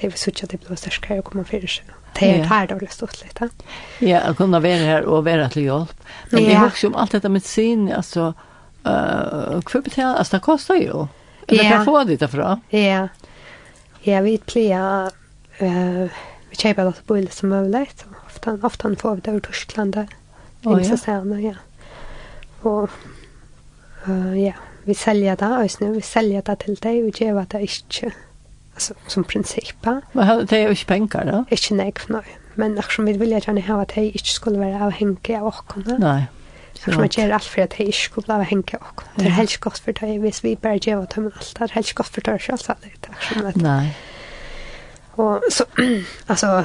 det 0.00 0.06
är 0.06 0.10
så 0.10 0.30
att 0.30 0.50
det 0.50 0.66
blir 0.66 0.76
starkare 0.76 1.18
och 1.18 1.24
kommer 1.24 1.44
för 1.44 1.66
sig 1.66 1.84
det 2.18 2.40
är 2.40 2.44
här 2.44 2.66
då 2.66 2.78
det 2.78 2.90
stått 2.90 3.22
lite. 3.22 3.48
Ja, 3.98 4.20
att 4.20 4.36
kunna 4.36 4.60
vara 4.60 4.72
här 4.72 5.02
och 5.02 5.24
vara 5.24 5.48
till 5.48 5.64
hjälp. 5.64 5.94
Men 6.30 6.44
det 6.44 6.54
är 6.54 6.66
också 6.66 6.86
om 6.86 6.94
allt 6.94 7.10
detta 7.10 7.28
med 7.28 7.44
sin, 7.44 7.92
alltså 7.92 8.34
uh, 8.86 9.60
hva 9.60 9.80
betaler, 9.80 10.14
alltså 10.18 10.36
det 10.36 10.42
kostar 10.42 10.74
ju. 10.74 11.06
Eller 11.48 11.64
yeah. 11.64 11.76
kan 11.76 11.84
få 11.84 12.04
det 12.04 12.16
därifrån? 12.16 12.60
Ja. 12.68 13.08
Ja, 14.00 14.20
vi 14.20 14.38
plejer, 14.38 15.10
eh 15.58 16.08
vi 16.50 16.56
köper 16.56 16.84
något 16.84 17.06
bil 17.06 17.28
som 17.30 17.48
möjligt. 17.48 18.04
Ofta, 18.26 18.58
ofta 18.62 18.96
får 18.96 19.14
vi 19.14 19.20
det 19.20 19.30
ur 19.30 19.40
Tyskland. 19.40 20.06
Oh, 20.64 20.82
ja. 20.82 20.96
Särna, 20.96 21.40
ja. 21.40 21.54
Och 22.62 22.90
eh 24.06 24.44
ja, 24.44 24.52
vi 24.84 24.94
säljer 24.94 25.36
det 25.36 25.46
alltså 25.46 25.84
nu. 25.84 25.92
Vi 25.92 26.00
säljer 26.00 26.42
det 26.42 26.56
till 26.56 26.74
dig 26.74 27.04
och 27.04 27.20
ger 27.20 27.46
det 27.48 27.60
inte. 27.60 28.16
Alltså, 28.74 28.94
som 29.06 29.24
princip. 29.24 29.86
Men 30.12 30.46
det 30.46 30.56
är 30.56 30.62
ju 30.62 30.68
inte 30.68 30.84
pengar 30.84 31.24
då? 31.24 31.44
Inte 31.50 31.74
nej, 31.74 31.92
nej. 32.08 32.38
Men 32.54 32.78
eftersom 32.78 33.04
vi 33.04 33.12
vill 33.12 33.30
gärna 33.30 33.60
ha 33.60 33.82
att 33.82 33.94
det 33.94 34.04
inte 34.04 34.28
skulle 34.28 34.58
vara 34.58 34.86
avhängig 34.86 35.36
av 35.36 35.46
oss. 35.46 35.64
Nej. 35.98 36.26
Så 36.84 36.90
man 36.90 37.08
gjør 37.08 37.34
alt 37.34 37.44
for 37.44 37.60
at 37.62 37.74
det 37.78 37.86
ikke 37.86 37.98
skulle 37.98 38.26
behöva 38.26 38.44
hänga 38.44 38.78
och 38.80 39.02
det 39.16 39.26
är 39.26 39.30
helst 39.30 39.60
godt 39.60 39.78
for 39.78 39.92
det 39.92 40.20
hvis 40.20 40.44
vi 40.44 40.54
bare 40.54 40.78
gjør 40.78 40.96
åt 41.02 41.16
dem 41.16 41.24
alt 41.24 41.54
det 41.58 41.62
er 41.62 41.72
helst 41.72 41.94
godt 41.94 42.08
for 42.08 42.20
det 42.20 42.42
selv 42.42 42.58
så 42.58 42.74
det 42.82 43.08
är 43.46 43.62
Nej. 43.62 43.88
Og 45.16 45.42
så 45.50 45.64
altså 46.28 46.64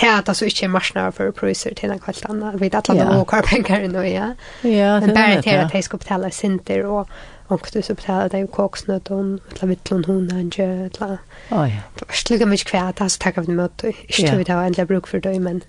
det 0.00 0.08
er 0.08 0.16
är 0.16 0.28
alltså 0.28 0.44
inte 0.44 0.68
marsna 0.68 1.10
for 1.10 1.30
priser 1.30 1.74
til 1.74 1.88
något 1.88 2.06
helt 2.06 2.24
annat 2.28 2.54
vi 2.54 2.58
vet 2.58 2.74
att 2.74 2.90
alla 2.90 3.12
må 3.12 3.24
kar 3.24 3.42
penger 3.42 3.88
nå 3.88 4.00
ja. 4.00 4.32
Ja, 4.64 5.00
men 5.00 5.14
bara 5.14 5.42
til 5.42 5.50
at 5.50 5.72
det 5.72 5.84
ska 5.84 5.96
betale 5.96 6.30
sinter 6.30 6.86
og 6.86 7.06
og 7.48 7.60
du 7.74 7.82
så 7.82 7.94
betala 7.94 8.28
dig 8.28 8.50
koksnøtt 8.50 9.10
og 9.10 9.20
eller 9.20 9.66
vittlån 9.66 10.04
hun 10.04 10.30
han 10.30 10.50
gör 10.50 10.90
alla. 11.00 11.18
Ja. 11.50 11.68
Det 11.98 12.08
är 12.08 12.14
sliga 12.14 12.46
mye 12.46 12.64
kvært 12.64 13.00
altså 13.00 13.18
takk 13.18 13.38
av 13.38 13.46
det 13.46 13.54
møte 13.54 13.86
mötet. 13.86 14.26
tror 14.26 14.36
vi 14.36 14.44
det 14.44 14.54
var 14.54 14.64
endelig 14.64 14.88
bruk 14.88 15.06
for 15.06 15.18
det 15.18 15.42
men 15.42 15.62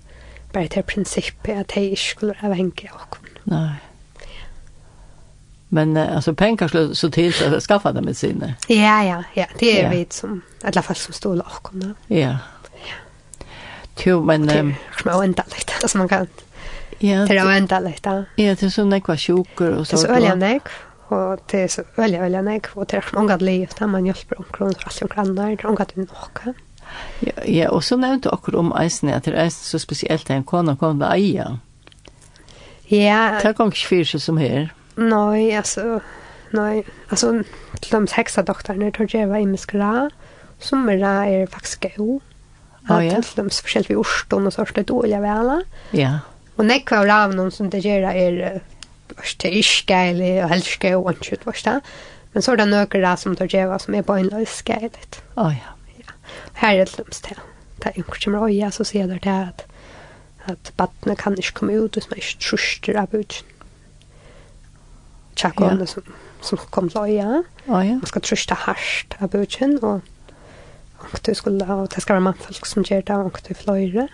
bare 0.52 0.68
til 0.68 0.82
prinsippet 0.82 1.54
at 1.54 1.76
jeg 1.76 1.84
ikke 1.84 2.02
skulle 2.02 2.34
være 2.42 2.50
avhänga 2.50 2.90
och 2.94 3.18
Nej. 3.44 3.74
Men 5.68 5.96
uh, 5.96 6.16
alltså 6.16 6.34
pengar 6.34 6.68
skulle 6.68 6.94
så 6.94 7.10
till 7.10 7.32
så 7.34 7.56
att 7.56 7.62
skaffa 7.62 7.92
dem 7.92 8.04
med 8.04 8.16
sinne. 8.16 8.54
Ja, 8.68 9.04
ja, 9.04 9.24
ja. 9.34 9.46
Det 9.58 9.80
är 9.80 9.84
ja. 9.84 9.90
vi 9.90 10.06
som 10.10 10.42
i 10.64 10.66
alla 10.66 10.82
fall 10.82 10.96
som 10.96 11.14
står 11.14 11.38
och 11.38 11.62
kommer. 11.62 11.94
Ja. 12.06 12.38
Jo, 14.04 14.24
men... 14.24 14.46
Det 14.46 14.54
er 14.54 14.74
små 15.02 15.22
ända 15.22 15.42
lite, 15.46 15.72
altså 15.82 15.98
man 15.98 16.08
kan... 16.08 16.26
Ja, 16.98 17.26
det 17.26 17.38
är 17.38 17.56
ända 17.56 17.80
lite. 17.80 18.10
Ja, 18.10 18.44
Ja, 18.44 18.54
det 18.54 18.62
är 18.62 18.70
så 18.70 18.84
nekva 18.84 19.16
sjuker 19.16 19.70
och 19.70 19.86
så. 19.86 19.96
Det 19.96 20.02
är 20.02 20.06
så 20.06 20.14
ölja 20.14 20.34
nekva 20.34 20.70
og 21.08 21.38
det 21.50 21.62
er 21.62 21.66
så 21.66 21.82
väldigt 21.96 22.20
väldigt 22.20 22.44
nek 22.44 22.68
og 22.76 22.90
det 22.90 22.96
er 22.96 23.02
är 23.02 23.14
många 23.14 23.36
liv 23.36 23.68
da 23.78 23.86
man 23.86 24.06
hjälper 24.06 24.38
omkring 24.38 24.74
för 24.74 24.90
alla 24.90 25.14
grannar 25.14 25.50
det 25.50 25.64
er 25.64 25.68
många 25.68 25.84
till 25.84 25.98
några 25.98 26.54
Ja, 27.20 27.32
ja, 27.48 27.68
og 27.68 27.84
så 27.84 27.96
nevnte 27.96 28.30
akkur 28.30 28.56
om 28.56 28.72
eisen 28.80 29.08
at 29.08 29.24
det 29.24 29.34
er 29.34 29.44
eisen 29.44 29.64
så 29.64 29.78
spesielt 29.78 30.30
en 30.30 30.44
kona 30.44 30.76
kom 30.76 31.00
til 31.00 31.08
eia. 31.08 31.58
Ja. 32.90 33.38
Det 33.42 33.54
kan 33.56 33.72
ikke 33.72 33.88
fyrt 33.88 34.20
som 34.20 34.38
her. 34.40 34.68
Nei, 35.00 35.50
altså, 35.56 36.00
nei. 36.54 36.84
Altså, 37.10 37.32
til 37.80 37.96
de 37.96 38.14
heksa 38.14 38.44
doktorene 38.46 38.92
tar 38.94 39.10
jeg 39.10 39.30
var 39.30 39.42
i 39.42 39.48
muskla, 39.48 40.08
som 40.62 40.88
er 40.88 41.00
da 41.02 41.14
er 41.26 41.50
faktisk 41.50 41.88
god. 41.96 42.20
Ja, 42.88 43.00
ja. 43.00 43.20
Til 43.24 43.44
de 43.44 43.50
forskjellige 43.50 43.94
vi 43.94 44.00
orstående 44.00 44.52
og 44.52 44.56
sånt, 44.58 44.74
det 44.76 44.88
dårlig 44.90 45.20
vel. 45.24 45.52
Ja. 45.96 46.18
Og 46.58 46.66
nekva 46.68 47.00
av 47.00 47.08
ravnene 47.08 47.50
som 47.54 47.70
det 47.72 47.80
gjør 47.84 48.10
er, 48.12 48.60
det 49.14 49.48
er 49.48 49.56
iskeilig 49.58 50.34
og 50.44 50.52
helst 50.52 50.74
helske 50.74 50.96
og 50.98 51.10
ikke 51.14 51.40
var 51.46 51.62
det. 51.64 51.78
Men 52.34 52.42
så 52.42 52.52
er 52.52 52.60
det 52.60 52.68
nøkere 52.68 53.16
som 53.16 53.36
tar 53.38 53.50
jeg 53.50 53.80
som 53.80 53.94
er 53.94 54.02
på 54.06 54.18
en 54.18 54.30
løske, 54.30 54.78
litt. 54.82 55.20
Å, 55.38 55.48
ja. 55.54 55.74
Ja. 55.98 56.16
Her 56.60 56.82
er 56.82 56.90
det 56.90 57.06
de 57.06 57.14
stedet. 57.14 57.50
Det 57.80 57.90
er 57.90 57.98
jo 57.98 58.04
ikke 58.04 58.20
som 58.22 58.36
øye, 58.38 58.70
så 58.72 58.84
sier 58.86 59.08
det 59.10 59.22
til 59.22 59.30
at 59.50 59.64
at 60.50 60.72
badene 60.78 61.16
kan 61.16 61.38
ikke 61.38 61.58
komme 61.60 61.76
ut 61.80 61.98
hvis 61.98 62.10
man 62.10 62.20
ikke 62.20 62.40
truster 62.40 63.00
av 63.00 63.10
budgen. 63.12 63.50
Tjekk 65.34 65.60
om 65.66 65.80
det 65.80 65.88
som, 65.90 66.06
som 66.44 66.60
kom 66.70 66.88
til 66.88 67.00
øya. 67.10 67.42
Oh, 67.66 67.80
ja. 67.82 67.98
Man 67.98 68.06
skal 68.06 68.22
truste 68.22 68.54
hardt 68.54 69.16
av 69.18 69.32
budgen, 69.32 69.80
og 69.82 70.04
og 71.12 71.20
du 71.26 71.34
skulle, 71.34 71.74
og 71.74 71.94
det 71.94 72.02
skal 72.02 72.14
være 72.14 72.24
mannfolk 72.28 72.66
som 72.66 72.84
gjør 72.84 73.00
det, 73.00 73.16
og 73.16 73.40
du 73.48 73.54
fløyre. 73.54 74.08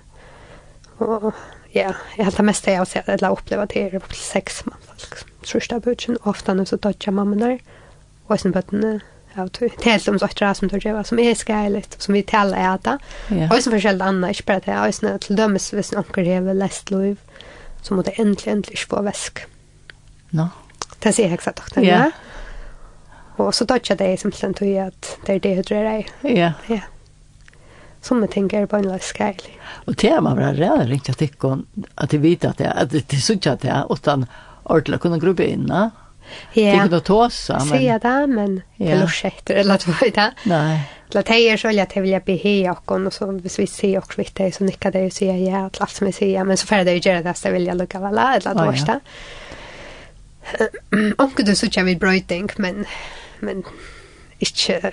Og 0.99 1.33
ja, 1.75 1.93
jeg 2.17 2.25
har 2.27 2.35
det 2.35 2.45
meste 2.45 2.71
jeg 2.71 2.81
har 2.81 2.89
sett, 2.89 3.09
eller 3.09 3.37
opplevd 3.37 3.75
det 3.75 3.83
er 3.85 3.97
opp 4.01 4.09
til 4.11 4.23
seks 4.25 4.65
mannfolk 4.67 5.21
som 5.23 5.31
truster 5.47 5.79
av 5.79 5.87
budgen, 5.87 6.19
og 6.21 6.35
ofte 6.35 6.57
så 6.67 6.77
dodger 6.77 7.15
mamma 7.15 7.39
der, 7.41 7.59
og 8.29 8.41
sin 8.41 8.53
bøttene, 8.53 9.01
av 9.35 9.49
tälsom 9.49 10.19
så 10.19 10.29
tror 10.29 10.49
jag 10.49 10.57
som 10.57 10.69
tror 10.69 10.87
jag 10.87 11.07
som 11.07 11.19
är 11.19 11.35
skäligt 11.35 12.03
som 12.03 12.15
vi 12.15 12.23
tälla 12.23 12.75
äta. 12.75 12.99
Och 13.51 13.63
som 13.63 13.73
förskälla 13.73 14.05
andra 14.05 14.29
inte 14.29 14.43
bara 14.47 14.61
det 14.61 14.73
är 14.73 14.93
snäll 14.93 15.19
till 15.19 15.37
dömes 15.37 15.73
vis 15.73 15.93
några 15.93 16.23
rev 16.23 16.55
läst 16.55 16.91
lov 16.91 17.17
så 17.83 17.95
måste 17.95 18.11
äntligen 18.11 18.59
äntligen 18.59 18.87
få 18.89 19.03
väsk. 19.03 19.39
No. 20.31 20.49
Det 20.99 21.13
ser 21.13 21.23
jag 21.23 21.33
exakt. 21.33 21.77
Ja. 21.77 22.11
Och 23.37 23.55
så 23.55 23.67
touchar 23.67 23.97
det 23.97 24.21
som 24.21 24.33
sen 24.33 24.55
tror 24.55 24.71
jag 24.71 24.87
att 24.87 25.19
det 25.27 25.33
är 25.33 25.41
det 25.41 25.63
tror 25.63 25.81
jag. 25.81 26.11
Ja. 26.21 26.53
Ja. 26.67 26.81
Som 28.03 28.21
jag 28.21 28.31
tänker 28.31 28.67
på 28.67 28.77
en 28.77 28.89
läs 28.89 29.13
skäligt. 29.13 29.49
Och 29.87 29.95
det 29.95 30.09
är 30.09 30.21
man 30.21 30.37
bara 30.37 30.53
rädd 30.53 30.89
riktigt 30.89 31.11
att 31.11 31.19
det 31.19 31.43
att 31.95 32.11
det 32.11 32.19
vet 32.19 32.45
att 32.45 32.59
det 32.59 32.71
att 32.71 32.91
det 32.91 33.17
så 33.21 33.33
att 33.33 33.43
tjatar 33.43 33.93
utan 33.93 34.27
ordla 34.63 34.99
kunna 34.99 35.19
gruppa 35.19 35.43
inna. 35.43 35.91
Ja. 36.53 36.73
Det 36.73 36.79
kunde 36.79 37.01
tåsa 37.01 37.59
men 37.59 37.79
se 37.79 37.99
det 38.03 38.27
men 38.27 38.61
eller 38.79 39.05
ursäkta 39.05 39.53
eller 39.53 39.75
att 39.75 39.87
vad 39.87 40.13
det. 40.15 40.33
Nej. 40.45 40.81
La 41.13 41.23
tejer 41.23 41.57
så 41.57 41.71
jag 41.71 42.03
vill 42.03 42.21
be 42.27 42.33
he 42.33 42.71
och 42.71 42.93
och 42.93 43.13
så 43.13 43.33
vis 43.33 43.59
vi 43.59 43.67
ser 43.67 43.99
och 43.99 44.11
kvitt 44.11 44.35
det 44.35 44.53
så 44.53 44.65
nickar 44.65 44.91
det 44.91 45.01
ju 45.01 45.11
säga 45.11 45.37
ja 45.37 45.67
att 45.67 45.81
allt 45.81 45.91
som 45.91 46.07
vi 46.07 46.13
ser 46.13 46.45
men 46.45 46.57
så 46.57 46.67
får 46.67 46.77
det 46.77 46.93
ju 46.93 47.11
göra 47.11 47.23
det 47.23 47.35
så 47.35 47.51
vill 47.51 47.67
jag 47.67 47.77
lucka 47.77 48.01
väl 48.01 48.19
eller 48.19 48.49
att 48.49 48.69
värsta. 48.69 49.01
Och 51.19 51.45
det 51.45 51.57
så 51.57 51.71
kan 51.71 51.87
vi 51.87 51.97
bröting 51.97 52.49
men 52.57 52.87
men 53.41 53.65
inte 54.39 54.93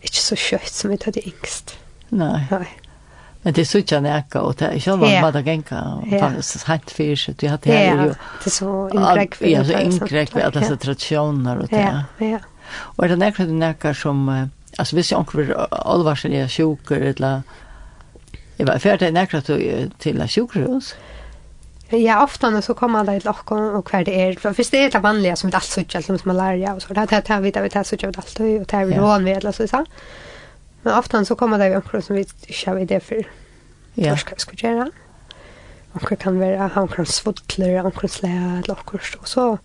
inte 0.00 0.16
så 0.16 0.36
skött 0.36 0.72
som 0.72 0.90
vi 0.90 0.98
hade 1.04 1.20
ängst. 1.20 1.78
Nej. 2.08 2.44
Nej. 2.50 2.83
Men 3.44 3.52
det 3.52 3.60
är 3.60 3.64
såg 3.64 3.84
jag 3.88 4.02
näka 4.02 4.40
och 4.40 4.54
det 4.54 4.86
jag 4.86 4.96
var 4.96 5.22
bara 5.22 5.40
gänka 5.40 5.98
fanns 6.20 6.64
helt 6.64 6.90
fisk 6.90 7.30
det 7.36 7.46
hade 7.46 7.84
jag 7.84 8.06
ju. 8.06 8.14
Det 8.44 8.50
så 8.50 8.90
ingrek 8.94 9.34
för 9.34 9.44
det. 9.44 9.50
Ja, 9.50 9.80
ingrek 9.80 10.34
med 10.34 10.44
alla 10.44 10.60
dessa 10.60 10.76
traditioner 10.76 11.58
och 11.58 11.68
det. 11.68 12.04
Ja. 12.18 12.38
Och 12.76 13.08
det 13.08 13.16
näka 13.16 13.44
det 13.44 13.52
näka 13.52 13.94
som 13.94 14.48
alltså 14.76 14.96
visst 14.96 15.10
jag 15.10 15.20
onkel 15.20 15.54
allvarliga 15.70 16.48
sjuker 16.48 17.00
eller 17.00 17.42
Jag 18.56 18.66
var 18.66 18.78
färdig 18.78 19.12
näkra 19.12 19.40
till 19.98 20.20
en 20.20 20.28
sjukhus. 20.28 20.94
Ja, 21.88 22.24
ofta 22.24 22.50
när 22.50 22.60
så 22.60 22.74
kommer 22.74 23.04
det 23.04 23.20
till 23.20 23.28
och 23.28 23.52
och 23.52 23.86
kvar 23.86 24.04
det 24.04 24.22
är. 24.22 24.34
För 24.34 24.52
först 24.52 24.70
det 24.70 24.84
är 24.84 24.90
det 24.90 24.98
vanliga 24.98 25.36
som 25.36 25.48
ett 25.48 25.54
allt 25.54 25.64
sådär 25.64 26.00
som 26.00 26.18
malaria 26.24 26.74
och 26.74 26.82
så 26.82 26.94
där 26.94 27.20
tar 27.20 27.40
vi 27.40 27.50
där 27.50 27.62
vi 27.62 27.70
tar 27.70 27.82
så 27.82 27.96
jag 27.98 28.18
allt 28.18 28.40
och 28.40 28.46
det 28.46 28.64
tar 28.64 28.84
vi 28.84 28.94
rån 28.94 29.24
vi 29.24 29.30
eller 29.30 29.52
så 29.52 29.68
så. 29.68 29.84
Men 30.84 30.98
ofta 30.98 31.24
så 31.24 31.34
kommer 31.34 31.58
det 31.58 31.68
ju 31.68 32.02
som 32.02 32.16
vi 32.16 32.20
inte 32.20 32.70
har 32.70 32.78
idé 32.78 33.00
för. 33.00 33.24
Ja. 33.94 34.10
Vad 34.10 34.18
ska 34.18 34.34
vi 34.34 34.40
ska 34.40 34.68
göra? 34.68 34.90
Och 35.92 36.18
kan 36.18 36.38
vara 36.38 36.70
han 36.74 37.06
svudler, 37.06 37.82
han 37.82 37.90
kan 37.90 38.08
slä 38.08 38.62
lockor 38.66 39.00
och 39.20 39.28
så 39.28 39.58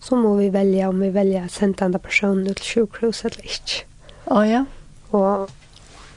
så 0.00 0.16
må 0.16 0.36
vi 0.36 0.50
välja 0.50 0.88
om 0.88 1.00
vi 1.00 1.10
väljer 1.10 1.44
att 1.44 1.50
sända 1.50 1.84
andra 1.84 1.98
personer 1.98 2.54
till 2.54 2.64
sjukhus 2.64 3.24
eller 3.24 3.42
inte. 3.42 3.72
Ja, 4.24 4.46
ja. 4.46 4.64
Och 5.10 5.50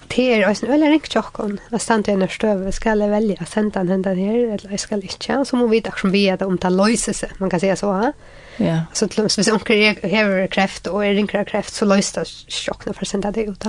det 0.08 0.34
är 0.34 0.48
alltså 0.48 0.66
väl 0.66 0.84
en 0.84 1.00
chockon. 1.00 1.60
Jag 1.70 1.82
stannar 1.82 2.10
i 2.10 2.12
en 2.12 2.28
stöv 2.28 2.72
ska 2.72 2.90
jag 2.90 3.08
välja 3.10 3.38
att 3.40 3.50
sända 3.50 3.84
den 3.84 4.06
här 4.06 4.16
eller 4.16 4.72
jag 4.72 4.80
ska 4.80 4.96
inte. 4.96 5.46
Så 5.46 5.56
må 5.56 5.68
vi 5.68 5.80
där 5.80 5.94
som 5.98 6.12
vi 6.12 6.32
om 6.32 6.58
det 6.58 6.70
löser 6.70 7.14
sig. 7.14 7.30
Man 7.38 7.50
kan 7.50 7.60
säga 7.60 7.76
så 7.76 7.94
här. 7.94 8.14
Ja. 8.58 8.82
Så 8.94 9.08
till 9.08 9.24
och 9.24 9.32
med 9.38 9.54
om 9.54 9.60
jag 10.10 10.26
har 10.26 10.48
kräft 10.48 10.88
och 10.88 11.06
är 11.06 11.14
rinkra 11.14 11.46
kräft 11.46 11.74
så 11.74 11.86
löser 11.86 12.22
det 12.22 12.52
chockna 12.52 12.94
för 12.94 13.02
att 13.02 13.08
sända 13.08 13.32
det 13.32 13.44
ut. 13.44 13.66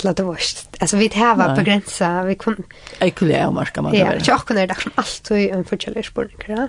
Eller 0.00 0.14
det 0.14 0.24
var 0.26 0.34
ikke... 0.40 0.66
Altså, 0.80 0.96
vi 0.96 1.08
täva 1.08 1.54
på 1.56 1.62
gränsa. 1.62 2.22
Vi 2.24 2.34
kun 2.34 2.64
Ekule 3.00 3.46
och 3.46 3.54
marka 3.54 3.82
man. 3.82 3.94
Ja, 3.94 4.12
jag 4.26 4.50
er 4.50 4.66
det 4.66 4.80
som 4.80 4.92
allt 5.00 5.30
och 5.30 5.38
en 5.38 5.64
forskjellig 5.64 6.06
spårningar. 6.06 6.68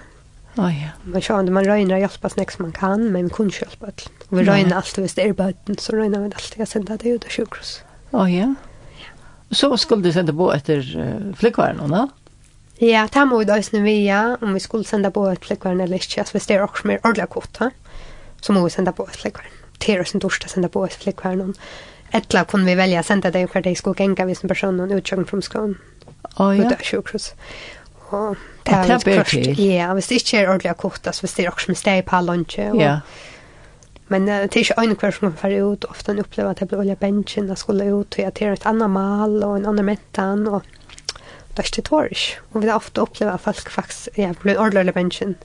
Ja 0.56 0.72
ja. 0.72 0.90
Man 1.04 1.22
kör 1.22 1.40
inte 1.40 1.52
man 1.52 1.66
röjnar 1.66 1.98
hjälpa 1.98 2.30
som 2.30 2.46
man 2.60 2.72
kan, 2.72 3.12
men 3.12 3.30
kun 3.30 3.50
hjälpa. 3.50 3.88
Vi 4.30 4.44
röjnar 4.44 4.78
allt 4.78 4.98
hvis 4.98 5.14
det 5.14 5.22
är 5.22 5.34
böten 5.34 5.78
så 5.78 5.96
röjnar 5.96 6.20
vi 6.20 6.26
allt. 6.26 6.54
Jag 6.58 6.68
sända 6.68 6.98
det 6.98 7.10
ut 7.10 7.24
av 7.24 7.30
sjukhus. 7.30 7.82
Ja 8.10 8.30
ja. 8.30 8.56
Så 9.52 9.78
skulle 9.78 10.04
du 10.04 10.14
sända 10.14 10.34
på 10.34 10.54
efter 10.54 10.98
uh, 10.98 11.34
flickvärden 11.36 11.90
då? 11.90 12.10
Ja, 12.78 13.08
det 13.14 13.26
må 13.26 13.38
vi 13.38 13.46
da 13.46 13.62
snö 13.62 13.80
vi 13.80 14.08
ja, 14.08 14.38
om 14.42 14.54
vi 14.54 14.60
skulle 14.60 14.84
sende 14.84 15.12
på 15.12 15.28
ett 15.28 15.46
flickvärden 15.46 15.82
eller 15.82 15.96
ikke, 15.96 16.22
altså 16.22 16.34
hvis 16.34 16.48
det 16.48 16.56
er 16.56 16.64
også 16.64 16.88
mer 16.88 17.00
ordentlig 17.04 17.30
kort. 17.30 17.60
Så 18.42 18.54
må 18.54 18.64
vi 18.64 18.70
sende 18.70 18.92
på 18.92 19.04
ett 19.04 19.16
flickvärden. 19.16 19.52
Det 19.78 19.90
er 19.90 20.00
är 20.00 20.04
sen 20.04 20.22
torsdag 20.22 20.50
sende 20.50 20.70
på 20.70 20.86
ett 20.86 20.94
flickvärden. 20.94 21.56
Etla 22.12 22.44
kunne 22.44 22.66
vi 22.66 22.76
välja 22.76 23.04
sända 23.04 23.32
det 23.32 23.46
hver 23.46 23.62
dag 23.62 23.78
skulle 23.78 23.96
genga 23.96 24.26
hvis 24.26 24.44
en 24.44 24.50
person 24.50 24.80
och 24.80 24.92
utsjöng 24.92 25.26
från 25.26 25.42
skolan. 25.42 25.78
Oh, 26.38 26.58
ja. 26.58 26.64
Och 26.64 26.70
där 26.70 26.84
sjukhus. 26.84 27.34
Och 28.10 28.36
det 28.64 28.72
är 28.72 29.06
väl 29.06 29.26
til. 29.26 29.60
Ja, 29.60 29.94
hvis 29.94 30.08
det 30.08 30.16
ikke 30.16 30.38
er 30.38 30.50
ordentlig 30.50 30.78
kort, 30.78 31.08
alltså 31.08 31.22
hvis 31.22 31.34
det 31.34 31.46
er 31.46 31.52
også 31.52 31.66
med 31.72 31.76
steg 31.76 32.06
på 32.06 32.22
lunchen. 32.22 32.80
Ja. 32.80 33.00
Men 34.08 34.22
uh, 34.22 34.36
det 34.36 34.56
er 34.56 34.60
ikke 34.60 34.82
øyne 34.82 34.96
hver 34.96 35.12
som 35.12 35.28
man 35.28 35.38
får 35.38 35.72
ut. 35.72 35.86
en 36.10 36.20
opplever 36.20 36.50
at 36.50 36.60
jeg 36.60 36.68
blir 36.68 36.80
olje 36.80 36.96
bänken, 36.96 37.50
det 37.50 37.58
skulle 37.58 37.94
ut 37.94 38.16
og 38.18 38.24
jeg 38.24 38.34
tar 38.34 38.52
et 38.52 38.66
annet 38.66 38.90
mal 38.90 39.44
og 39.44 39.58
en 39.58 39.66
annen 39.66 39.86
mentan, 39.86 40.48
og 40.48 40.62
det 41.56 41.60
är 41.60 41.68
inte 41.68 41.82
torrs. 41.82 42.40
Og 42.54 42.62
vi 42.62 42.68
har 42.68 42.76
ofte 42.76 43.02
opplevd 43.02 43.34
at 43.34 43.42
folk 43.42 43.70
faktisk 43.70 44.10
ja, 44.18 44.34
blir 44.42 44.58
ordentlig 44.58 44.80
olje 44.80 45.36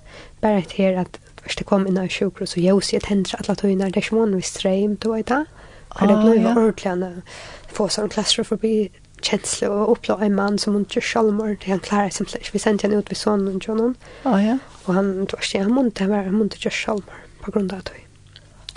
Bara 0.41 0.53
bare 0.53 0.63
til 0.63 0.83
at 0.83 1.19
att 1.47 1.59
det 1.59 1.65
kom 1.65 1.87
inn 1.87 1.99
av 1.99 2.09
sjukhus 2.09 2.57
och 2.57 2.63
jeg 2.63 2.75
også 2.75 2.99
tänder 3.01 3.37
alla 3.39 3.55
tøyner. 3.55 3.87
Det 3.87 3.97
er 3.97 4.03
ikke 4.03 4.17
vanligvis 4.17 4.47
strøm, 4.47 4.97
du 4.97 5.13
vet 5.13 5.29
det. 5.29 5.47
För 5.99 6.07
det 6.07 6.17
blev 6.17 6.35
ju 6.35 6.49
ordentligt 6.49 7.25
få 7.73 7.89
sån 7.89 8.09
klassrum 8.09 8.45
förbi 8.45 8.91
känsla 9.23 9.71
och 9.71 9.93
uppleva 9.93 10.25
en 10.25 10.35
man 10.35 10.59
som 10.59 10.77
inte 10.77 11.01
självmord. 11.01 11.65
Han 11.67 11.81
klarar 11.81 12.11
sig 12.11 12.27
inte. 12.27 12.39
Vi 12.53 12.59
sände 12.59 12.83
henne 12.83 12.97
ut 12.97 13.11
vid 13.11 13.17
sonen 13.17 13.61
John. 13.63 13.95
Ja, 14.23 14.43
ja. 14.43 14.59
Och 14.85 14.95
han 14.95 15.27
tror 15.27 15.41
sig 15.41 15.61
han 15.61 15.73
måste 15.73 16.07
vara 16.07 16.23
han 16.23 16.35
måste 16.35 16.57
göra 16.61 16.71
självmord 16.71 17.15
på 17.41 17.51
grund 17.51 17.73
av 17.73 17.81
det. 17.83 17.91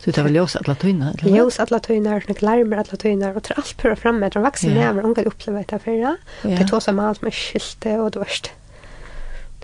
Så 0.04 0.12
det 0.12 0.22
var 0.22 0.30
ljus 0.30 0.56
alla 0.56 0.76
tyna? 0.76 1.14
Ljus 1.22 1.60
alla 1.60 1.80
tyna, 1.80 2.16
och 2.16 2.42
larmer 2.42 2.78
alla 2.78 2.98
tyna. 2.98 3.30
Och 3.30 3.42
det 3.42 3.54
allt 3.54 3.78
pura 3.78 3.96
framme. 3.96 4.30
De 4.30 4.44
vuxna 4.44 4.70
yeah. 4.70 4.86
näver, 4.86 5.02
de 5.02 5.16
kan 5.16 5.26
uppleva 5.26 5.60
det 5.60 5.72
här 5.72 5.80
förra. 5.80 6.18
Det 6.42 6.68
tog 6.68 6.84
sig 6.84 6.94
med 6.94 7.06
allt 7.06 7.22
med 7.22 7.34
skilte 7.34 8.00
och 8.00 8.12
det 8.12 8.20
värsta. 8.20 8.50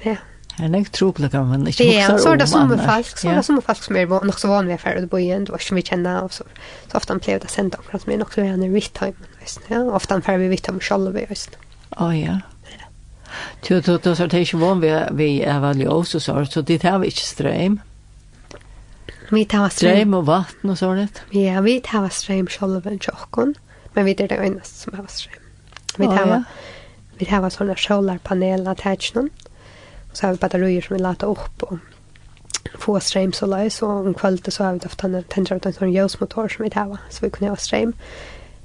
Det 0.03 0.09
är 0.09 0.19
Her 0.55 0.69
nek 0.71 0.87
trobla 0.95 1.27
kan 1.31 1.49
man 1.49 1.65
ikke 1.67 1.83
huksa 1.83 1.91
om. 1.91 2.15
Ja, 2.15 2.17
så 2.23 2.31
er 2.31 2.39
det 2.39 2.47
som 2.47 2.69
med 2.71 2.79
folk, 2.79 3.09
så 3.19 3.27
er 3.27 3.39
det 3.41 3.45
som 3.47 3.61
folk 3.61 3.83
som 3.83 3.97
er 3.99 4.11
nok 4.29 4.39
så 4.39 4.51
vanlig 4.51 4.77
for 4.79 4.95
å 4.95 5.09
bo 5.11 5.19
igjen, 5.19 5.47
det 5.47 5.51
var 5.51 5.63
ikke 5.63 5.75
vi 5.75 5.83
kjenner, 5.89 6.23
og 6.23 6.31
så, 6.31 6.45
så 6.87 6.99
ofte 7.01 7.11
han 7.11 7.23
pleier 7.23 7.41
det 7.43 7.51
sendt 7.51 7.75
akkurat, 7.75 8.05
som 8.05 8.13
er 8.15 8.21
nok 8.21 8.31
så 8.31 8.45
gjerne 8.45 8.69
vittheim, 8.71 9.17
ja, 9.67 9.81
ofte 9.99 10.15
han 10.15 10.23
fer 10.23 10.39
vi 10.39 10.47
vittheim 10.53 10.79
selv, 10.83 11.11
vi, 11.17 11.25
Å, 11.95 12.07
ja. 12.15 12.37
Du, 13.67 13.81
du, 13.81 13.97
du, 13.99 14.15
så 14.15 14.29
det 14.31 14.39
er 14.39 14.45
ikke 14.45 14.61
vann 14.61 14.79
vi, 14.83 14.93
vi 15.19 15.29
er 15.43 15.59
veldig 15.63 15.89
også, 15.91 16.21
så, 16.23 16.37
så 16.47 16.63
det 16.63 16.79
har 16.85 17.01
vi 17.03 17.11
ikke 17.11 17.27
streim. 17.27 17.79
Vi 19.33 19.43
tar 19.49 19.71
strøm. 19.73 19.91
Streim 19.91 20.13
og 20.13 20.27
vatten 20.29 20.71
og 20.71 20.77
sånt. 20.79 21.23
Ja, 21.35 21.61
vi 21.65 21.79
tar 21.83 22.07
strøm 22.13 22.47
selv 22.51 22.85
enn 22.87 23.01
tjokken, 23.01 23.55
men 23.95 24.07
vi 24.07 24.13
er 24.15 24.29
det 24.29 24.37
eneste 24.37 24.85
som 24.85 24.95
har 24.99 25.09
strøm. 25.11 25.41
Vi 25.97 26.07
tar, 26.11 26.45
vi 27.19 27.27
tar 27.27 27.47
sånne 27.51 27.77
solarpaneler 27.79 28.77
til 28.79 29.09
noen, 29.17 29.31
så 30.15 30.25
har 30.25 30.33
vi 30.33 30.39
batterier 30.39 30.81
som 30.81 30.95
vi 30.95 31.03
latar 31.03 31.27
opp 31.27 31.63
og 31.67 31.79
få 32.79 32.99
strøm 32.99 33.33
så 33.33 33.45
lär 33.45 33.69
så 33.69 33.87
om 33.87 34.13
kvällen 34.13 34.51
så 34.51 34.63
har 34.63 34.73
vi 34.73 34.85
ofte 34.85 35.07
en 35.07 35.23
tändare 35.23 35.57
utan 35.57 35.73
en 35.79 35.93
ljusmotor 35.93 36.47
som 36.47 36.63
vi 36.63 36.69
tar 36.69 36.97
så 37.09 37.21
vi 37.21 37.29
kunne 37.29 37.49
ha 37.49 37.55
strøm. 37.55 37.93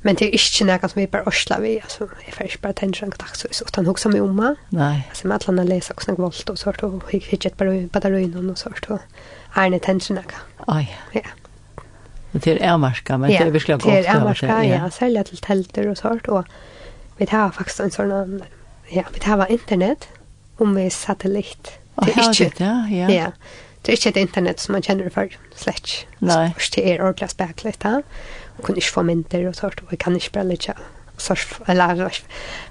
Men 0.03 0.17
det 0.17 0.27
er 0.27 0.33
ikke 0.33 0.65
noe 0.65 0.89
som 0.89 1.01
vi 1.01 1.07
bare 1.07 1.27
örslar 1.27 1.61
vi. 1.61 1.77
altså, 1.77 2.07
jeg 2.27 2.35
får 2.35 2.45
ikke 2.45 2.59
bare 2.63 2.73
tändare 2.73 3.05
en 3.05 3.11
kontakt, 3.11 3.39
så 3.39 3.65
utan 3.69 3.87
också 3.87 4.09
om 4.09 4.15
omma. 4.21 4.55
Nej. 4.71 5.03
Altså, 5.09 5.29
med 5.29 5.37
att 5.37 5.47
leser 5.47 5.65
läsa 5.65 5.95
också 5.95 6.11
en 6.11 6.17
volt 6.17 6.51
och 6.51 6.59
sånt 6.59 6.83
och 6.83 7.03
hittar 7.11 7.47
ett 7.47 7.93
batterier 7.93 8.51
och 8.51 8.59
sånt 8.59 8.91
och 8.91 9.01
er 9.57 9.71
det 9.71 9.83
tändare 9.83 10.15
noe. 10.15 10.25
Oj. 10.67 10.97
Ja. 11.13 11.21
Det 12.33 12.47
är 12.47 12.57
ärmarska, 12.57 13.19
men 13.19 13.31
det 13.31 13.37
är 13.37 13.51
verkligen 13.51 13.79
gott. 13.79 13.93
Det 13.93 14.07
är 14.07 14.17
ärmarska, 14.17 14.65
ja. 14.65 14.91
særlig 14.91 15.27
til 15.27 15.39
telter 15.39 15.91
og 15.91 15.97
sånt 15.97 16.29
och 16.29 16.45
vi 17.19 17.27
tar 17.27 17.51
faktisk 17.51 17.81
en 17.81 17.91
sånn, 17.91 18.43
ja, 18.93 19.03
vi 19.13 19.21
tar 19.21 19.47
internet 19.51 20.09
om 20.61 20.77
vi 20.77 20.87
satellit. 20.93 21.75
Det 22.01 22.15
er 22.15 22.31
ikke, 22.31 22.65
ja, 22.65 22.77
ja. 22.91 23.11
ja. 23.13 23.27
Det 23.81 23.93
er 23.93 23.97
ikke 23.97 24.13
et 24.13 24.21
internett 24.21 24.61
som 24.61 24.75
man 24.77 24.85
kjenner 24.85 25.09
for, 25.13 25.33
slett 25.57 25.93
Nei. 26.21 26.51
Så 26.59 26.77
Det 26.77 26.85
er 26.85 27.03
ordentlig 27.03 27.31
spekler, 27.33 27.77
ja. 27.85 28.01
Man 28.57 28.65
kunne 28.65 28.81
ikke 28.81 28.93
få 28.93 29.05
mynter 29.09 29.47
og 29.49 29.57
sånt, 29.57 29.81
og 29.81 29.93
jeg 29.95 30.03
kan 30.03 30.17
ikke 30.17 30.35
bare 30.37 30.51
litt 30.51 30.69
surf, 31.21 31.61
eller 31.69 32.11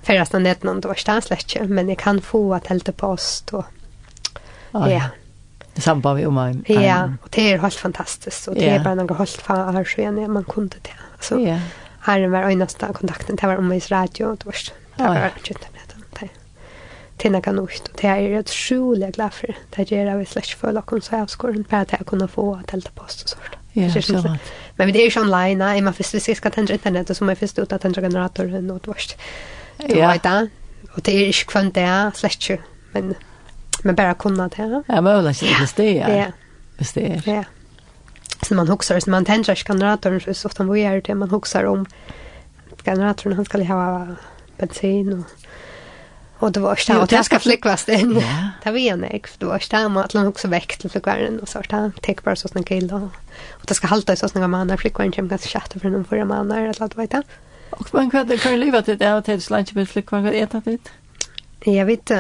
færrest 0.06 0.36
av 0.36 0.42
netten 0.42 0.70
noen, 0.70 0.82
det 0.82 0.90
var 0.90 0.98
ikke 0.98 1.18
slett 1.26 1.50
ikke, 1.50 1.66
men 1.70 1.90
jeg 1.90 1.98
kan 2.02 2.22
få 2.22 2.44
et 2.58 2.70
helt 2.70 2.90
post, 2.98 3.54
og 3.54 3.66
ja. 4.90 5.10
Det 5.74 5.84
samme 5.86 6.14
vi 6.18 6.26
om 6.28 6.38
en... 6.42 6.64
Ja, 6.68 7.02
og 7.24 7.30
det 7.34 7.46
er 7.54 7.62
helt 7.62 7.80
fantastisk, 7.80 8.50
og 8.50 8.58
det 8.58 8.70
er 8.70 8.84
bare 8.84 9.00
noe 9.00 9.18
helt 9.18 9.42
fra 9.42 9.72
her, 9.72 9.86
så 9.86 10.02
igjen, 10.04 10.22
man 10.34 10.46
kunne 10.50 10.70
det, 10.76 10.94
altså. 11.18 11.40
Ja. 11.42 11.60
Her 12.06 12.28
var 12.30 12.50
øyneste 12.50 12.90
kontakten, 12.94 13.38
det 13.38 13.50
var 13.50 13.62
om 13.62 13.72
radio, 13.72 14.36
det 14.36 14.46
var, 14.46 14.56
ikke 14.56 14.74
det 14.98 15.06
var, 15.06 15.32
det 15.46 15.79
til 17.20 17.32
noe 17.32 17.54
nytt. 17.56 17.90
Og 17.92 18.02
det 18.02 18.10
er 18.10 18.16
jeg 18.24 18.44
utrolig 18.44 19.14
glad 19.14 19.36
for. 19.36 19.62
Det 19.76 19.88
gjør 19.92 20.12
jeg 20.12 20.28
slett 20.28 20.54
for 20.60 20.76
noen 20.76 21.02
så 21.06 21.24
avskåren, 21.24 21.66
bare 21.70 21.88
at 21.88 21.96
jeg 21.98 22.08
kunne 22.10 22.28
få 22.28 22.52
telta 22.68 22.92
post 22.96 23.26
og 23.26 23.36
sånt. 23.36 23.58
Ja, 23.76 23.90
så 23.90 24.00
absolut. 24.00 24.54
Men 24.78 24.94
det 24.94 25.02
är 25.02 25.06
ikke 25.06 25.22
online, 25.22 25.58
nej, 25.58 25.82
man 25.82 25.94
förstår 25.94 26.20
sig 26.20 26.36
ska 26.36 26.50
tända 26.50 26.74
internet 26.74 27.10
och 27.10 27.16
så 27.18 27.36
først 27.36 27.60
ut 27.60 27.74
av 27.74 27.78
tända 27.78 28.02
generatoren 28.02 28.72
og 28.72 28.76
och 28.76 28.88
vart. 28.88 29.16
Ja, 29.90 30.18
det 30.24 30.50
Og 30.94 31.06
det 31.06 31.14
er 31.14 31.28
ikke 31.28 31.46
kvant 31.46 31.76
det, 31.76 32.18
slett 32.18 32.50
ikke. 32.50 32.64
Men 32.94 33.16
men 33.84 33.96
bare 33.96 34.14
kunne 34.14 34.50
det. 34.50 34.84
Ja, 34.88 35.02
men 35.02 35.24
väl 35.24 35.28
inte 35.28 35.74
det 35.76 36.00
är. 36.00 36.18
Ja. 36.18 36.26
Visst 36.78 36.96
det 36.96 37.02
är. 37.02 37.22
Ja. 37.26 37.44
Så 38.48 38.56
man 38.56 38.68
huxar, 38.68 39.00
så 39.00 39.10
man 39.10 39.26
tänker 39.26 39.56
sig 39.56 39.66
generatorn 39.66 40.34
så 40.34 40.48
ofta 40.48 40.64
vad 40.64 40.78
gör 40.78 41.02
det 41.02 41.16
man 41.16 41.30
huxar 41.30 41.64
om 41.64 41.86
generatorn 42.86 43.34
han 43.34 43.46
ska 43.46 43.64
ha 43.64 44.08
bensin 44.58 45.14
och 45.14 45.26
Och 46.40 46.52
det 46.52 46.60
var 46.60 46.76
stanna 46.76 47.02
att 47.02 47.12
jag 47.12 47.26
ska 47.26 47.40
flickvast 47.40 47.90
in. 47.90 48.20
Ja. 48.22 48.50
Det 48.64 48.72
var 48.72 48.78
en 48.78 49.06
ek, 49.06 49.28
det 49.38 49.46
var 49.46 49.60
stanna 49.60 50.04
att 50.04 50.14
han 50.14 50.28
också 50.28 50.48
väckte 50.48 50.90
för 50.90 51.00
kvällen 51.00 51.40
och 51.40 51.50
så 51.50 51.62
där. 51.70 51.92
Tek 52.02 52.24
bara 52.24 52.36
så 52.36 52.48
snäll 52.48 52.64
kille 52.64 52.94
och 52.94 53.66
det 53.66 53.74
ska 53.74 53.88
halta 53.88 54.14
i 54.14 54.16
snälla 54.16 54.48
man 54.48 54.68
när 54.68 54.78
kommer 55.12 55.30
ganska 55.30 55.60
chatta 55.60 55.80
för 55.80 55.90
någon 55.90 56.06
förra 56.06 56.26
man 56.26 56.48
när 56.48 56.62
eller 56.62 56.84
att 56.84 56.98
veta. 56.98 57.24
Och 57.70 57.94
man 57.94 58.12
kan 58.12 58.38
kan 58.38 58.60
leva 58.60 58.82
till 58.82 58.98
det 58.98 59.06
där 59.06 59.22
till 59.22 59.50
lunch 59.50 59.76
med 59.76 59.90
flickvän 59.90 60.24
Vad 60.24 60.34
äta 60.34 60.62
det. 60.66 60.80
Jag 61.72 61.86
vet 61.86 62.12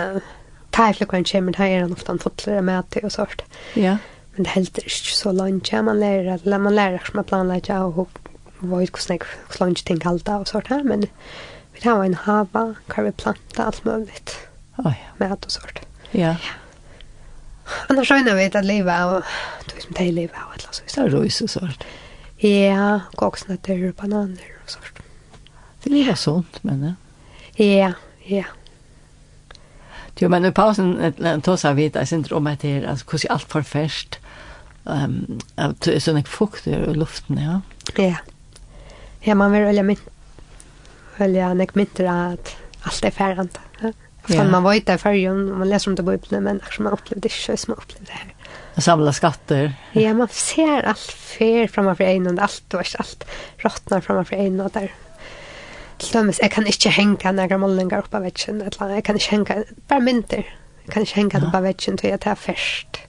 tar 0.70 0.93
flickvän 0.93 1.24
kommer 1.24 1.51
det 1.51 1.57
här 1.57 1.91
ofta 1.91 2.11
en 2.11 2.20
fotlar 2.20 2.61
med 2.61 2.80
att 2.80 2.97
och 3.03 3.11
sånt. 3.11 3.41
Ja. 3.74 3.97
Men 4.36 4.43
det 4.43 4.49
helt 4.49 4.78
är 4.78 4.89
så 4.89 5.32
lunch 5.32 5.74
man 5.74 5.99
lär 5.99 6.26
att 6.28 6.45
man 6.61 6.76
lär 6.76 6.97
sig 6.97 7.13
med 7.13 7.28
planlägga 7.28 7.84
och 7.84 8.09
vad 8.59 8.80
hur 8.80 8.89
snäck 8.97 9.24
lunch 9.59 9.86
tänker 9.86 10.09
allt 10.09 10.30
och 10.30 10.47
sånt 10.47 10.67
här 10.67 10.84
men 10.84 11.07
Vi 11.82 11.89
har 11.89 12.03
en 12.05 12.13
hava, 12.13 12.75
kan 12.88 13.05
vi 13.05 13.11
planta 13.11 13.63
alt 13.63 13.86
mulig. 13.86 14.21
Oh, 14.77 14.86
ja. 14.86 15.11
Med 15.17 15.32
allt 15.32 15.45
och 15.45 15.51
sort. 15.51 15.80
Ja. 16.11 16.19
ja. 16.19 16.36
Annars 17.88 18.09
skjønner 18.09 18.36
vi 18.36 18.47
at 18.49 18.65
livet 18.65 18.93
er, 18.93 19.25
du 19.69 19.82
som 19.82 19.93
det 19.97 20.07
är 20.07 20.11
leva 20.11 20.45
och 20.47 20.53
eller 20.53 20.71
så. 20.71 21.01
Det 21.05 21.43
är 21.43 21.47
sort. 21.47 21.84
Ja, 22.38 22.99
koksnøtter 23.15 23.89
och 23.89 23.95
bananer 23.95 24.51
og 24.63 24.69
sort. 24.69 24.99
Det 25.84 26.09
är 26.09 26.15
sånt, 26.15 26.63
men 26.63 26.84
ja. 26.84 26.93
Ja, 27.65 27.93
ja. 28.25 28.43
Jo, 30.19 30.30
men 30.30 30.45
i 30.45 30.51
pausen 30.51 31.13
tar 31.41 31.55
seg 31.55 31.75
vidt, 31.75 31.95
jeg 31.95 32.07
synes 32.07 32.32
om 32.32 32.47
at 32.47 32.61
det 32.61 32.71
er 32.77 32.88
alltså, 32.89 33.05
hur 33.11 33.32
allt 33.32 33.51
för 33.51 33.61
färskt. 33.61 34.19
Um, 34.84 35.39
at 35.55 35.80
det 35.86 35.95
er 35.95 36.03
sånn 36.03 36.19
ikke 36.19 36.32
fukt 36.32 36.67
i 36.67 36.75
luften, 36.75 37.39
ja. 37.39 37.61
Ja. 37.97 38.17
Ja, 39.23 39.36
man 39.36 39.51
vil 39.51 39.63
välja 39.63 39.84
mynt 39.84 40.07
følge 41.20 41.53
nek 41.55 41.76
mynter 41.76 42.09
at 42.11 42.55
alt 42.86 43.05
er 43.05 43.15
færende. 43.15 43.65
Ja? 43.84 43.91
Ja. 44.30 44.43
man 44.43 44.63
var 44.63 44.78
ikke 44.78 44.93
i 44.93 45.01
fyrjon, 45.01 45.45
man 45.57 45.70
läser 45.70 45.91
om 45.91 45.95
det 45.95 46.05
på 46.05 46.11
Bibelen, 46.11 46.43
men 46.43 46.59
eftersom 46.61 46.84
man 46.84 46.93
upplevde 46.93 47.22
det 47.22 47.32
ikke, 47.34 47.57
så 47.57 47.72
man 47.72 47.78
upplevde 47.78 48.05
det 48.05 48.13
här. 48.13 48.34
Og 48.76 48.84
samla 48.84 49.11
skatter. 49.11 49.74
Ja, 49.95 50.13
man 50.13 50.30
ser 50.32 50.86
alt 50.88 51.11
fer 51.11 51.67
framfor 51.67 52.05
egnen, 52.05 52.39
alt 52.39 52.74
og 52.74 52.86
allt 52.99 53.26
råttnar 53.63 54.01
framför 54.01 54.36
en 54.36 54.59
och 54.61 54.72
där. 54.72 54.93
Till 55.97 56.13
dømes, 56.13 56.39
jag 56.41 56.51
kan 56.51 56.67
inte 56.67 56.89
hänga 56.89 57.32
några 57.32 57.57
målningar 57.57 57.97
upp 57.97 58.05
oppe 58.05 58.17
av 58.17 58.24
vetsjen, 58.24 58.70
Jag 58.80 59.03
kan 59.03 59.15
inte 59.15 59.30
hänga, 59.30 59.63
bara 59.88 59.99
mynter, 59.99 60.55
Jag 60.86 60.93
kan 60.93 61.03
ikke 61.03 61.15
henge 61.15 61.39
ja. 61.41 61.47
upp 61.47 61.55
av 61.55 61.63
vetsjen, 61.63 61.97
til 61.97 62.09
jeg 62.09 62.20
tar 62.20 62.36
färst. 62.36 62.99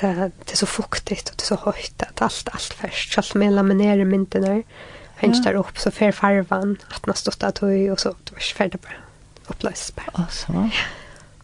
Det, 0.00 0.30
det 0.44 0.52
är 0.52 0.56
så 0.56 0.66
fuktigt, 0.66 1.28
och 1.28 1.34
det 1.36 1.42
är 1.42 1.46
så 1.46 1.56
høyt, 1.56 2.02
att 2.02 2.22
allt, 2.22 2.48
allt 2.52 2.72
färst. 2.72 3.12
Så 3.12 3.20
allt 3.20 3.34
med 3.34 3.52
laminerar 3.52 4.04
mynterna. 4.04 4.46
her, 4.46 4.62
Hängs 5.20 5.42
där 5.42 5.54
upp 5.54 5.78
så 5.78 5.90
för 5.90 6.12
farvan 6.12 6.76
att 6.90 7.06
man 7.06 7.16
stått 7.16 7.42
att 7.42 7.58
höj 7.58 7.90
och 7.90 8.00
så 8.00 8.08
det 8.08 8.32
var 8.32 8.40
färdigt 8.40 8.82
bara 8.82 8.92
upplöst 9.46 9.96
bara. 9.96 10.24
Och 10.24 10.32
så. 10.32 10.70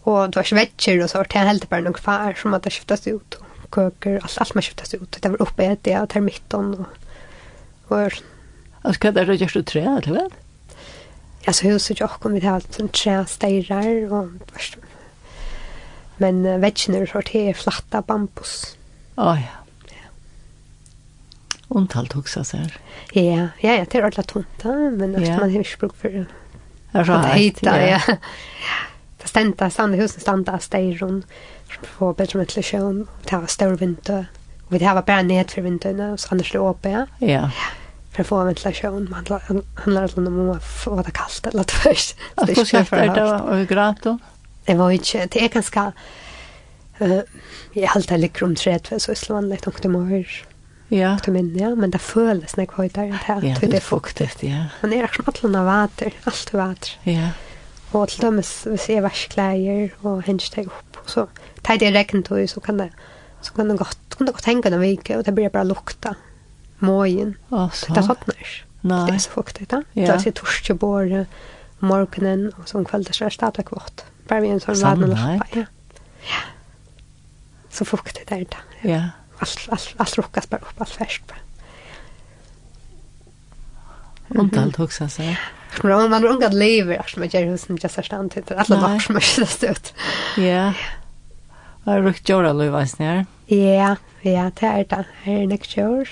Och 0.00 0.30
det 0.30 0.36
var 0.36 0.42
svetcher 0.42 1.02
och 1.02 1.10
så 1.10 1.22
det 1.22 1.38
helt 1.38 1.68
bara 1.68 1.80
några 1.80 1.98
far 1.98 2.34
som 2.34 2.54
att 2.54 2.62
det 2.62 2.70
skiftas 2.70 3.06
ut 3.06 3.34
och 3.34 3.74
köker 3.74 4.20
allt 4.22 4.38
allt 4.38 4.54
man 4.54 4.62
skiftas 4.62 4.94
ut. 4.94 5.18
Det 5.20 5.28
var 5.28 5.42
uppe 5.42 5.76
det 5.82 6.00
och 6.00 6.08
termitten 6.08 6.86
och 7.88 8.12
och 8.82 8.94
ska 8.94 9.12
det 9.12 9.24
röja 9.24 9.48
så 9.48 9.62
trä 9.62 9.80
eller 9.80 10.14
vad? 10.14 10.32
Alltså 11.46 11.66
huset 11.66 12.00
jag 12.00 12.10
kom 12.10 12.32
vid 12.32 12.44
helt 12.44 12.74
sån 12.74 12.88
trä 12.88 13.26
stärar 13.26 14.12
och 14.12 14.28
Men 16.16 16.60
vetchen 16.60 16.94
är 16.94 17.06
så 17.06 17.20
det 17.20 17.48
är 17.48 17.54
flatta 17.54 18.02
bambus. 18.02 18.76
Ja 19.14 19.36
ja. 19.36 19.65
Omtalt 21.68 22.16
också 22.16 22.44
så 22.44 22.56
här. 22.56 22.78
Ja, 23.12 23.22
ja, 23.60 23.74
ja, 23.74 23.84
det 23.90 23.98
är 23.98 23.98
ordentligt 23.98 24.28
tomt, 24.28 24.64
men 24.64 25.16
att 25.16 25.28
man 25.28 25.38
har 25.38 25.48
inte 25.48 25.76
bruk 25.78 25.96
för 25.96 26.26
att 26.92 27.26
hitta, 27.26 27.86
ja. 27.86 28.00
Det 29.22 29.28
stända, 29.28 29.70
standa 29.70 29.96
husen 29.96 30.20
standa, 30.20 30.58
stejron, 30.58 31.24
få 31.82 32.12
bättre 32.12 32.38
ventilation, 32.38 33.08
det 33.30 33.36
var 33.36 33.46
stor 33.46 33.76
vinter. 33.76 34.26
Och 34.66 34.74
vi 34.74 34.78
det 34.78 34.84
här 34.84 35.02
bara 35.02 35.22
ned 35.22 35.50
för 35.50 35.62
vinterna, 35.62 36.16
så 36.16 36.28
annars 36.30 36.52
det 36.52 36.58
åpe, 36.58 36.90
ja. 36.90 37.26
Ja. 37.26 37.50
För 38.12 38.20
att 38.20 38.26
få 38.26 38.44
ventilation, 38.44 39.08
man 39.10 39.40
handlar 39.74 40.18
om 40.18 40.50
att 40.50 40.64
få 40.64 41.02
det 41.02 41.10
kallt 41.10 41.46
eller 41.46 41.64
först. 41.64 42.16
Att 42.34 42.54
få 42.54 42.64
skaffa 42.64 42.96
det, 42.96 43.22
och 43.22 43.56
hur 43.56 43.66
grad 43.66 43.96
då? 44.02 44.18
Det 44.64 44.74
var 44.74 44.90
inte, 44.90 45.26
det 45.26 45.44
är 45.44 45.48
ganska... 45.48 45.92
Uh, 47.00 47.20
jag 47.72 47.88
har 47.88 47.96
alltid 47.96 48.20
ligger 48.20 48.44
om 48.44 48.54
träd, 48.54 48.88
så 48.96 49.10
är 49.12 49.26
det 49.28 49.32
vanligt, 49.32 49.66
och 49.66 49.78
det 49.82 49.88
mår. 49.88 50.26
Ja. 50.88 51.18
Till 51.18 51.32
min, 51.32 51.58
ja, 51.58 51.74
men 51.74 51.90
det 51.90 51.98
føles 51.98 52.56
när 52.56 52.64
jag 52.64 52.72
höjtar 52.72 53.02
det 53.02 53.12
här. 53.12 53.42
Ja, 53.42 53.56
det 53.60 53.76
är 53.76 53.80
fuktigt, 53.80 54.42
ja. 54.42 54.64
Man 54.82 54.92
är 54.92 55.04
också 55.04 55.22
allt 55.26 55.42
låna 55.42 55.64
vater, 55.64 56.12
allt 56.24 56.52
vater. 56.52 56.90
Ja. 57.02 57.30
Og 57.92 58.08
til 58.08 58.22
dem 58.22 58.36
vi 58.36 58.76
ser 58.76 59.00
värskläger 59.00 59.90
og 60.02 60.22
hängsteg 60.22 60.66
upp. 60.66 60.86
opp, 61.06 61.10
så 61.10 61.26
tar 61.62 61.78
det 61.78 61.94
regn 61.94 62.22
til, 62.22 62.48
så 62.48 62.60
kan 62.60 62.78
det 62.78 62.90
så 63.40 63.52
kan 63.52 63.68
det 63.68 63.78
godt, 63.78 63.98
kan 64.16 64.26
det 64.26 64.34
godt 64.34 64.46
henge 64.46 64.72
en 64.72 64.80
vike, 64.80 65.18
og 65.18 65.24
det 65.24 65.34
blir 65.34 65.48
bare 65.48 65.66
lukta. 65.66 66.14
Måjen. 66.78 67.36
Ja, 67.50 67.68
så. 67.72 67.94
Det 67.94 68.02
sottnar. 68.04 68.64
Nej. 68.82 69.06
Det 69.06 69.14
er 69.14 69.18
så 69.18 69.30
fuktigt, 69.30 69.72
ja. 69.72 69.82
Det 69.94 70.08
er 70.08 70.18
så 70.18 70.30
torsk 70.30 70.70
og 70.70 70.78
bor 70.78 71.26
morgenen, 71.80 72.52
og 72.58 72.68
så 72.68 72.78
om 72.78 72.84
kvelden, 72.84 73.12
så 73.12 73.24
er 73.24 73.28
det 73.28 73.34
stadig 73.34 73.64
kvart. 73.64 74.04
Bare 74.28 74.40
vi 74.40 74.48
en 74.48 74.60
sån 74.60 74.82
vanlig. 74.82 75.16
Ja. 75.54 75.64
Ja. 76.22 76.42
Så 77.70 77.84
fuktigt 77.84 78.32
er 78.32 78.36
det. 78.36 78.56
Ja. 78.84 78.90
ja 78.90 79.02
allt 79.38 79.68
allt 79.70 79.94
allt 79.96 80.18
rockas 80.18 80.50
bara 80.50 80.60
upp 80.60 80.80
allt 80.80 80.90
färskt 80.90 81.26
bara. 81.26 81.38
Mm 84.30 84.50
-hmm. 84.50 84.62
allt 84.62 84.80
också 84.80 85.08
så. 85.08 85.22
Man 85.82 86.10
man 86.10 86.24
ungat 86.24 86.54
lever 86.54 87.02
som 87.06 87.22
jag 87.22 87.34
gör 87.34 87.56
som 87.56 87.76
just 87.76 87.94
förstånd 87.94 88.30
till 88.32 88.42
alla 88.56 88.80
dagar 88.80 88.98
som 88.98 89.14
jag 89.14 89.22
stöst 89.22 89.64
ut. 89.64 89.94
Ja. 90.36 90.72
Har 91.84 92.00
du 92.00 92.06
gjort 92.06 92.30
alla 92.30 92.52
lövis 92.52 92.98
ner? 92.98 93.26
Ja, 93.46 93.96
ja, 94.20 94.50
det 94.60 94.66
är 94.66 94.84
det. 94.84 95.04
Här 95.22 95.32
är 95.42 95.46
next 95.46 95.78
year. 95.78 96.08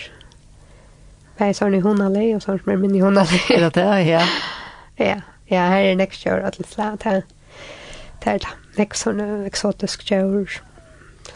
Vad 1.36 1.56
sa 1.56 1.68
i 1.68 1.80
hon 1.80 2.00
alle 2.00 2.36
och 2.36 2.42
som 2.42 2.58
mer 2.64 2.76
min 2.76 3.02
hon 3.02 3.18
alle. 3.18 3.40
Ja, 3.48 3.70
det 3.70 3.82
är 3.82 3.98
ja. 3.98 4.22
Ja, 4.96 5.20
ja, 5.46 5.60
här 5.60 5.80
är 5.80 5.96
next 5.96 6.26
year 6.26 6.40
att 6.40 6.58
läsa 6.58 6.96
det. 7.02 7.22
Det 8.24 8.30
är 8.30 8.38
det. 8.38 8.48
Next 8.76 9.02
sån 9.02 9.44
exotisk 9.46 10.12
year. 10.12 10.62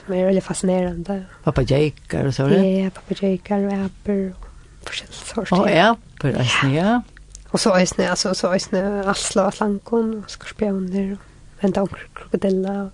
Men 0.06 0.16
det 0.16 0.22
är 0.22 0.26
väldigt 0.26 0.44
fascinerande. 0.44 1.24
Pappa 1.44 1.62
Jakar 1.62 2.24
och 2.24 2.34
så, 2.34 2.46
det. 2.46 2.70
Ja, 2.70 2.90
pappa 2.90 3.26
Jakar 3.26 3.64
och 3.66 3.72
äper 3.72 4.32
och 4.38 4.46
forskjellig 4.84 5.14
sorts. 5.14 5.52
Och 5.52 5.70
äper, 5.70 6.38
alltså, 6.38 6.66
ja. 6.66 7.02
Och 7.50 7.60
så 7.60 7.76
ösne, 7.76 8.10
alltså, 8.10 8.34
så 8.34 8.54
ösne 8.54 9.10
Asla 9.10 9.42
och 9.42 9.48
Atlankon 9.48 10.24
och 10.24 10.30
skorpioner 10.30 11.12
och 11.12 11.18
vänta 11.64 11.82
om 11.82 11.88
krokodilla. 11.88 12.90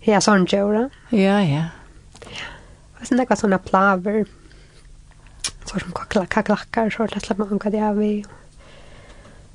Ja, 0.00 0.20
sånt 0.20 0.52
gör 0.52 0.90
Ja, 1.08 1.42
ja. 1.42 1.64
Och 3.00 3.06
sen 3.06 3.16
några 3.16 3.36
sådana 3.36 3.58
plaver. 3.58 4.24
Så 5.64 5.78
som 5.78 5.92
kakla, 5.92 6.26
kaklackar, 6.26 6.90
så 6.90 7.06
lätt 7.06 7.24
släpper 7.24 7.44
man 7.44 7.60
vad 7.64 7.72
det 7.72 7.78
är 7.78 7.92
vi. 7.92 8.24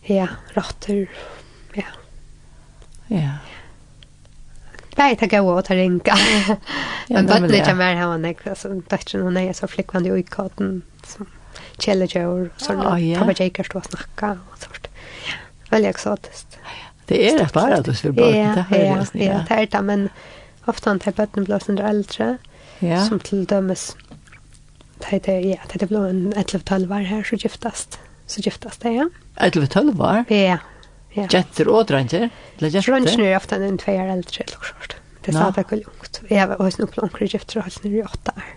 Ja, 0.02 0.28
råttor. 0.54 1.08
Ja. 1.74 1.84
Ja. 3.08 3.30
Bæði 4.98 5.18
ta 5.20 5.30
góa 5.32 5.58
og 5.58 5.64
ta 5.68 5.78
ringa. 5.78 6.18
Men 7.14 7.30
bøttene 7.30 7.60
ikke 7.60 7.76
mer 7.78 7.96
her, 7.98 8.12
han 8.12 8.28
ikke, 8.30 8.52
altså, 8.54 8.74
døttene 8.92 9.26
hun 9.26 9.40
er 9.42 9.56
så 9.58 9.70
flikkvann 9.70 10.08
i 10.08 10.14
uikaten, 10.14 10.76
som 11.08 11.30
kjellegjør, 11.82 12.52
sånn, 12.62 12.82
oh, 12.86 12.98
yeah. 13.02 13.22
pappa 13.22 13.36
Jaker 13.40 13.68
stod 13.68 13.82
og 13.82 13.90
snakka, 13.90 14.32
og 14.52 14.62
sånt. 14.62 14.90
Veldig 15.72 15.90
eksotisk. 15.90 16.58
Det 17.10 17.20
er 17.28 17.40
det 17.42 17.50
bare 17.56 17.82
at 17.82 17.88
du 17.88 17.94
styrer 17.98 18.16
bøttene, 18.20 18.66
det 18.70 18.80
ja, 18.80 18.98
det. 19.02 19.26
Ja, 19.26 19.40
det 19.50 19.60
er 19.60 19.70
det, 19.74 19.84
men 19.90 20.08
ofte 20.70 20.92
han 20.92 21.02
tar 21.04 21.18
bøttene 21.18 21.48
blås 21.50 21.70
under 21.72 21.90
eldre, 21.90 22.30
ja. 22.84 23.02
som 23.08 23.22
til 23.24 23.48
dømes, 23.50 23.92
det 25.04 25.26
er 25.28 25.42
ja, 25.44 25.60
det 25.72 25.82
er 25.82 25.90
blå 25.90 26.06
en 26.08 26.30
11-12 26.32 26.86
var 26.92 27.08
her, 27.10 27.26
så 27.28 27.40
giftast, 27.42 28.00
så 28.30 28.46
giftast 28.46 28.86
det, 28.86 28.94
ja. 29.02 29.10
11-12 29.42 29.98
var? 30.00 30.24
Ja, 30.32 30.62
Ja. 31.14 31.28
Jenter 31.30 31.70
og 31.70 31.86
drenjer? 31.92 32.30
Drenjer 32.60 33.24
er 33.28 33.38
ofte 33.38 33.60
en 33.62 33.80
tve 33.82 34.00
år 34.02 34.12
eldre, 34.18 34.46
eller 34.48 34.74
sånt. 34.74 34.98
Det 35.24 35.36
sa 35.36 35.52
det 35.56 35.64
ikke 35.64 35.80
langt. 35.84 36.20
Jeg 36.30 36.50
var 36.50 36.60
også 36.60 36.84
noen 36.84 37.08
omkring 37.08 37.32
gifter 37.32 37.62
og 37.62 37.70
halsen 37.70 37.94
i 37.94 38.04
åtte 38.04 38.36
år. 38.36 38.52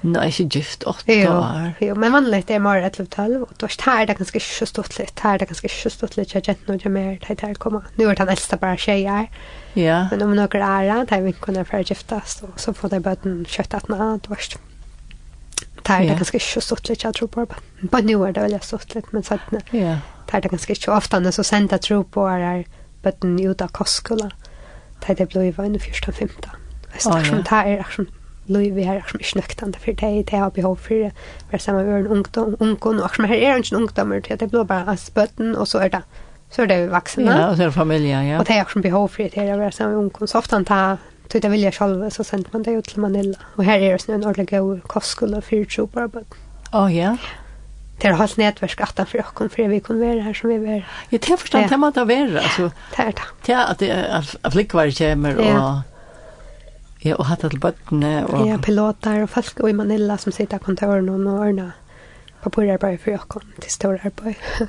Nei, 0.00 0.30
ikke 0.32 0.46
gift 0.56 0.86
åtte 0.88 1.12
år. 1.28 1.74
Jo, 1.84 1.94
men 2.00 2.14
vanlig 2.14 2.46
det 2.48 2.56
er 2.56 2.62
mer 2.64 2.80
11-12, 2.88 3.34
og 3.44 3.52
det 3.60 3.68
er 3.68 4.06
det 4.08 4.16
ganske 4.16 4.40
ikke 4.40 4.68
stått 4.70 4.96
litt. 4.96 5.20
Her 5.20 5.36
er 5.36 5.42
det 5.42 5.50
ganske 5.50 5.68
ikke 5.68 5.92
stått 5.92 6.16
litt, 6.16 6.32
jeg 6.32 6.46
kjent 6.46 6.70
noe 6.70 6.94
mer 6.94 7.20
til 7.20 7.36
det 7.36 7.50
her 7.50 7.60
kommer. 7.60 7.84
Nå 8.00 8.08
er 8.08 8.16
den 8.16 8.32
eldste 8.32 8.56
bare 8.62 8.80
tjejer. 8.80 9.28
Ja. 9.76 10.00
Men 10.10 10.24
om 10.24 10.32
noen 10.32 10.64
er 10.64 10.88
det, 10.88 10.98
det 11.12 11.18
er 11.18 11.26
vi 11.26 11.34
ikke 11.34 11.50
kunne 11.50 11.66
være 11.68 11.84
giftast, 11.92 12.46
og 12.48 12.56
så 12.56 12.72
får 12.72 12.96
det 12.96 13.04
bare 13.04 13.20
den 13.26 13.44
kjøttet 13.44 13.92
nå, 13.92 14.00
det 14.24 14.32
var 14.32 14.40
Det 15.86 15.96
er 15.96 16.00
det 16.08 16.16
ganske 16.16 16.36
ikke 16.36 16.52
så 16.52 16.60
stort, 16.60 16.90
jeg 16.90 17.14
tror 17.14 17.26
på 17.26 17.44
det. 17.44 17.56
Bare 17.90 18.02
nå 18.02 18.22
er 18.26 18.32
det 18.32 18.42
veldig 18.42 18.62
stort, 18.62 19.12
men 19.12 19.22
så 19.22 19.38
Ja. 19.72 19.98
det 20.26 20.34
er 20.34 20.40
det 20.40 20.50
ganske 20.50 20.70
ikke 20.72 20.92
ofte, 20.92 21.32
så 21.32 21.42
sender 21.42 21.76
jeg 21.76 21.80
tro 21.80 22.02
på 22.02 22.26
er 22.28 22.64
bøtten 23.02 23.38
ut 23.50 23.62
av 23.62 23.68
kostskola, 23.72 24.30
det 25.00 25.08
er 25.10 25.14
det 25.14 25.28
blod 25.28 25.44
i 25.44 25.54
vann 25.56 25.74
i 25.74 25.78
første 25.78 26.08
og 26.08 26.14
femte. 26.14 26.50
Det 26.92 27.52
er 27.52 27.78
akkurat 27.80 28.08
Lui 28.50 28.70
vi 28.74 28.82
har 28.82 28.96
akkurat 28.98 29.20
ikke 29.20 29.36
nøktende 29.38 29.78
for 29.78 29.92
det, 29.92 30.30
det 30.30 30.38
har 30.38 30.50
behov 30.50 30.76
for 30.76 30.94
det, 30.94 31.12
for 31.46 31.56
det 31.56 31.62
samme 31.62 31.98
en 31.98 32.06
ungdom, 32.06 32.56
ungdom, 32.60 32.98
og 32.98 33.04
akkurat 33.04 33.28
her 33.28 33.36
er 33.36 33.56
ikke 33.56 33.76
ungdom 33.76 34.10
det 34.10 34.42
er 34.42 34.64
bare 34.64 34.96
spøtten, 34.96 35.54
og 35.56 35.68
så 35.68 35.78
er 35.78 35.88
det, 35.88 36.02
så 36.50 36.62
er 36.62 36.66
det 36.66 36.90
vaksne. 36.90 37.30
Ja, 37.30 37.46
og 37.50 37.56
så 37.56 37.62
er 37.62 37.66
det 37.66 37.74
familie, 37.74 38.16
ja. 38.16 38.38
Og 38.38 38.46
det 38.46 38.56
er 38.56 38.60
akkurat 38.60 38.82
behov 38.82 39.08
for 39.08 39.22
det, 39.22 39.34
det 39.34 39.48
er 39.48 39.56
bare 39.56 39.72
samme 39.72 39.98
ungdom, 39.98 40.26
så 40.26 40.38
ofte 40.38 40.56
han 40.56 40.64
tar 40.64 40.98
tog 41.30 41.42
det 41.42 41.48
vilja 41.48 41.72
själva 41.72 42.10
så 42.10 42.24
sent 42.24 42.52
man 42.52 42.62
det 42.62 42.70
ut 42.70 42.84
till 42.84 43.00
Manila. 43.00 43.38
Och 43.56 43.64
här 43.64 43.78
är 43.78 43.92
det 43.92 43.98
sån 43.98 44.14
en 44.14 44.24
ordentlig 44.24 44.60
god 44.60 44.82
kostskola 44.82 45.40
för 45.40 45.64
tjopar 45.64 46.08
på. 46.08 46.20
oh, 46.72 46.96
ja. 46.96 47.16
Det 48.00 48.08
har 48.08 48.16
hållit 48.16 48.36
nätverk 48.36 48.80
att 48.80 49.08
för 49.08 49.18
oss 49.18 49.52
för 49.52 49.68
vi 49.68 49.80
kunde 49.80 50.06
vara 50.06 50.20
här 50.20 50.34
som 50.34 50.50
vi 50.50 50.58
var. 50.58 50.84
Ja, 51.08 51.18
det 51.28 51.36
förstår 51.36 51.60
jag 51.60 51.78
man 51.78 51.88
att 51.88 51.96
vara 51.96 52.40
alltså. 52.42 52.70
Det 52.96 53.02
är 53.02 53.12
det. 53.12 53.52
Ja, 53.52 53.64
att 53.64 53.78
det 53.78 54.24
att 54.42 54.52
flickvar 54.52 54.90
kommer 54.90 55.36
och 55.36 55.82
Ja, 57.02 57.16
och 57.16 57.24
hatt 57.26 57.40
till 57.40 57.60
bøttene. 57.60 58.24
Og... 58.28 58.48
Ja, 58.48 58.58
piloter 58.58 59.22
och 59.22 59.30
folk 59.30 59.60
i 59.68 59.72
Manila 59.72 60.18
som 60.18 60.32
sitter 60.32 60.56
i 60.56 60.60
kontoren 60.60 61.08
och 61.08 61.40
ordnar 61.40 61.70
papurarbeid 62.42 63.00
for 63.00 63.10
Jakob 63.10 63.42
till 63.60 63.70
store 63.70 63.98
arbete. 64.04 64.68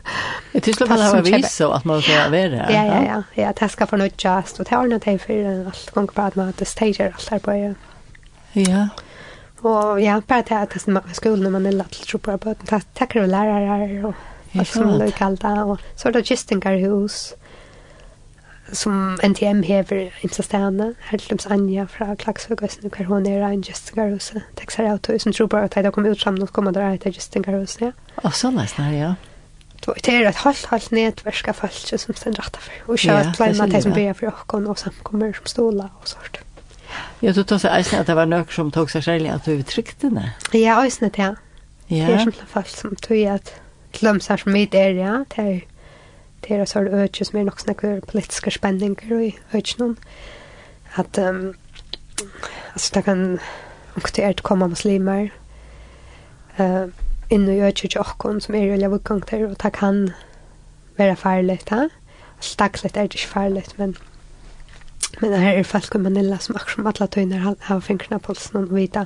Jeg 0.53 0.63
tror 0.63 0.87
det 0.87 1.03
ha 1.03 1.21
vis 1.21 1.51
så 1.51 1.71
at 1.71 1.85
man 1.85 2.01
får 2.01 2.29
være 2.31 2.49
her. 2.49 2.71
Ja, 2.71 2.83
ja, 2.83 3.01
ja. 3.03 3.21
ja 3.37 3.51
det 3.59 3.71
skal 3.71 3.87
fornøytjast, 3.87 4.59
og 4.59 4.69
det 4.69 4.77
ordner 4.77 4.97
det 4.97 5.21
för 5.21 5.65
allt 5.65 5.91
gong 5.91 6.07
på 6.07 6.21
att 6.21 6.35
man 6.35 6.53
stager 6.65 7.05
alt 7.05 7.31
arbeidet. 7.31 7.75
Ja. 8.53 8.87
Och 9.61 10.01
ja, 10.01 10.21
bare 10.27 10.41
det 10.41 10.55
at 10.55 10.73
det 10.73 10.87
er 10.87 11.13
skolen 11.13 11.43
når 11.43 11.49
man 11.49 11.65
er 11.65 11.71
latt 11.71 11.91
til 11.91 12.07
tropparbeid, 12.07 12.55
det 12.69 12.81
takker 12.95 13.27
lärare 13.27 14.03
och 14.05 14.15
Ja, 14.53 14.59
alt 14.59 14.67
som 14.67 14.89
er 14.89 14.97
løykalda, 14.97 15.63
och 15.63 15.79
så 15.95 16.07
er 16.07 16.11
det 16.11 16.25
gistingarhus 16.25 17.33
som 18.73 19.17
NTM 19.23 19.63
hever 19.63 20.09
imsa 20.23 20.43
stedene, 20.45 20.93
helt 21.09 21.45
Anja 21.51 21.85
fra 21.89 22.15
Klagsvøk, 22.15 22.61
hver 22.61 23.09
hun 23.09 23.25
er 23.25 23.43
en 23.47 23.63
Justin 23.67 23.95
Garose, 23.95 24.43
jeg 24.77 24.91
Auto, 24.91 25.17
som 25.17 25.33
tror 25.33 25.47
bare 25.47 25.63
at 25.63 25.75
jeg 25.75 25.83
da 25.83 25.91
kom 25.91 26.05
ut 26.05 26.21
sammen 26.21 26.41
og 26.41 26.53
kommer 26.53 26.71
der 26.71 26.97
til 26.97 27.13
Justin 27.15 27.41
Garose, 27.41 27.77
ja. 27.81 27.91
Og 28.23 28.33
så 28.33 28.51
nesten, 28.51 28.83
her, 28.83 28.97
ja. 28.97 29.13
Det 29.85 30.13
er 30.13 30.29
et 30.29 30.35
halvt, 30.35 30.65
halvt 30.69 30.91
nedversk 30.91 31.47
av 31.47 31.57
folk 31.57 31.73
som 31.73 32.13
stender 32.15 32.43
rett 32.43 32.57
for. 32.61 32.73
Og 32.87 32.99
ikke 32.99 33.15
at 33.17 33.35
pleima 33.35 33.65
til 33.67 33.81
som 33.81 33.93
blir 33.95 34.13
for 34.13 34.29
åkken 34.29 34.67
og 34.69 34.77
samkommer 34.77 35.33
som 35.33 35.49
stola 35.49 35.87
og 35.89 36.07
sånt. 36.07 36.41
Ja, 37.21 37.31
du 37.31 37.41
tog 37.43 37.61
seg 37.63 37.73
eisen 37.73 37.99
at 37.99 38.09
det 38.09 38.15
var 38.15 38.29
nøk 38.29 38.51
som 38.53 38.69
tog 38.71 38.91
seg 38.93 39.03
selv 39.07 39.29
at 39.31 39.47
du 39.47 39.55
er 39.55 39.63
det. 39.63 40.27
Ja, 40.53 40.77
eisen 40.83 41.09
det, 41.09 41.17
ja. 41.17 41.33
Det 41.89 42.01
er 42.01 42.23
som 42.23 42.33
folk 42.47 42.69
som 42.69 42.95
tog 42.95 43.17
at 43.25 43.53
lømser 44.01 44.37
som 44.37 44.53
mitt 44.53 44.75
er, 44.75 44.93
ja. 44.95 45.17
Det 45.33 45.45
er 45.45 45.59
det 46.47 46.57
er 46.57 46.65
så 46.65 46.79
øke 46.79 47.25
som 47.25 47.39
er 47.39 47.43
nok 47.43 47.59
snakker 47.59 47.99
politiske 48.07 48.51
spenninger 48.51 49.19
i 49.19 49.35
øke 49.55 49.75
noen. 49.79 49.97
At, 50.95 51.17
um, 51.17 51.53
altså, 52.73 52.91
det 52.95 53.03
kan 53.03 53.39
okkuttert 53.95 54.43
komme 54.43 54.67
muslimer 54.67 55.29
uh, 56.59 56.87
inn 57.29 57.47
i 57.49 57.61
øke 57.61 57.87
til 57.87 57.99
åkken 57.99 58.41
som 58.41 58.55
er 58.55 58.73
i 58.73 58.77
løvgang 58.77 59.23
der, 59.31 59.47
og 59.47 59.63
det 59.63 59.73
kan 59.73 60.09
være 60.97 61.15
farlig, 61.15 61.59
da. 61.69 61.87
Altså, 62.37 62.55
daglig 62.59 62.91
er 62.95 63.01
det 63.01 63.13
ikke 63.13 63.27
farlig, 63.27 63.63
men 63.77 63.97
men 65.19 65.33
her 65.33 65.57
er 65.59 65.63
folk 65.63 65.95
i 65.95 65.97
Manila 65.97 66.37
som 66.39 66.55
akkurat 66.55 66.75
som 66.75 66.87
alle 66.87 67.07
tøyner 67.07 67.55
har 67.59 67.79
fingrene 67.79 68.19
på 68.19 68.31
pulsen 68.31 68.63
og 68.63 68.75
vita 68.75 69.05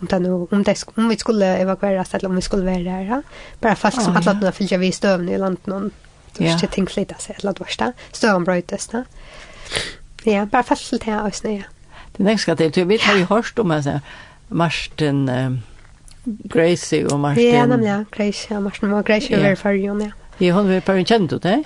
om 0.00 0.06
det 0.06 0.18
nu, 0.22 0.48
om, 0.50 0.64
det, 0.64 0.84
om 0.96 1.08
vi 1.08 1.16
skulle 1.18 1.46
evakueras 1.62 2.14
eller 2.14 2.28
om 2.28 2.36
vi 2.36 2.42
skulle 2.42 2.64
vara 2.64 2.78
där. 2.78 3.00
Ja? 3.00 3.22
Bara 3.60 3.76
folk 3.76 3.94
som 3.94 4.12
oh, 4.12 4.28
alla 4.28 4.38
ja. 4.42 4.52
fyllt 4.52 4.72
vi 4.72 4.92
stövn 4.92 5.28
i 5.28 5.38
landet 5.38 5.66
någon 5.66 5.90
Du 6.38 6.44
vet 6.44 6.52
inte 6.62 6.74
ting 6.74 6.86
flytta 6.86 7.14
sig 7.14 7.36
eller 7.38 7.52
du 7.52 7.64
vet 7.64 7.94
Stövan 8.12 8.44
bröjtes. 8.44 8.90
Ja, 10.24 10.46
bara 10.46 10.62
fast 10.62 10.90
till 10.90 10.98
det 10.98 11.10
här 11.10 11.26
också. 11.26 11.48
Ja. 11.48 11.62
Det 12.16 12.22
nästa 12.22 12.54
det 12.54 12.74
du 12.74 12.84
vet 12.84 13.00
har 13.00 13.16
ju 13.16 13.24
hört 13.24 13.58
om 13.58 13.70
alltså 13.70 14.00
Martin 14.48 15.30
Gracie 16.24 17.06
och 17.06 17.18
Martin. 17.18 17.54
Ja, 17.54 17.66
nämligen 17.66 18.06
Gracie 18.10 18.56
och 18.56 18.62
Martin 18.62 18.92
och 18.92 19.06
Gracie 19.06 19.36
över 19.36 19.54
för 19.54 19.72
ju. 19.72 20.10
Ja, 20.38 20.54
hon 20.54 20.74
var 20.74 20.80
på 20.80 20.92
en 20.92 21.04
känd 21.04 21.32
ut, 21.32 21.44
eh? 21.44 21.58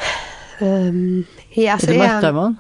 Ehm, 0.59 1.25
ja, 1.51 1.79
så 1.79 1.93
ja. 1.93 2.55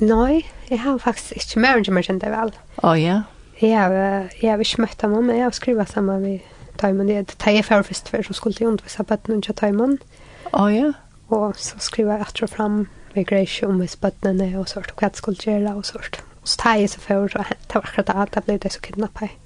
Nej, 0.00 0.50
jag 0.68 0.78
har 0.78 0.98
faktiskt 0.98 1.32
inte 1.32 1.58
mer 1.58 1.76
än 1.76 1.96
jag 1.96 2.04
kände 2.04 2.30
väl. 2.30 2.52
Ja, 2.82 2.98
ja. 2.98 3.22
Ja, 3.56 3.92
jag 4.40 4.50
har 4.50 4.58
inte 4.58 4.80
mött 4.80 5.02
honom, 5.02 5.26
men 5.26 5.36
jag 5.36 5.44
har 5.44 5.50
skrivit 5.50 5.88
samman 5.88 6.22
med 6.22 6.40
Taimon. 6.76 7.06
Det 7.06 7.16
är 7.16 7.24
Taimon 7.24 7.84
först 7.84 8.08
för 8.08 8.22
som 8.22 8.34
skulle 8.34 8.54
till 8.54 8.66
ont 8.66 8.84
vissa 8.84 9.02
bötten 9.02 9.42
och 9.48 9.56
Taimon. 9.56 9.98
Ja, 10.52 10.72
ja 10.72 10.92
og 11.30 11.58
så 11.58 11.78
skriver 11.82 12.16
jeg 12.16 12.28
etter 12.28 12.46
og 12.46 12.52
fram 12.54 12.80
med 13.14 13.26
grejsje 13.26 13.68
om 13.68 13.80
hvis 13.82 13.96
bøttene 14.00 14.48
og 14.58 14.68
sånt, 14.70 14.92
og 14.92 15.02
hva 15.02 15.10
det 15.10 15.20
skulle 15.20 15.42
gjøre 15.44 15.74
og 15.74 15.86
sånt. 15.86 16.22
Og 16.40 16.48
så 16.48 16.62
tar 16.62 16.80
jeg 16.80 16.90
seg 16.94 17.04
for, 17.04 17.26
og 17.26 17.30
det 17.30 17.40
var 17.40 17.82
akkurat 17.82 18.12
alt, 18.14 18.34
da 18.34 18.42
ble 18.46 18.56
det 18.62 18.72
så 18.74 18.82
kidnappet. 18.84 19.36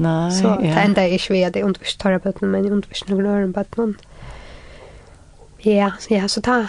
Nei, 0.00 0.30
så 0.32 0.54
ja. 0.54 0.74
det 0.74 0.84
enda 0.84 1.04
jeg 1.04 1.18
ikke 1.18 1.34
ved, 1.34 1.56
jeg 1.58 1.66
undervist 1.66 2.00
tar 2.00 2.14
jeg 2.14 2.22
bøttene, 2.24 2.52
men 2.52 2.64
jeg 2.64 2.76
undervist 2.76 3.10
noen 3.10 3.26
øren 3.28 3.52
bøttene. 3.56 3.94
Ja, 5.66 5.90
ja, 6.08 6.28
så 6.30 6.40
ta, 6.40 6.60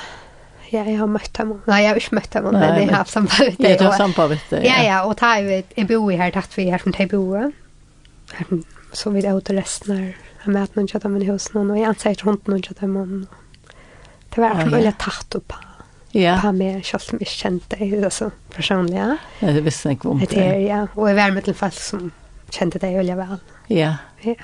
ja, 0.72 0.84
jeg 0.84 0.98
har 1.00 1.08
møtt 1.08 1.32
dem. 1.38 1.54
Nei, 1.68 1.82
jeg 1.84 1.94
har 1.94 2.02
ikke 2.02 2.18
møtt 2.18 2.34
dem, 2.34 2.50
men 2.52 2.64
jeg 2.64 2.90
har 2.90 2.98
haft 3.04 3.14
samtidig. 3.14 3.56
Ja, 3.60 3.78
du 3.80 3.86
har 3.88 3.98
samtidig, 3.98 4.40
ja. 4.52 4.64
Ja, 4.66 4.82
ja, 4.88 4.98
og 5.08 5.16
ta, 5.22 5.36
jeg, 5.40 5.66
jeg 5.78 5.88
bor 5.88 6.10
i 6.12 6.20
her, 6.20 6.34
tatt 6.36 6.58
vi 6.58 6.68
her 6.72 6.84
som 6.84 6.96
de 6.96 7.08
bor. 7.12 7.52
Her, 8.36 8.52
så 8.94 9.14
vi 9.14 9.24
er 9.24 9.38
ute 9.38 9.56
resten 9.56 9.96
her, 9.96 10.10
jeg 10.42 10.56
møter 10.56 10.80
noen 10.80 10.90
kjøttet 10.90 11.14
min 11.14 11.24
i 11.24 11.30
noen, 11.30 11.72
og 11.72 11.80
jeg 11.80 11.88
anser 11.92 12.18
ikke 12.18 12.28
rundt 12.28 12.52
noen 12.52 12.66
kjøttet 12.66 12.92
min, 12.92 13.24
og 13.30 13.41
Det 14.32 14.42
var 14.42 14.56
oh, 14.56 14.72
veldig 14.72 14.96
tatt 15.00 15.36
opp 15.36 15.54
Ja. 16.12 16.38
På 16.44 16.52
meg 16.56 16.86
selv 16.88 17.04
som 17.06 17.20
jeg 17.20 17.32
kjente, 17.32 17.78
altså, 17.80 18.32
personlig, 18.52 18.98
ja. 18.98 19.14
Ja, 19.40 19.54
det 19.56 19.64
visste 19.64 19.90
jeg 19.90 20.00
ikke 20.00 20.10
om 20.12 20.20
det. 20.20 20.30
Det 20.34 20.44
er, 20.44 20.58
ja. 20.60 20.82
Og 20.96 21.08
jeg 21.08 21.16
var 21.16 21.32
med 21.32 21.46
til 21.48 21.56
folk 21.56 21.78
som 21.80 22.10
kjente 22.52 22.82
deg 22.84 22.98
veldig 23.00 23.16
vel. 23.16 23.38
Ja. 23.72 23.94
Ja. 24.26 24.36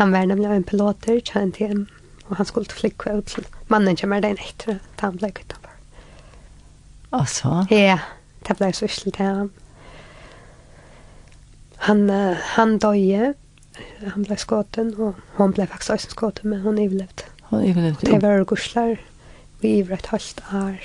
Han 0.00 0.12
var 0.12 0.26
nemlig 0.26 0.50
en 0.50 0.66
piloter, 0.66 1.20
kjent 1.24 1.60
igjen, 1.60 1.86
og 2.26 2.36
han 2.36 2.46
skulle 2.46 2.66
til 2.66 2.82
flikke 2.82 3.14
ut 3.18 3.30
til 3.36 3.46
mannen 3.68 3.96
kommer 3.96 4.20
den 4.20 4.38
etter, 4.42 4.80
da 4.98 5.08
han 5.08 5.16
ble 5.20 5.30
utenfor. 5.30 5.78
Altså? 7.16 7.62
Ja, 7.70 7.98
det 8.46 8.58
ble 8.58 8.72
så 8.74 8.90
uslig 8.90 9.14
til 9.16 9.30
han. 9.30 9.50
Han, 11.86 12.10
uh, 12.10 12.34
han 12.56 12.78
døde, 12.82 13.34
han 14.02 14.26
ble 14.26 14.36
skåten, 14.40 14.94
og 14.98 15.16
hun 15.38 15.54
ble 15.54 15.66
faktisk 15.70 15.96
også 15.96 16.12
skåten, 16.14 16.50
men 16.50 16.60
hun 16.64 16.78
overlevde. 16.82 17.30
Och 17.48 17.60
det 17.60 17.72
var 17.72 18.10
det 18.12 18.18
var 18.18 18.44
guslar 18.44 18.98
vi 19.60 19.82
var 19.82 19.94
ett 19.94 20.06
halvt 20.06 20.40
år. 20.54 20.76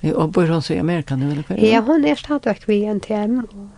Ja, 0.00 0.14
och 0.14 0.28
bor 0.28 0.46
hon 0.46 0.62
så 0.62 0.72
i 0.72 0.78
Amerika 0.78 1.16
nu 1.16 1.32
eller 1.32 1.44
hur? 1.48 1.56
Ja, 1.56 1.80
hon 1.80 2.04
är 2.04 2.14
stadigt 2.14 2.68
vid 2.68 2.88
NTM 2.88 3.46
och 3.50 3.68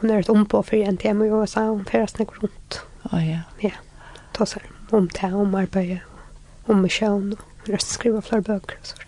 hon 0.00 0.10
är 0.10 0.20
ett 0.20 0.28
ombå 0.28 0.62
för 0.62 0.92
NTM 0.92 1.22
i 1.22 1.28
USA 1.28 1.60
hon 1.60 1.84
färdas 1.84 2.18
när 2.18 2.26
runt. 2.40 2.80
Ja, 3.10 3.22
ja. 3.22 3.38
Ja, 3.58 3.70
ta 4.32 4.46
sig 4.46 4.62
om 4.90 5.08
det 5.12 5.18
här 5.18 5.34
om 5.34 5.54
arbete 5.54 6.00
om 6.66 6.82
mission 6.82 7.32
och 7.32 7.68
röst 7.68 7.88
skriva 7.88 8.22
fler 8.22 8.40
böcker 8.40 8.76
och 8.80 8.86
sånt. 8.86 9.00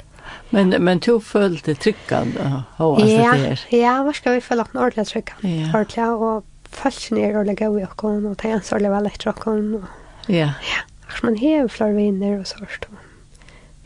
Men 0.51 0.69
men 0.69 1.01
tog 1.01 1.25
följde 1.25 1.75
tryckan 1.75 2.33
och 2.77 3.01
ja, 3.01 3.05
det 3.05 3.23
här. 3.23 3.61
ja, 3.71 4.03
var 4.03 4.13
ska 4.13 4.31
vi 4.31 4.41
följa 4.41 4.67
en 4.73 4.81
ordentlig 4.81 5.07
tryckan? 5.07 5.37
Ja. 5.41 5.69
Ordentlig 5.69 6.07
och 6.07 6.45
falsk 6.71 7.11
ner 7.11 7.39
och 7.39 7.47
lägga 7.47 7.67
i 7.67 7.85
och 7.85 7.97
kon 7.97 8.27
och 8.27 8.39
ta 8.39 8.49
en 8.49 8.63
sorglig 8.63 8.91
väldigt 8.91 9.21
tryckan 9.21 9.75
och 9.75 10.02
Ja. 10.29 10.53
Ja. 10.69 10.83
Ach, 11.09 11.23
man 11.23 11.37
hever 11.37 11.69
flere 11.69 11.97
viner 11.97 12.39
og 12.41 12.47
sånt. 12.49 12.87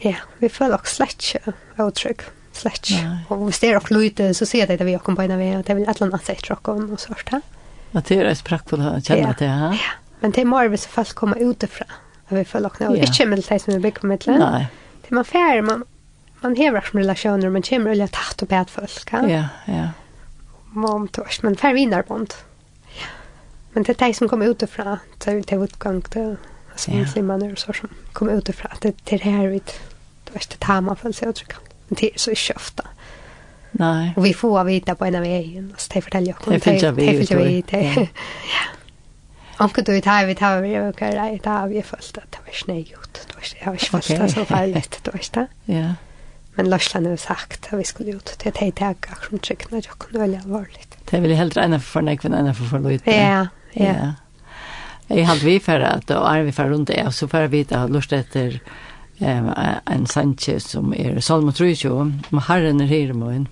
Ja, 0.03 0.19
vi 0.39 0.49
føler 0.53 0.79
også 0.79 1.01
slett 1.01 1.23
ikke 1.25 1.55
avtrykk. 1.83 2.25
Slett 2.57 2.91
ikke. 2.91 3.13
Og 3.33 3.47
hvis 3.47 3.61
det 3.61 3.71
er 3.71 3.79
også 3.81 3.97
lite, 3.97 4.31
så 4.37 4.49
sier 4.49 4.69
det 4.69 4.79
at 4.81 4.87
vi 4.87 4.97
åker 4.97 5.17
på 5.17 5.25
en 5.25 5.35
av 5.35 5.43
og 5.43 5.65
det 5.65 5.73
er 5.73 5.79
vel 5.79 5.89
et 5.89 5.97
eller 5.97 6.13
annet 6.13 6.29
sett 6.29 6.51
åkken 6.53 6.89
og 6.93 7.01
sånt. 7.01 7.35
At 7.97 8.09
det 8.09 8.19
er 8.21 8.31
et 8.31 8.45
praktfull 8.45 8.85
å 8.85 8.97
kjenne 9.01 9.35
til, 9.39 9.51
ja? 9.51 9.73
Ja, 9.77 9.93
men 10.23 10.35
det 10.37 10.45
er 10.45 10.51
mer 10.51 10.71
hvis 10.73 10.87
folk 10.91 11.15
kommer 11.19 11.41
utifra. 11.41 11.89
Og 12.29 12.39
vi 12.39 12.47
føler 12.49 12.73
også, 12.73 12.89
og 12.91 13.05
ikke 13.07 13.29
med 13.31 13.45
det 13.45 13.61
som 13.63 13.75
er 13.75 13.85
bygget 13.85 14.09
med 14.11 14.25
det. 14.27 14.39
Nei. 14.41 14.65
Det 15.05 15.13
er 15.13 15.19
man 15.21 15.29
færre, 15.29 15.63
man, 15.63 15.85
man 16.43 16.57
hever 16.59 16.89
som 16.89 17.01
relasjoner, 17.01 17.53
man 17.55 17.65
kommer 17.67 17.95
og 17.95 18.13
tatt 18.17 18.43
opp 18.43 18.53
et 18.53 18.73
folk. 18.73 19.13
Ja, 19.13 19.23
ja. 19.31 19.45
ja. 19.71 19.87
Om 20.77 21.07
torsk, 21.09 21.47
men 21.47 21.57
færre 21.57 21.79
vinnerbånd. 21.79 22.35
Ja 22.37 22.46
Men 23.77 23.83
det 23.83 24.03
är 24.03 24.07
de 24.07 24.15
som 24.15 24.29
kommer 24.29 24.47
utifrån, 24.47 24.97
så 25.19 25.31
det 25.31 25.53
är 25.53 25.65
utgång 25.65 26.03
till 26.03 26.37
alltså 26.73 26.91
yeah. 26.91 27.09
simman 27.09 27.53
och 27.53 27.59
så 27.59 27.73
som 27.73 27.89
kommer 28.13 28.33
utifrån. 28.33 28.71
Det 28.81 28.89
är 28.89 29.19
det 29.19 29.31
här 29.31 29.47
vi, 29.47 29.59
det 30.25 30.33
värsta 30.33 30.57
tar 30.59 30.81
man 30.81 30.97
för 30.97 31.13
sig 31.13 31.29
uttrycka. 31.29 31.57
Men 31.89 31.97
det 32.01 32.15
är 32.15 32.19
så 32.19 32.31
inte 32.31 32.53
ofta. 32.57 32.85
Nej. 33.71 34.13
Och 34.17 34.27
vi 34.27 34.35
får 34.35 34.65
vita 34.65 34.95
på 34.95 35.05
en 35.05 35.15
ena 35.15 35.21
vägen, 35.21 35.71
alltså 35.73 35.91
det 35.95 36.01
förtäljer 36.03 36.37
jag. 36.45 36.55
Det 36.55 36.61
finns 36.61 36.83
jag 36.83 36.93
vid. 36.93 37.29
Det 37.29 37.37
vid. 37.37 37.65
Ja. 37.71 38.07
Anke 39.57 39.83
du 39.83 40.01
tar 40.01 40.27
vi 40.27 40.35
tar 40.35 40.61
vi 40.61 40.79
och 40.79 40.97
det 41.43 41.51
har 41.51 41.69
vi 41.69 41.83
fullt 41.83 42.19
att 42.19 42.33
det 42.33 42.39
var 42.47 42.53
snö 42.53 42.75
gjort. 42.75 43.19
Det 43.27 43.35
var 43.35 43.43
jag 43.61 43.71
var 43.71 43.77
fast 43.77 44.35
så 44.35 44.45
farligt 44.45 45.01
det 45.03 45.13
var 45.13 45.21
det. 45.33 45.47
Ja. 45.65 45.95
Men 46.55 46.71
Larsland 46.71 47.07
har 47.07 47.17
sagt 47.17 47.73
att 47.73 47.79
vi 47.79 47.85
skulle 47.85 48.11
ut 48.11 48.37
det 48.43 48.49
att 48.49 48.57
hej 48.57 48.73
som 49.29 49.39
tryckna 49.39 49.77
jag 49.77 49.99
kunde 49.99 50.19
välja 50.19 50.43
varligt. 50.47 50.97
Det 51.11 51.21
vill 51.21 51.35
hellre 51.35 51.65
ena 51.65 51.81
för 51.81 51.87
förna 51.87 52.17
kvinna 52.17 52.39
ena 52.39 52.55
för 52.55 52.65
för 52.65 52.79
lite. 52.79 53.11
Ja. 53.11 53.47
Ja. 53.77 54.13
Jeg 55.09 55.27
hadde 55.29 55.47
vi 55.47 55.59
for 55.63 55.85
at, 55.87 56.11
og 56.11 56.27
er 56.27 56.47
vi 56.49 56.55
for 56.55 56.73
rundt 56.73 56.91
det, 56.91 57.03
så 57.15 57.29
får 57.31 57.47
jeg 57.47 57.53
vite 57.53 57.79
at 57.79 57.93
lurt 57.95 58.13
etter 58.13 58.59
um, 59.21 59.53
en 59.93 60.07
sannsje 60.11 60.59
som 60.65 60.91
er 60.97 61.21
Salmo 61.23 61.55
3, 61.55 61.75
om 61.93 62.41
Herren 62.49 62.83
er 62.83 62.91
her 62.91 63.13
i 63.13 63.17
morgen. 63.17 63.47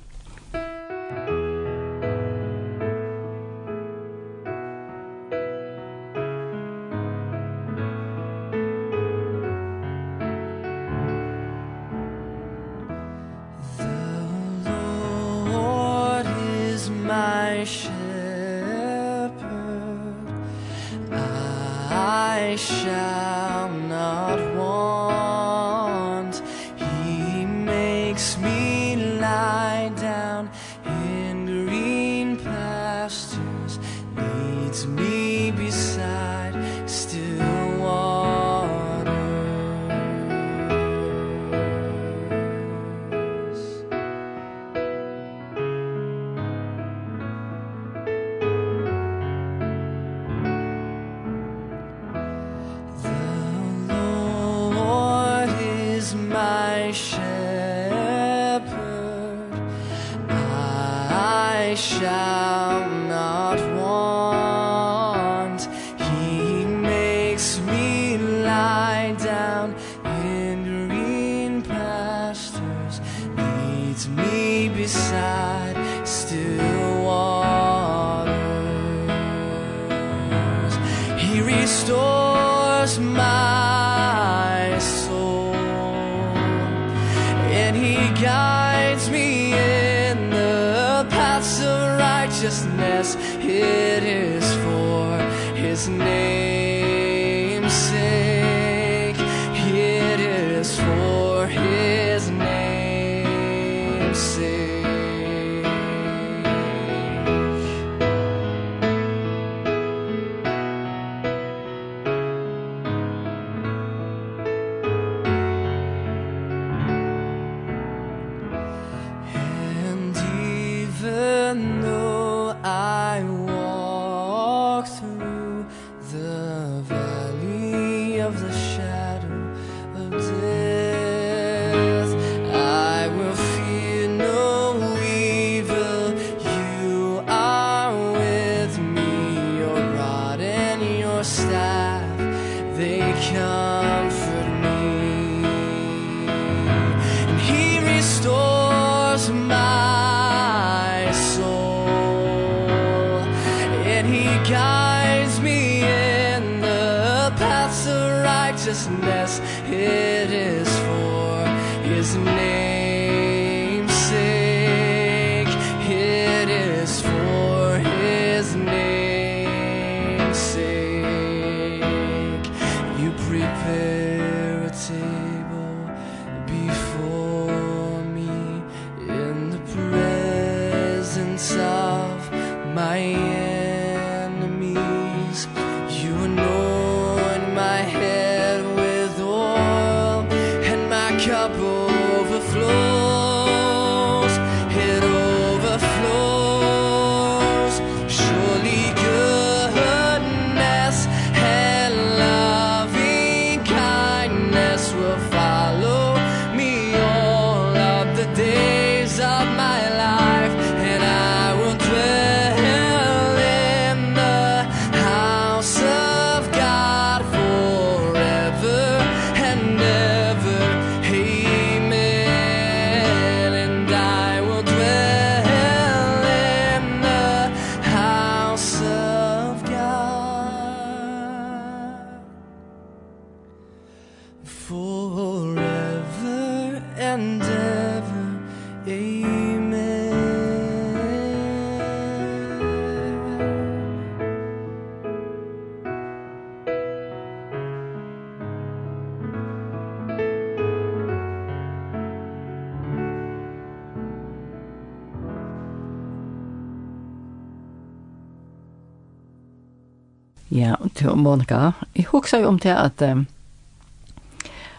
hugsar 262.25 262.43
jo 262.43 262.51
om 262.55 262.59
det 262.59 262.73
at 262.73 263.05
um, 263.05 263.27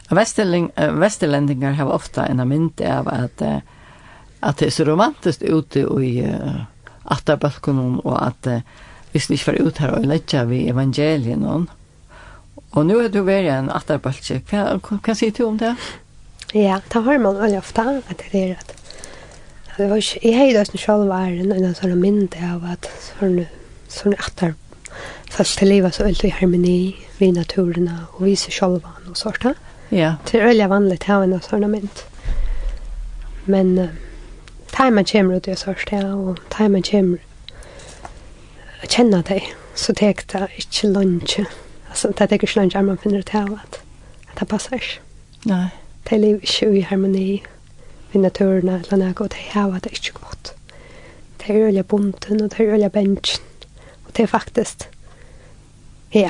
Vesterlendingar 0.10 1.78
har 1.80 1.90
ofta 1.94 2.28
en 2.30 2.44
mynd 2.50 2.82
av 2.82 3.08
at 3.10 3.42
uh, 3.46 3.62
at 4.46 4.60
det 4.60 4.70
er 4.70 4.76
så 4.76 4.86
romantiskt 4.86 5.44
ute 5.44 5.86
i 6.04 6.20
uh, 6.26 6.66
atterbalkonen 7.12 8.00
og 8.04 8.16
at 8.20 8.50
uh, 8.52 8.62
hvis 9.14 9.30
vi 9.30 9.40
ikke 9.40 9.54
var 9.54 9.68
ut 9.68 9.82
her 9.82 9.94
og 9.96 10.08
letja 10.10 10.44
vi 10.50 10.68
evangelien 10.70 11.42
noen 11.42 11.70
Og 12.76 12.86
nu 12.86 12.98
er 13.00 13.08
du 13.08 13.22
vært 13.24 13.48
en 13.48 13.70
atarbølse. 13.72 14.42
Hva, 14.50 14.76
hva 14.84 15.14
sier 15.16 15.32
du 15.32 15.46
om 15.46 15.56
det? 15.58 15.72
Ja, 16.52 16.82
det 16.92 17.04
har 17.06 17.22
man 17.24 17.38
veldig 17.40 17.62
ofte 17.62 17.86
at 18.10 18.24
det 18.32 18.42
er 18.42 18.58
at 18.60 18.74
Det 19.78 19.90
var 19.90 20.00
ikke, 20.00 20.20
jeg 20.24 20.36
heide 20.36 20.62
oss 20.62 20.72
selv 20.76 21.08
var 21.08 21.32
en 21.32 21.76
sånn 21.76 21.96
mynd 22.00 22.36
av 22.44 22.64
at 22.76 22.88
sånn, 23.08 23.46
sånn 23.92 24.16
atar 24.20 24.54
fast 25.32 25.58
til 25.60 25.68
livet 25.68 25.96
så 25.96 26.06
veldig 26.06 26.32
harmoni 26.38 26.96
vi 27.18 27.32
naturerna 27.32 28.06
och 28.12 28.28
vi 28.28 28.36
ser 28.36 28.52
själva 28.52 28.90
og 29.10 29.18
sånt 29.18 29.42
där. 29.42 29.56
Ja. 29.90 30.16
Det 30.32 30.40
er 30.40 30.46
veldig 30.46 30.70
vanlig 30.70 31.00
til 31.00 31.14
å 31.14 31.18
ha 31.18 31.24
en 31.24 31.42
sånn 31.42 31.68
mynt. 31.72 32.06
Men 33.46 33.78
uh, 33.78 33.90
tajmen 34.72 35.06
kommer 35.06 35.36
ut 35.36 35.48
i 35.48 35.56
sånt 35.56 35.92
ja, 35.92 36.14
og 36.14 36.40
och 36.40 36.72
man 36.72 36.82
kommer 36.82 37.20
att 38.84 38.92
känna 38.92 39.22
deg, 39.22 39.56
Så 39.76 39.94
tek 39.94 40.28
det 40.32 40.48
ikke 40.58 40.88
lunsje. 40.88 41.46
Altså, 41.90 42.08
det 42.08 42.30
tek 42.30 42.44
ikke 42.44 42.60
lunsje 42.60 42.82
man 42.82 42.98
finner 42.98 43.20
ut 43.20 43.34
av 43.36 43.54
at, 43.54 43.82
at 44.32 44.40
det 44.40 44.48
passer 44.48 44.76
ikke. 44.76 45.02
Nei. 45.46 45.68
Det 46.10 46.20
lever 46.20 46.40
ikke 46.44 46.70
i 46.78 46.82
harmoni 46.82 47.44
med 48.14 48.22
naturen 48.22 48.70
eller 48.70 48.98
noe, 48.98 49.14
og 49.20 49.30
det 49.30 49.38
här 49.52 49.68
var 49.72 49.80
det 49.80 49.92
ikke 49.92 50.20
godt. 50.20 50.54
Det 51.38 51.50
er 51.50 51.68
öliga 51.68 51.84
bunten 51.84 52.42
og 52.42 52.50
det 52.52 52.60
er 52.60 52.74
öliga 52.74 52.90
bänken. 52.90 53.42
Og 54.06 54.18
det 54.18 54.24
er 54.24 54.28
faktisk, 54.28 54.90
ja, 56.14 56.30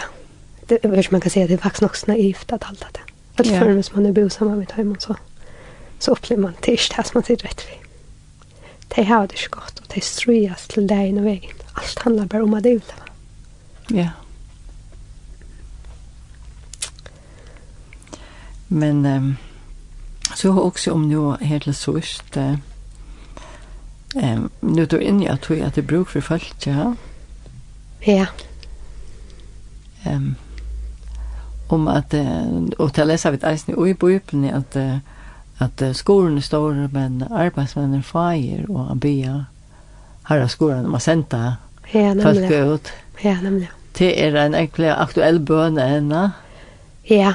det, 0.68 0.80
hur 0.84 1.08
man 1.12 1.22
kan 1.22 1.32
säga, 1.32 1.48
det 1.48 1.54
är 1.54 1.58
faktiskt 1.58 1.84
också 1.84 2.06
naivt 2.08 2.52
att 2.52 2.64
hålla 2.64 2.88
det. 2.92 3.00
Att 3.36 3.48
yeah. 3.48 3.60
förrän 3.60 3.84
man 3.94 4.06
är 4.06 4.12
bosamma 4.12 4.56
med 4.56 4.72
hemma 4.72 4.96
så, 5.00 5.16
så 6.00 6.12
upplever 6.12 6.42
man 6.42 6.54
det 6.62 6.78
inte 6.78 7.04
som 7.04 7.12
man 7.14 7.24
ser 7.24 7.36
rätt 7.36 7.66
vid. 7.70 7.78
Det 8.96 9.04
har 9.04 9.28
det 9.28 9.38
så 9.38 9.50
gott 9.50 9.80
och 9.80 9.86
det 9.94 10.04
ströjas 10.04 10.68
till 10.68 10.88
dig 10.88 11.20
och 11.20 11.26
vägen. 11.26 11.56
Allt 11.74 12.00
handlar 12.00 12.26
bara 12.26 12.44
om 12.44 12.54
att 12.54 12.64
det 12.64 12.70
Ja. 13.88 13.96
Yeah. 13.96 14.10
Men 18.68 19.06
um, 19.06 19.36
så 20.36 20.52
har 20.52 20.62
också 20.62 20.92
om 20.92 21.10
nu 21.10 21.46
helt 21.46 21.64
till 21.64 21.74
sist 21.74 22.38
uh, 22.38 22.56
um, 24.16 24.50
nu 24.60 24.86
då 24.86 25.02
in 25.02 25.22
jag 25.22 25.42
tror 25.42 25.62
att 25.64 25.76
det 25.76 25.82
bruk 25.82 26.10
för 26.10 26.22
folk 26.22 26.68
ja. 26.68 26.96
Ja. 28.00 28.26
Ehm 30.04 30.16
um, 30.16 30.36
om 31.68 31.88
at 31.88 32.14
uh, 32.14 32.66
att 32.66 32.74
och 32.74 32.94
till 32.94 33.08
läsa 33.08 33.32
vid 33.32 33.44
eisen 33.44 33.88
i 33.88 33.94
bibeln 33.94 34.54
att 34.54 34.78
att 35.58 35.96
skolan 35.96 36.38
är 36.38 36.42
stor 36.42 36.90
men 36.92 37.24
arbetsmännen 37.32 38.04
fajer 38.04 38.72
och 38.72 39.06
her 40.28 40.42
er 40.42 40.48
skolen 40.48 40.90
man 40.90 41.00
senta 41.00 41.56
ja 41.92 42.14
nämligen 42.14 42.74
ut 42.74 42.92
ja 43.22 43.42
nemlig. 43.42 43.70
Det 43.98 44.26
er 44.26 44.36
en 44.36 44.56
egentlig 44.56 44.90
aktuell 44.90 45.40
bön 45.40 45.78
ennå 45.78 46.30
ja. 47.04 47.34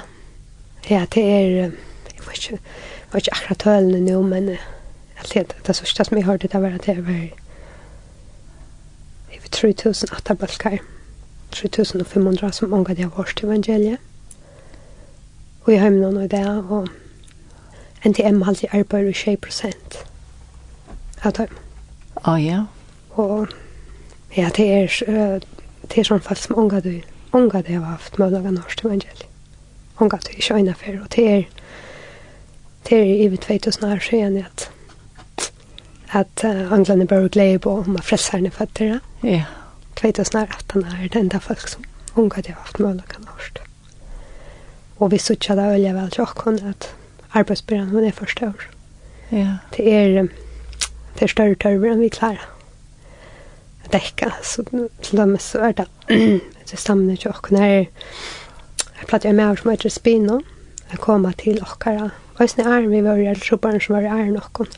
Ja 0.88 1.06
det 1.14 1.20
är 1.20 1.50
jeg 1.50 2.26
vet 2.26 2.36
ikke 2.36 2.50
jeg 2.50 3.12
vet 3.12 3.26
ikke 3.26 3.36
akkurat 3.36 3.58
tølende 3.58 4.00
nå 4.00 4.22
men 4.22 4.56
att 5.16 5.34
det 5.34 5.54
det 5.66 5.76
sista 5.76 6.04
som 6.04 6.18
jag 6.18 6.26
hörde 6.26 6.48
det 6.48 6.62
var 6.62 6.70
att 6.70 6.86
det 6.86 7.00
var 7.00 7.30
över 9.32 9.48
3000 9.50 10.08
åtta 10.12 10.34
balkar 10.34 10.78
3500 11.50 12.52
som 12.52 12.70
många 12.70 12.94
de 12.94 13.02
har 13.02 13.10
varit 13.10 13.44
evangeliet 13.44 14.00
og 15.64 15.72
i 15.72 15.78
heimen 15.78 16.16
og 16.16 16.24
i 16.24 16.28
dag, 16.28 16.70
og 16.70 16.88
NTM 18.04 18.42
har 18.42 18.52
alltid 18.52 18.68
arbeidet 18.72 19.16
20 19.16 19.36
prosent 19.36 19.98
av 21.22 21.36
dem. 21.36 21.56
Å 22.24 22.36
ja. 22.40 22.64
Og 23.20 23.52
ja, 24.36 24.48
det 24.56 24.66
er, 24.72 25.44
det 25.82 25.98
er 25.98 26.08
sånn 26.08 26.24
fall 26.24 26.38
som 26.40 26.58
unga 26.58 26.80
du, 26.84 26.94
unga 27.36 27.62
du 27.66 27.74
har 27.76 27.96
haft 27.98 28.18
med 28.18 28.30
å 28.30 28.38
lage 28.38 28.54
norsk 28.56 28.84
evangeliet. 28.84 29.26
Unga 30.00 30.20
du 30.24 30.32
ikke 30.32 30.56
øyne 30.56 30.74
for, 30.80 31.00
og 31.02 31.08
det 31.16 31.26
er, 31.28 31.48
det 32.88 33.00
er 33.00 33.24
i 33.26 33.30
2000 33.36 33.88
år 33.90 34.04
siden 34.04 34.44
at 34.44 34.70
at 36.10 36.42
uh, 36.44 36.72
Anglene 36.72 37.06
bare 37.06 37.28
glede 37.28 37.58
på 37.58 37.70
om 37.70 37.96
at 37.96 38.04
frelserne 38.04 38.50
fatter 38.50 38.84
det. 38.84 39.00
Ja. 39.30 39.44
2018 40.00 40.84
er 40.84 41.08
det 41.08 41.20
enda 41.20 41.38
folk 41.38 41.68
som 41.68 41.84
unga 42.16 42.40
de 42.40 42.52
har 42.52 42.60
haft 42.60 42.80
mulighet 42.80 43.14
av 43.16 43.28
norsk. 43.28 43.69
Og 45.00 45.10
vi 45.14 45.18
sutja 45.18 45.56
da 45.56 45.70
veldig 45.72 45.94
vel 45.96 46.10
til 46.12 46.26
åkken 46.26 46.60
at 46.68 46.90
arbeidsbyrden 47.32 47.94
hun 47.94 48.04
er 48.04 48.12
for 48.12 48.28
stor. 48.28 48.66
Ja. 49.32 49.56
Det 49.76 49.86
er, 49.94 50.28
det 51.16 51.22
er 51.24 51.32
større 51.32 51.56
tørver 51.56 51.94
enn 51.94 52.02
vi 52.04 52.10
klarer 52.12 52.42
å 53.86 53.92
dekke. 53.94 54.32
Så 54.44 54.66
til 54.68 55.22
dem 55.22 55.36
så 55.40 55.62
er 55.70 55.76
det 55.78 55.88
det 56.70 56.78
stammer 56.78 57.16
til 57.16 57.32
åkken 57.32 57.58
her. 57.58 57.86
Jeg 59.00 59.08
platt 59.08 59.24
jeg 59.24 59.38
med 59.38 59.56
som 59.58 59.72
heter 59.72 59.92
Spino. 59.92 60.40
Jeg 60.90 61.00
kom 61.00 61.24
til 61.40 61.62
åkkere. 61.64 62.10
Og 62.36 62.42
jeg 62.44 62.66
er 62.66 62.88
vi 62.88 63.02
var 63.04 63.20
i 63.20 63.28
eldre 63.30 63.80
som 63.80 63.96
var 63.96 64.04
i 64.04 64.10
æren 64.12 64.36
åkken. 64.36 64.68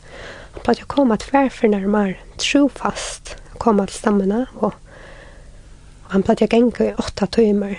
Jeg 0.55 0.63
platt 0.63 0.79
jeg 0.79 0.87
kom 0.87 1.11
til 1.17 1.35
hverfor 1.35 1.67
nærmere 1.67 2.15
trofast 2.39 3.35
kom 3.59 3.81
til 3.83 3.95
stammene. 3.97 4.45
Og 4.55 4.71
han 6.13 6.23
platt 6.23 6.41
jeg 6.41 6.53
gengå 6.53 6.91
i 6.91 6.95
åtta 6.97 7.25
timer 7.25 7.75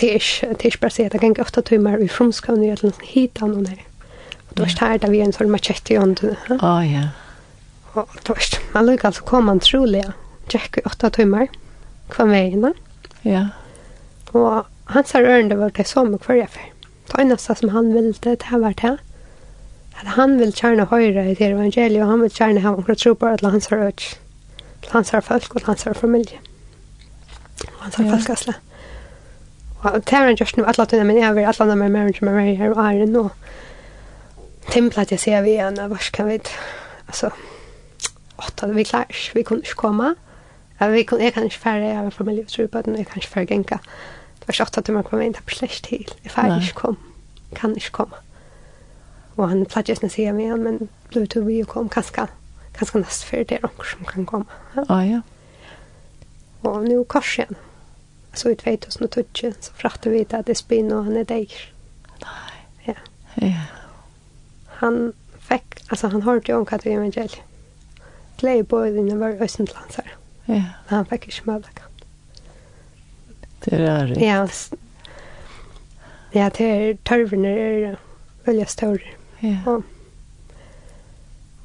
det 0.00 0.10
är 0.10 0.14
inte, 0.14 0.54
det 0.62 0.62
är 0.62 0.66
inte 0.66 0.78
bara 0.80 0.86
att 0.86 0.92
säga 0.92 1.06
att 1.06 1.14
jag 1.14 1.20
kan 1.36 1.44
åtta 1.44 1.62
timmar 1.62 1.98
i 1.98 2.08
frumskån 2.08 2.58
och 2.58 2.66
jag 2.66 2.92
hittar 3.02 3.46
någon 3.46 3.66
här. 3.66 3.84
Och 4.48 4.54
då 4.54 4.62
är 4.62 4.92
det 4.92 4.98
där 4.98 5.08
vi 5.08 5.20
är 5.20 5.24
en 5.24 5.32
sån 5.32 5.50
machete 5.50 5.94
i 5.94 5.98
ånden. 5.98 6.36
Ja, 6.48 6.84
ja. 6.84 7.08
Och 7.92 8.08
då 8.22 8.32
är 8.32 8.36
det, 8.36 8.58
man 8.72 8.86
lyckas 8.86 9.04
alltså 9.04 9.22
kom 9.22 9.44
man 9.44 9.60
trolig. 9.60 10.04
Jack 10.50 10.78
i 10.78 10.80
åtta 10.80 11.10
timmar. 11.10 11.48
Kvar 12.08 12.26
vägen. 12.26 12.74
Ja. 13.22 13.48
Och 14.30 14.66
hans 14.84 15.12
här 15.12 15.22
örende 15.22 15.56
var 15.56 15.70
det 15.70 15.84
som 15.84 16.18
kvar 16.18 16.34
jag 16.34 16.50
för. 16.50 16.62
Det 17.06 17.22
enda 17.22 17.36
som 17.36 17.68
han 17.68 17.92
ville, 17.92 18.12
det 18.20 18.42
här 18.42 18.58
var 18.58 18.74
det 18.80 18.98
Att 19.94 20.06
han 20.06 20.38
vill 20.38 20.54
kärna 20.54 20.84
höra 20.84 21.24
i 21.24 21.34
det 21.34 21.44
evangeliet 21.44 22.02
och 22.02 22.08
han 22.08 22.20
vill 22.20 22.30
kärna 22.30 22.60
ha 22.60 22.76
omkring 22.76 22.96
tro 22.96 23.14
på 23.14 23.26
att 23.26 23.40
hans 23.40 23.70
har 23.70 23.78
öts. 23.78 24.16
Till 24.80 24.90
hans 24.90 25.10
har 25.10 25.20
folk 25.20 25.54
och 25.54 25.60
till 25.60 25.66
hans 25.66 25.84
har 25.84 25.94
familj. 25.94 26.40
Och 27.66 27.82
hans 27.82 27.94
har 27.94 28.04
folkasla. 28.04 28.54
Ja. 28.56 28.67
Og 29.80 29.94
det 29.94 30.12
er 30.12 30.24
han 30.26 30.36
gjort 30.36 30.56
nu 30.56 30.64
alla 30.66 30.84
tiden, 30.84 31.06
men 31.06 31.18
jeg 31.18 31.34
vil 31.34 31.44
alla 31.44 31.64
när 31.64 31.74
man 31.74 31.92
märker 31.92 32.24
mig 32.24 32.34
med 32.34 32.56
her 32.56 32.70
og 32.70 32.94
er 32.94 33.06
nå. 33.06 33.30
Templa 34.70 35.02
at 35.02 35.10
jeg 35.10 35.20
ser 35.20 35.42
vi 35.42 35.50
igjen, 35.50 35.78
hva 35.88 35.98
skal 36.00 36.26
vi 36.26 36.40
Altså, 37.08 37.30
åtta, 38.38 38.66
vi 38.66 38.82
klarar, 38.82 39.30
vi 39.34 39.42
kunde 39.42 39.62
inte 39.62 39.74
komma. 39.74 40.14
Vi 40.80 41.02
kunne, 41.02 41.24
jeg 41.24 41.32
kan 41.32 41.44
ikke 41.44 41.58
fære, 41.58 41.74
jeg 41.74 41.96
färre, 41.96 42.10
familie 42.10 42.42
og 42.42 42.48
tro 42.48 42.66
på 42.66 42.82
den, 42.82 42.96
jeg 42.96 43.06
kan 43.06 43.16
ikke 43.16 43.28
färre 43.28 43.46
genka. 43.46 43.78
Det 44.38 44.48
var 44.48 44.52
ikke 44.52 44.64
28 44.64 44.82
timmar 44.82 45.02
kom 45.02 45.18
jag 45.18 45.26
inte 45.26 45.42
precis 45.42 45.80
till. 45.80 46.10
Jag 46.24 46.32
färre 46.32 46.60
ikke 46.62 46.74
kom, 46.74 46.98
kan 47.54 47.76
ikke 47.76 47.90
komme. 47.90 48.14
Og 49.36 49.48
han 49.48 49.66
platt 49.66 49.88
just 49.88 50.04
å 50.04 50.08
ser 50.08 50.32
vi 50.32 50.42
igjen, 50.42 50.62
men 50.62 50.88
blev 51.08 51.26
til 51.26 51.46
vi 51.46 51.62
och 51.62 51.68
kom 51.68 51.88
ganska, 51.88 52.26
ganska 52.78 52.98
näst 52.98 53.24
för 53.24 53.44
det 53.44 53.52
er 53.52 53.62
noen 53.62 53.86
som 53.90 54.04
kan 54.04 54.26
komme. 54.26 54.44
Ja, 54.76 55.00
ja. 55.00 55.20
Og 56.62 56.84
nå 56.84 57.04
kors 57.04 57.38
igen 57.38 57.56
så 58.38 58.52
i 58.52 58.56
2012 58.56 59.54
så 59.60 59.74
fratte 59.74 60.10
vi 60.10 60.24
til 60.24 60.40
at 60.40 60.46
det 60.46 60.56
spinn 60.58 60.92
og 60.94 61.04
han 61.08 61.18
er 61.20 61.26
deg. 61.28 61.52
Nei. 62.22 62.54
Ja. 62.86 62.94
Ja. 63.42 63.66
Han 64.80 65.12
fikk, 65.48 65.80
altså 65.90 66.08
han 66.08 66.22
hørte 66.22 66.52
jo 66.52 66.60
om 66.60 66.66
hva 66.68 66.78
det 66.78 66.90
var 66.90 67.00
evangeliet. 67.00 67.42
Glede 68.38 68.64
på 68.70 68.84
dine 68.94 69.18
var 69.18 69.42
østentlandsere. 69.42 70.14
Ja. 70.46 70.62
Men 70.88 70.94
han 70.94 71.06
fikk 71.10 71.28
ikke 71.28 71.50
med 71.50 71.66
det. 71.66 71.84
Det 73.64 73.80
er 73.80 74.06
rett. 74.06 74.22
Ja, 74.22 74.46
ja 76.34 76.48
det 76.54 76.70
er 76.70 76.98
tørvene 77.04 77.52
er 77.58 78.00
veldig 78.46 78.68
større. 78.70 79.14
Ja. 79.42 79.58
Og, 79.66 79.84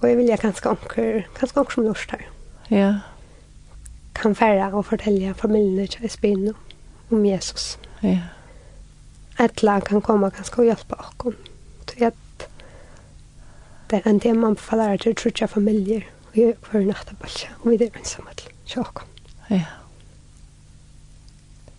og 0.02 0.10
jeg 0.10 0.18
vil 0.18 0.34
jeg 0.34 0.42
ganske 0.42 0.70
omkring, 0.70 1.26
ganske 1.40 1.60
omkring 1.60 1.74
som 1.74 1.90
lort 1.90 2.12
her. 2.12 2.30
Ja. 2.70 2.78
Ja 2.78 2.94
kan 4.16 4.36
færa 4.36 4.72
og 4.74 4.86
fortelle 4.86 5.34
familiene 5.34 5.88
til 5.88 6.06
Espino 6.06 6.54
om 7.12 7.26
Jesus. 7.26 7.80
Ja. 8.04 8.20
Etla 9.40 9.80
kan 9.80 10.02
komme 10.02 10.30
ganske 10.30 10.60
og 10.62 10.66
hjelpe 10.66 11.00
oss. 11.00 11.36
Så 11.88 12.06
at 12.06 12.48
det 13.90 14.02
er 14.06 14.10
en 14.10 14.20
del 14.20 14.36
man 14.40 14.58
faller 14.58 14.98
til 14.98 15.16
trutja 15.16 15.46
familier 15.46 16.02
og 16.28 16.34
gjør 16.34 16.54
hver 16.72 16.86
nattabalja 16.86 17.50
og 17.60 17.72
vi 17.72 17.76
er 17.76 17.98
ensamme 18.00 18.34
til 18.38 18.52
sjåk. 18.66 19.04
Ja. 19.50 19.66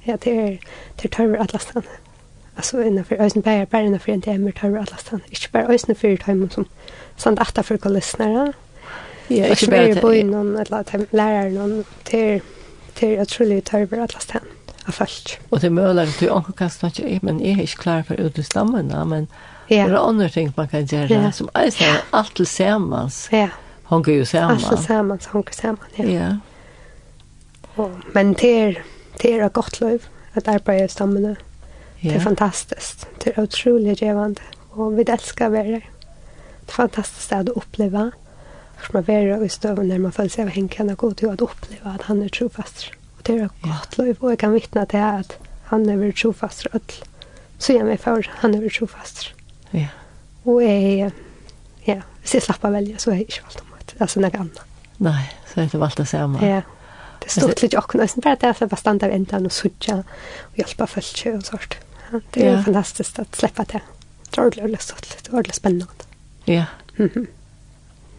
Ja, 0.07 0.17
det 0.17 0.33
er, 0.33 0.57
det 0.97 1.05
er 1.05 1.09
tørver 1.09 1.41
alle 1.41 1.59
stedene. 1.59 1.97
Altså 2.57 2.81
innenfor 2.81 3.15
øyne 3.15 3.43
bare, 3.43 3.67
bare 3.67 3.85
innenfor 3.85 4.13
en 4.13 4.21
del 4.21 4.35
demer 4.35 4.51
tørver 4.51 4.79
alle 4.79 4.99
stedene. 4.99 5.23
Ikke 5.31 5.49
bare 5.53 5.71
øyne 5.71 5.95
for 5.95 6.25
tøymen 6.25 6.51
som 6.51 6.67
sånn 7.17 7.39
at 7.41 7.51
det 7.55 7.59
er 7.59 7.69
for 7.71 7.77
kulisnere, 7.77 8.53
Ja, 9.31 9.49
ikke 9.51 9.71
bare 9.71 9.91
i 9.91 10.01
bøyen, 10.01 10.35
eller 10.35 10.77
at 10.77 10.95
læreren, 11.13 11.85
til, 12.05 12.43
til 12.95 13.21
utrolig 13.21 13.65
tørver 13.65 14.05
alle 14.05 14.21
stedene 14.21 14.55
av 14.85 14.93
folk. 14.93 15.35
Og 15.51 15.61
det 15.61 15.71
er 15.71 15.75
mulig 15.75 16.03
at 16.05 16.17
du 16.21 16.29
anker 16.33 16.57
kan 16.59 16.71
snakke, 16.71 17.19
men 17.23 17.41
jeg 17.41 17.59
er 17.59 17.69
ikke 17.69 17.83
klar 17.87 18.03
for 18.09 18.21
ut 18.21 18.39
i 18.39 18.45
stammene, 18.45 19.05
men 19.09 19.29
ja. 19.71 19.87
det 19.87 19.95
er 19.95 20.01
andre 20.01 20.29
ting 20.29 20.53
man 20.57 20.69
kan 20.69 20.87
gjøre, 20.87 21.09
ja. 21.13 21.31
som 21.33 21.49
er 21.57 21.71
sånn, 21.73 22.03
alt 22.13 22.35
til 22.37 22.49
sammen, 22.49 23.13
ja. 23.33 23.49
Hun 23.85 24.03
går 24.03 24.23
jo 24.23 24.25
sammen. 24.25 24.57
Alt 24.57 24.69
til 24.69 24.81
sammen, 24.81 25.21
hunker 25.33 25.55
sammen, 25.55 25.97
ja. 25.99 26.09
ja. 26.09 26.29
Og, 27.77 27.91
men 28.15 28.33
det 28.41 28.53
er, 28.61 28.79
det 29.23 29.33
er 29.35 29.47
et 29.47 29.53
godt 29.53 29.81
liv, 29.81 30.05
at 30.35 30.49
arbeid 30.49 30.85
i 30.85 30.93
stammene. 30.93 31.37
Ja. 32.03 32.11
Det 32.11 32.19
er 32.19 32.25
fantastisk, 32.25 33.07
det 33.25 33.33
er 33.35 33.43
utrolig 33.43 33.97
givende. 33.97 34.41
og 34.75 34.97
vi 34.97 35.05
elsker 35.09 35.49
å 35.49 35.55
være 35.55 35.79
her. 35.79 35.89
Det 36.65 36.73
er 36.73 36.77
fantastisk 36.77 37.33
at 37.33 37.53
oppleve 37.55 38.11
det 38.11 38.24
får 38.85 38.93
man 38.93 39.07
vara 39.07 39.45
i 39.45 39.49
støven 39.49 39.89
når 39.89 39.99
man 39.99 40.13
føler 40.13 40.31
seg 40.31 40.47
av 40.47 40.53
hänkan 40.55 40.91
och 40.91 40.99
god 40.99 41.17
til 41.17 41.29
å 41.29 41.37
oppleve 41.47 41.95
at 41.95 42.03
han 42.09 42.23
er 42.23 42.29
trofast. 42.29 42.91
Og 43.19 43.27
det 43.27 43.35
er 43.35 43.45
är 43.45 43.51
godt 43.63 43.99
liv, 43.99 44.17
og 44.21 44.31
jeg 44.31 44.39
kan 44.39 44.53
vittne 44.53 44.87
til 44.87 44.97
at 44.97 45.39
han 45.71 45.89
er 45.89 45.97
varit 45.97 46.17
trofast 46.17 46.67
alt. 46.73 47.03
Så 47.59 47.73
jeg 47.73 47.85
mig 47.85 48.01
for 48.01 48.21
han 48.43 48.55
er 48.55 48.61
varit 48.61 48.73
trofast. 48.79 49.35
Ja. 49.73 49.89
Og 50.45 50.63
jeg, 50.63 51.13
ja, 51.87 52.01
hvis 52.21 52.35
jeg 52.35 52.43
slapper 52.43 52.71
velge, 52.71 52.99
så 52.99 53.11
er 53.11 53.15
jeg 53.15 53.21
ikke 53.21 53.43
valgt 53.43 53.61
om 53.61 53.67
att 53.79 53.95
alltså 54.01 54.21
något 54.21 54.35
annat. 54.35 54.65
Nei, 54.99 55.25
så 55.55 55.61
er 55.61 55.67
det 55.67 55.81
valt 55.81 56.01
att 56.01 56.09
säga 56.09 56.39
Ja. 56.43 56.63
Det 57.21 57.31
står 57.31 57.63
litt 57.63 57.75
och 57.75 57.95
nästan 57.95 58.21
bare 58.21 58.37
det 58.41 58.47
är 58.47 58.69
fast 58.69 58.87
av 58.87 59.03
enda 59.03 59.37
og 59.37 59.53
sudja 59.53 59.97
og 59.97 60.59
hjälpa 60.59 60.87
folk 60.87 61.27
og 61.27 61.45
sånt. 61.45 61.79
Ja, 62.13 62.21
Det 62.35 62.43
er 62.43 62.53
ja. 62.53 62.63
fantastisk 62.63 63.19
att 63.19 63.37
släppa 63.37 63.65
det. 63.65 63.81
Det 64.31 64.39
er 64.39 64.43
ordentlig, 64.43 64.79
och 65.29 65.35
ordentligt 65.35 65.57
spännande. 65.57 66.05
Ja. 66.45 66.65
Mm 66.99 67.11
-hmm. 67.11 67.27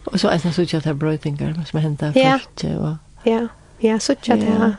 Og 0.05 0.19
så 0.19 0.29
er 0.29 0.37
det 0.37 0.53
sånn 0.53 0.65
at 0.65 0.83
det 0.85 0.91
er 0.91 0.97
brøytinger 1.01 1.53
som 1.65 1.79
hender 1.81 2.17
ja. 2.17 2.35
først. 2.37 2.65
Og... 2.75 2.97
Ja, 3.25 3.47
ja, 3.83 3.97
sånn 3.99 4.19
at 4.21 4.41
det 4.43 4.51
er. 4.53 4.75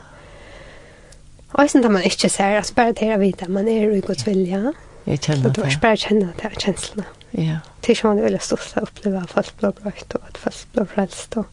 Og 1.53 1.69
sånn 1.71 1.85
at 1.87 1.93
man 1.93 2.05
ikke 2.07 2.29
ser, 2.29 2.57
altså 2.59 2.75
bare 2.77 2.95
til 2.97 3.13
å 3.15 3.19
vite 3.21 3.47
at 3.47 3.53
man 3.53 3.67
er 3.71 3.91
i 3.91 4.01
Guds 4.05 4.27
vilja. 4.27 4.73
Jeg 5.07 5.21
kjenner 5.23 5.53
det. 5.55 5.63
Og 5.63 5.79
bare 5.83 5.99
kjenner 5.99 6.33
det 6.39 6.49
er 6.49 6.57
kjenslene. 6.63 7.05
Ja. 7.35 7.59
Det 7.81 7.91
er 7.91 7.97
ikke 7.97 8.11
man 8.11 8.19
er 8.21 8.27
veldig 8.27 8.41
stort 8.43 8.73
å 8.75 8.83
oppleve 8.87 9.21
at 9.21 9.35
folk 9.35 9.53
blir 9.59 9.75
brøyt, 9.81 10.17
og 10.17 10.27
at 10.27 10.39
folk 10.41 10.63
blir 10.73 10.89
frelst, 10.91 11.37
og 11.37 11.45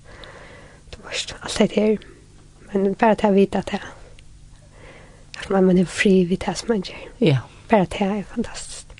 du 0.95 0.99
var 1.03 1.21
alt 1.43 1.59
det 1.59 1.71
her. 1.75 2.09
Men 2.73 2.97
bare 2.99 3.19
til 3.21 3.31
å 3.31 3.37
vite 3.37 3.63
at 3.63 3.71
det 3.71 3.81
er. 3.81 3.93
At 5.41 5.51
man, 5.51 5.67
man 5.67 5.79
er 5.79 5.91
fri 5.91 6.25
vidt 6.31 6.47
det 6.47 6.57
som 6.59 6.71
man 6.71 6.83
gjør. 6.87 7.07
Ja. 7.23 7.39
Bare 7.71 7.87
til 7.91 8.11
det 8.11 8.21
er 8.23 8.29
fantastisk. 8.35 8.95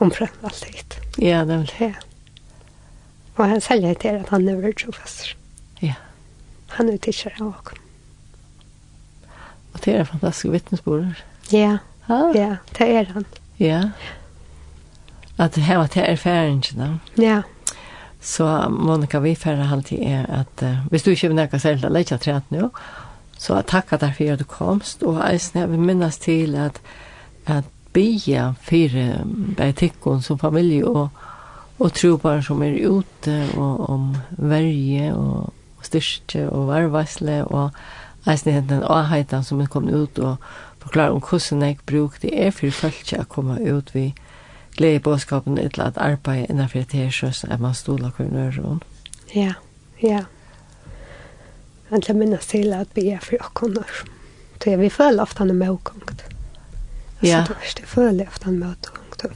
Omfrem 0.00 0.46
alt 0.48 0.64
det. 0.64 1.00
Ja, 1.20 1.44
det 1.44 1.54
er 1.54 1.64
vel. 1.64 1.72
Ja. 1.80 2.09
Og 3.40 3.48
han 3.48 3.60
selger 3.60 3.94
til 3.94 4.08
at 4.20 4.28
han 4.28 4.48
er 4.48 4.72
trofast. 4.76 5.36
Ja. 5.82 5.94
Han 6.76 6.88
er 6.92 6.98
teacher 7.00 7.32
av 7.40 7.54
oss. 7.54 7.78
Og 9.72 9.84
det 9.84 9.94
er 9.94 10.04
fantastiske 10.04 10.50
vittnesbord. 10.52 11.22
Ja, 11.52 11.78
ah. 12.08 12.34
ja, 12.36 12.56
det 12.78 12.88
er 12.96 13.08
han. 13.14 13.24
Ja. 13.58 13.80
At 15.38 15.54
det 15.54 15.64
her 15.64 15.80
var 15.80 15.86
til 15.86 16.04
erfaringen, 16.04 16.76
da. 16.76 17.22
Ja. 17.22 17.42
Så 18.20 18.68
Monica, 18.68 19.18
vi 19.18 19.34
færre 19.34 19.70
alltid 19.72 19.98
er 20.02 20.26
at 20.28 20.62
uh, 20.62 20.86
hvis 20.90 21.02
du 21.02 21.10
ikke 21.10 21.28
vil 21.28 21.36
nækka 21.36 21.58
selv, 21.58 21.84
eller 21.84 22.04
ikke 22.04 22.18
har 22.24 22.42
nå, 22.50 22.68
så 23.38 23.62
takk 23.62 23.92
at 23.92 24.04
for 24.16 24.32
at 24.32 24.38
du 24.38 24.44
komst, 24.44 25.02
og 25.02 25.22
eisen 25.32 25.60
jeg 25.60 25.70
vil 25.70 25.80
minnes 25.80 26.18
til 26.18 26.54
at, 26.54 26.80
at 27.46 27.64
bia 27.92 28.52
fire 28.60 29.24
bare 29.56 29.72
tikkun 29.72 30.22
som 30.22 30.38
familie 30.38 30.84
og, 30.86 31.08
og 31.80 31.94
tropar 31.96 32.42
som 32.44 32.62
er 32.62 32.76
ute 32.76 33.36
og 33.56 33.86
om 33.88 34.08
verje 34.36 35.14
og, 35.16 35.52
og 35.78 35.86
styrke 35.86 36.44
og 36.48 36.68
varvarsle 36.68 37.40
og 37.48 37.70
eisen 38.28 38.52
hent 38.52 38.68
den 38.68 38.84
avheitan 38.84 39.44
som 39.44 39.62
er 39.64 39.70
kommet 39.72 39.96
ut 39.96 40.20
og 40.20 40.36
forklare 40.82 41.16
om 41.16 41.22
hvordan 41.24 41.64
jeg 41.64 41.78
bruk 41.88 42.20
det 42.22 42.34
er 42.36 42.52
for 42.52 42.76
folk 42.82 43.14
å 43.16 43.24
komme 43.32 43.56
ut 43.64 43.94
vi 43.94 44.10
glede 44.76 45.00
i 45.00 45.04
bådskapen 45.08 45.56
til 45.56 45.82
at 45.82 45.96
arbeid 45.96 46.50
innenfor 46.50 46.84
det 46.84 47.00
her 47.00 47.10
sjøs 47.10 47.44
at 47.48 47.60
man 47.60 47.74
stoler 47.74 48.12
hver 48.16 48.28
nøyron. 48.30 48.82
Ja, 49.34 49.56
ja. 50.02 50.24
Jeg 51.90 52.02
vil 52.06 52.16
minnes 52.16 52.46
til 52.46 52.72
at 52.72 52.92
vi 52.94 53.08
er 53.10 53.18
for 53.24 53.40
åkoner. 53.40 54.04
Så 54.62 54.76
vi 54.76 54.88
føler 54.88 55.22
ofte 55.22 55.42
han 55.42 55.50
er 55.50 55.58
medgångt. 55.58 56.24
Ja. 57.22 57.42
Så 57.44 57.56
det 57.76 57.88
er 57.96 58.26
ofte 58.28 58.44
han 58.44 58.62
er 58.62 58.68
medgångt. 58.68 59.26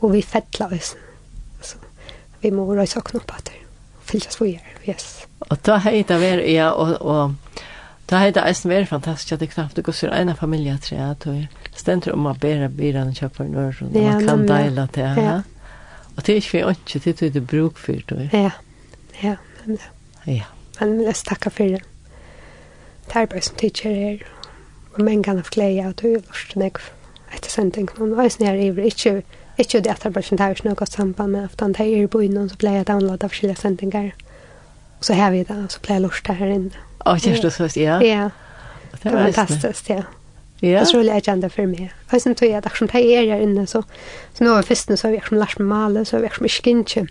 Og 0.00 0.12
vi 0.12 0.22
fettler 0.22 0.74
oss. 0.76 0.94
Mm 0.94 1.13
vi 2.44 2.50
må 2.50 2.66
röjsa 2.74 3.00
knoppater. 3.00 3.54
Fyllas 4.04 4.40
vi 4.40 4.48
gör, 4.48 4.60
yes. 4.84 5.26
Och 5.38 5.58
då 5.62 5.76
heter 5.76 6.18
vi, 6.18 6.54
ja, 6.54 6.72
og, 6.72 7.02
og 7.02 7.34
da 8.10 8.16
har 8.20 8.30
det 8.30 8.42
eisen 8.44 8.70
vært 8.70 8.88
fantastisk 8.88 9.32
at 9.32 9.40
det 9.40 9.48
knapt 9.54 9.80
går 9.82 9.92
sur 9.92 10.12
ena 10.12 10.34
familie 10.36 10.76
tre 10.78 10.98
at 11.00 11.24
det 11.24 11.48
stender 11.72 12.12
om 12.12 12.26
å 12.28 12.34
bære 12.36 12.68
bilen 12.68 13.08
og 13.08 13.16
kjøpe 13.16 13.46
en 13.46 13.54
ør 13.56 13.80
og 13.80 13.96
man 13.96 14.26
kan 14.26 14.44
deile 14.48 14.86
til 14.92 15.08
her. 15.08 15.22
Ja. 15.22 15.38
Og 16.16 16.26
det 16.26 16.32
er 16.32 16.36
ikke 16.36 16.50
for 16.50 16.70
ikke, 16.70 16.98
det 17.04 17.22
er 17.22 17.30
det 17.30 17.46
bruk 17.46 17.78
for 17.78 18.04
det. 18.08 18.28
Ja, 18.32 18.50
ja, 19.22 19.36
men 19.64 19.80
det. 19.80 19.88
Ja. 20.26 20.50
Men 20.80 21.00
jeg 21.00 21.14
takker 21.14 21.50
for 21.50 21.64
det. 21.64 21.80
Det 23.06 23.16
er 23.16 23.26
bare 23.26 23.42
som 23.42 23.56
teacher 23.56 23.94
her. 23.94 24.18
Og 24.94 25.00
menn 25.02 25.22
kan 25.22 25.40
ha 25.40 25.42
flere 25.42 25.88
av 25.88 25.96
det, 26.02 26.16
og 26.16 26.54
det 26.54 26.68
er 26.68 26.78
etter 27.34 27.50
sending. 27.50 27.88
Men 27.98 28.14
jeg 28.20 28.48
er 28.48 28.60
ivrig, 28.68 28.92
ikke 28.92 29.22
Ikke 29.58 29.80
det 29.80 29.92
at 29.92 30.06
Arbeidsjen 30.06 30.40
har 30.42 30.54
ikke 30.54 30.66
noe 30.66 30.86
samband 30.90 31.32
med 31.36 31.44
at 31.44 31.58
det 31.60 31.76
tar 31.76 32.08
på 32.10 32.22
innom, 32.26 32.48
så 32.50 32.58
pleier 32.58 32.82
jeg 32.82 32.88
downloada 32.88 32.92
downloade 32.92 33.24
av 33.24 33.30
forskjellige 33.34 33.60
sendinger. 33.60 34.10
Så 35.00 35.14
har 35.14 35.30
vi 35.30 35.44
det, 35.44 35.54
og 35.54 35.70
så 35.70 35.80
pleier 35.84 36.00
jeg 36.00 36.06
lort 36.08 36.26
det 36.26 36.36
her 36.40 36.52
inne. 36.56 36.84
Å, 37.04 37.14
kjæreste 37.20 37.62
hos 37.62 37.76
ja. 37.78 38.00
Ja, 38.02 38.28
det 39.02 39.12
var 39.12 39.28
fantastisk, 39.28 39.90
ja. 39.92 40.02
Ja. 40.64 40.80
Det 40.80 40.88
tror 40.88 41.04
jeg 41.04 41.24
kjente 41.26 41.50
for 41.52 41.68
meg. 41.68 41.92
Og 42.08 42.20
sen 42.22 42.34
tror 42.38 42.48
jeg 42.48 42.58
at 42.62 42.66
akkurat 42.66 42.94
jeg 42.96 43.18
er 43.20 43.30
her 43.34 43.42
inne, 43.44 43.66
så, 43.68 43.82
så 44.34 44.46
nå 44.46 44.54
er 44.56 44.66
først 44.66 44.90
så 44.94 45.06
har 45.06 45.12
vi 45.12 45.20
akkurat 45.20 45.42
lært 45.42 45.60
meg 45.60 45.68
male, 45.68 46.04
så 46.08 46.16
har 46.16 46.24
vi 46.24 46.30
akkurat 46.30 46.50
ikke 46.50 46.76
ikke. 46.80 47.06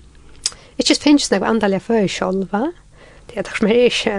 Ikke 0.82 1.00
finnes 1.00 1.30
noe 1.32 1.48
andalige 1.48 1.84
for 1.86 2.08
selv, 2.10 2.48
va? 2.52 2.72
Det 3.30 3.38
er 3.38 3.46
akkurat 3.46 3.76
jeg 3.76 3.92
ikke 3.92 4.16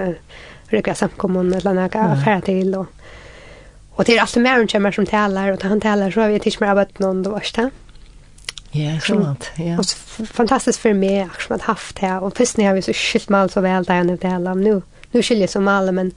rykker 0.72 1.00
samkommunen 1.00 1.56
eller 1.58 1.76
noe 1.76 2.04
affære 2.08 2.44
til, 2.46 2.76
og 2.78 2.92
Og 3.96 4.06
det 4.06 4.16
er 4.16 4.24
alltid 4.24 4.42
mer 4.42 4.58
enn 4.58 4.66
kommer 4.66 4.90
som 4.90 5.06
talar, 5.06 5.52
og 5.52 5.62
han 5.62 5.80
talar 5.80 6.10
så 6.10 6.24
har 6.24 6.32
vi 6.32 6.40
tids 6.42 6.58
mer 6.58 6.72
av 6.72 6.80
bøtten 6.80 7.04
og 7.06 7.20
det 7.22 7.30
var 7.30 7.44
ikke. 7.46 7.66
Ja, 8.76 9.00
sant. 9.00 9.50
Ja. 9.56 9.78
Och 9.78 9.86
fantastiskt 10.28 10.78
för 10.78 10.94
mig 10.94 11.20
att 11.20 11.50
man 11.50 11.60
haft 11.60 11.98
här 11.98 12.22
och 12.22 12.36
först 12.36 12.56
när 12.56 12.64
jag 12.64 12.74
var 12.74 12.80
så 12.80 12.92
skilt 12.92 13.28
mal 13.28 13.50
så 13.50 13.60
väl 13.60 13.84
där 13.84 14.04
nu 14.04 14.16
där 14.16 14.50
om 14.50 14.60
nu. 14.60 14.82
Nu 15.10 15.22
skiljer 15.22 15.46
som 15.48 15.68
alla 15.68 15.92
men 15.92 16.12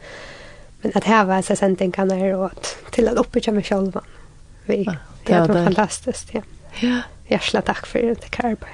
men 0.81 0.91
att 0.95 1.03
här 1.03 1.25
var 1.25 1.41
så 1.41 1.55
sent 1.55 1.79
kan 1.79 1.91
kan 1.91 2.11
här 2.11 2.35
åt 2.35 2.77
till 2.91 3.07
att 3.07 3.17
uppe 3.17 3.39
mig 3.51 3.63
själv. 3.63 3.99
Vi. 4.65 4.83
Ja, 4.83 4.95
det 5.23 5.33
är 5.33 5.47
det 5.47 5.59
är- 5.59 5.65
fantastiskt. 5.65 6.27
Ja. 6.31 6.41
Ja. 6.79 7.01
Järsla 7.27 7.61
tack 7.61 7.85
för 7.85 7.99
det 7.99 8.29
Karpa. 8.29 8.67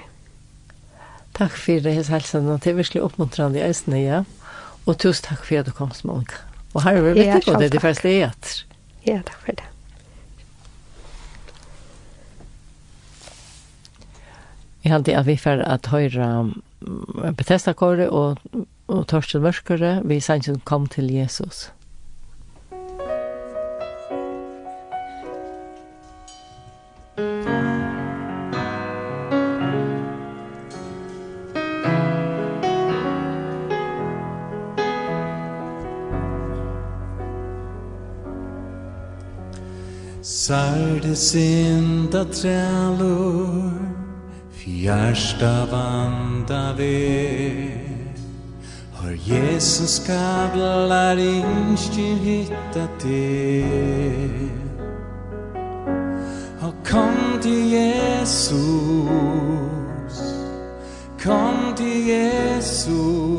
Tack 1.31 1.51
för 1.51 1.79
det 1.79 1.91
hälsan 1.91 2.47
hälsan 2.47 2.63
det 2.63 2.69
är 2.69 2.73
verkligen 2.73 3.05
uppmuntrande 3.05 3.59
i 3.59 3.63
Östne, 3.63 4.03
ja. 4.03 4.25
Och 4.83 4.97
tusen 4.97 5.25
tack 5.29 5.45
för 5.45 5.59
att 5.59 5.65
du 5.65 5.71
kom 5.71 5.91
så 5.91 6.07
många. 6.07 6.25
Och 6.71 6.81
här 6.81 6.95
är 6.95 7.01
vi 7.01 7.13
vet 7.13 7.35
inte 7.35 7.51
vad 7.51 7.59
det 7.61 7.73
är 7.75 7.79
för 7.79 7.89
att 7.89 8.01
det 8.01 8.21
är. 8.21 8.31
Ja, 9.01 9.19
tack 9.25 9.41
för 9.45 9.53
det. 9.53 9.63
Jeg 14.83 14.91
hadde 14.91 15.15
at 15.17 15.27
vi 15.27 15.37
får 15.37 15.63
at 15.63 15.87
høyre 15.87 16.53
Bethesda-kåret 17.37 18.09
og, 18.09 18.37
og 18.87 19.07
Torsten 19.07 19.41
Mørskere, 19.41 20.01
vi 20.03 20.19
sannsyn 20.19 20.59
kom 20.65 20.87
til 20.87 21.07
Jesus. 21.13 21.71
Sardes 40.23 41.35
in 41.35 42.07
trælur 42.11 43.82
Hjärsta 44.65 45.65
vanda 45.65 46.73
vi 46.77 47.71
Har 48.93 49.11
Jesus 49.11 50.07
kablar 50.07 51.17
inskir 51.17 52.15
hitta 52.15 52.87
det 53.03 53.65
Och 56.61 56.87
kom 56.87 57.41
till 57.41 57.73
Jesus 57.73 58.23
Kom 61.23 61.75
till 61.77 62.07
Jesus 62.07 63.33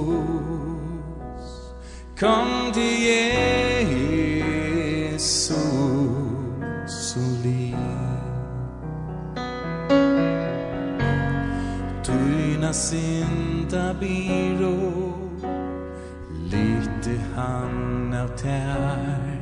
Kom 2.21 2.73
till 2.73 3.03
Jesus 3.03 3.94
biro. 14.01 14.75
Lite 16.51 17.21
han 17.35 18.15
av 18.15 18.29
tær. 18.37 19.41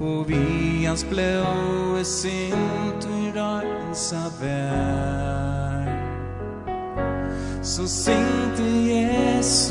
Og 0.00 0.28
vi 0.28 0.84
hans 0.84 1.04
blåe 1.04 2.04
sint 2.04 3.06
Vi 3.08 3.30
røynsa 3.36 4.22
vær. 4.40 5.88
Så 7.62 7.86
sing 7.88 8.56
til 8.56 8.86
Jesus. 8.86 9.66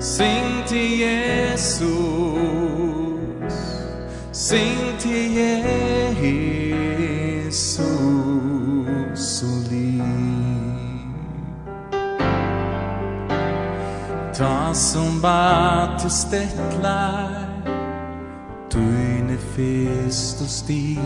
Sing 0.00 0.66
til 0.66 1.00
Jesus 1.00 1.25
ju 16.06 16.10
stetlar 16.10 17.46
Tøyne 18.70 19.38
fest 19.38 20.42
og 20.42 20.48
stig 20.48 20.98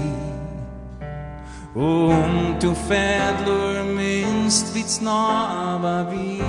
Og 1.74 2.08
om 2.08 2.56
du 2.62 2.74
fædlur 2.74 3.84
minst 3.96 4.74
vid 4.74 4.88
snava 4.88 6.02
vi. 6.10 6.42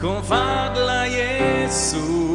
Kom 0.00 0.22
fadla 0.24 1.02
Jesus 1.04 2.29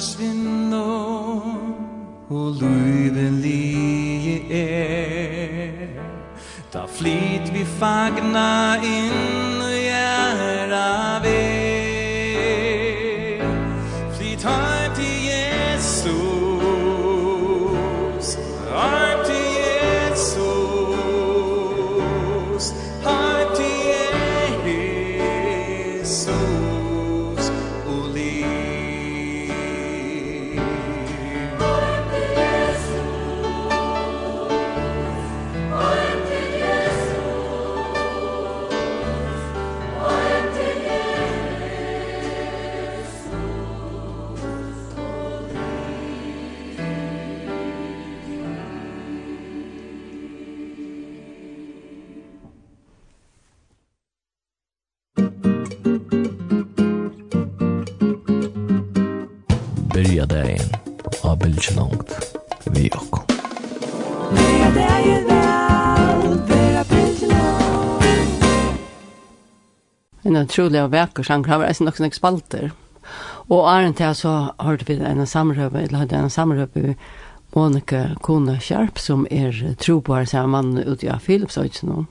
forsvinner 0.00 0.80
Og 2.30 2.54
løven 2.60 3.40
lige 3.40 4.52
er. 4.52 5.70
Da 6.72 6.80
flit 6.88 7.52
vi 7.52 7.64
fagnar 7.64 8.69
en 70.40 70.48
utrolig 70.48 70.82
og 70.82 70.92
vekker 70.92 71.26
sang, 71.26 71.44
han 71.46 71.60
var 71.60 71.68
eisen 71.70 71.86
nok 71.88 71.98
sånne 71.98 72.16
spalter. 72.16 72.70
Og 73.50 73.66
Arne 73.68 73.92
til 73.96 74.14
så 74.14 74.52
hørte 74.60 74.86
vi 74.86 74.98
en 75.04 75.26
samrøve, 75.26 75.82
eller 75.82 75.98
hadde 76.04 76.16
en 76.16 76.30
i 76.76 76.94
Monika 77.54 78.14
Kona 78.22 78.58
Kjarp, 78.58 78.98
som 78.98 79.26
er 79.30 79.74
troboer 79.78 80.24
som 80.24 80.50
mann 80.50 80.78
ute 80.78 81.10
av 81.10 81.20
Philips, 81.20 81.56
og 81.58 81.64
ikke 81.70 81.86
noe. 81.86 82.06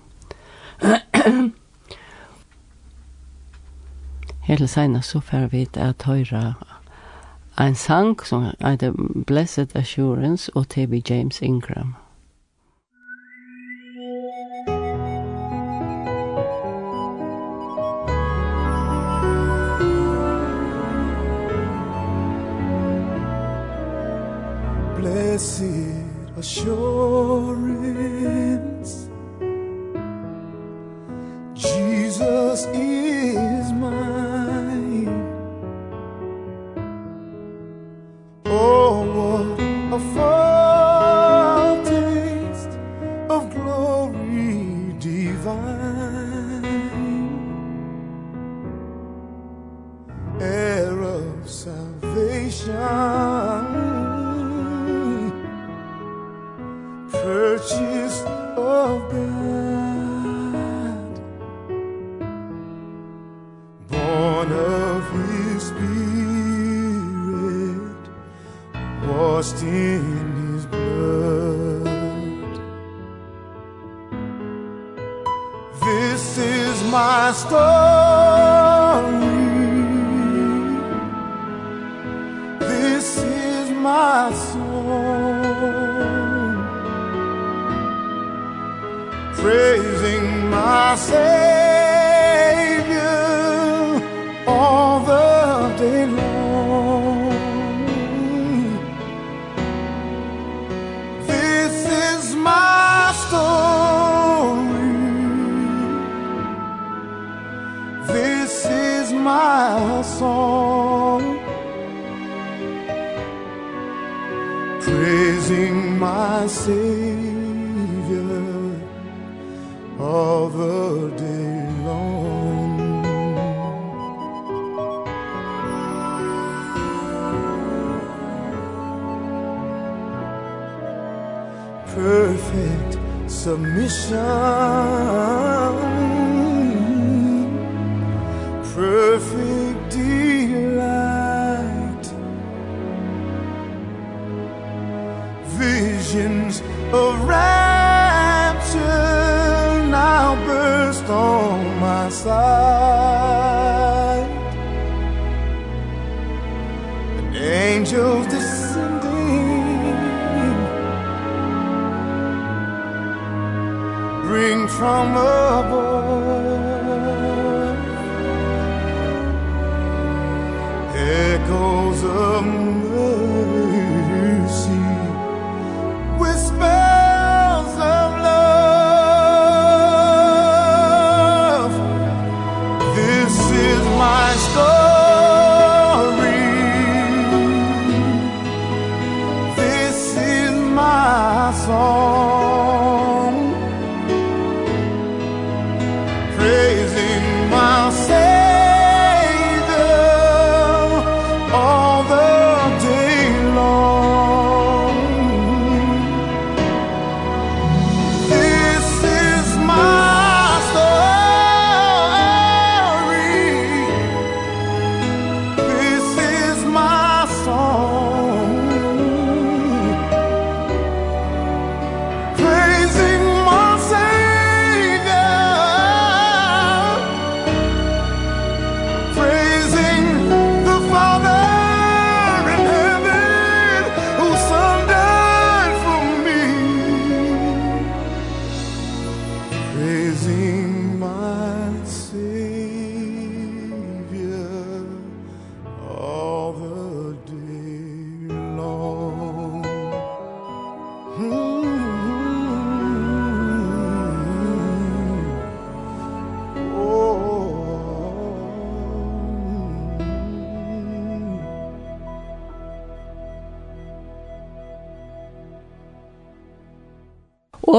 Hele 4.49 4.68
senest 4.68 5.10
så 5.10 5.19
får 5.19 5.47
vi 5.51 5.68
at 5.73 6.03
høyre 6.03 6.56
en 7.60 7.76
sang 7.76 8.19
som 8.23 8.51
heter 8.60 8.91
Blessed 9.27 9.76
Assurance 9.76 10.51
og 10.56 10.69
T.B. 10.69 11.01
James 11.10 11.41
Ingram. 11.41 11.88
Mm. 11.88 12.09
blessed 25.40 25.64
assurance 26.38 27.80
Jesus 31.56 32.66
is 32.74 33.72
mine. 33.72 35.07
Oh, 38.45 39.06
what 39.16 39.60
a 39.94 39.99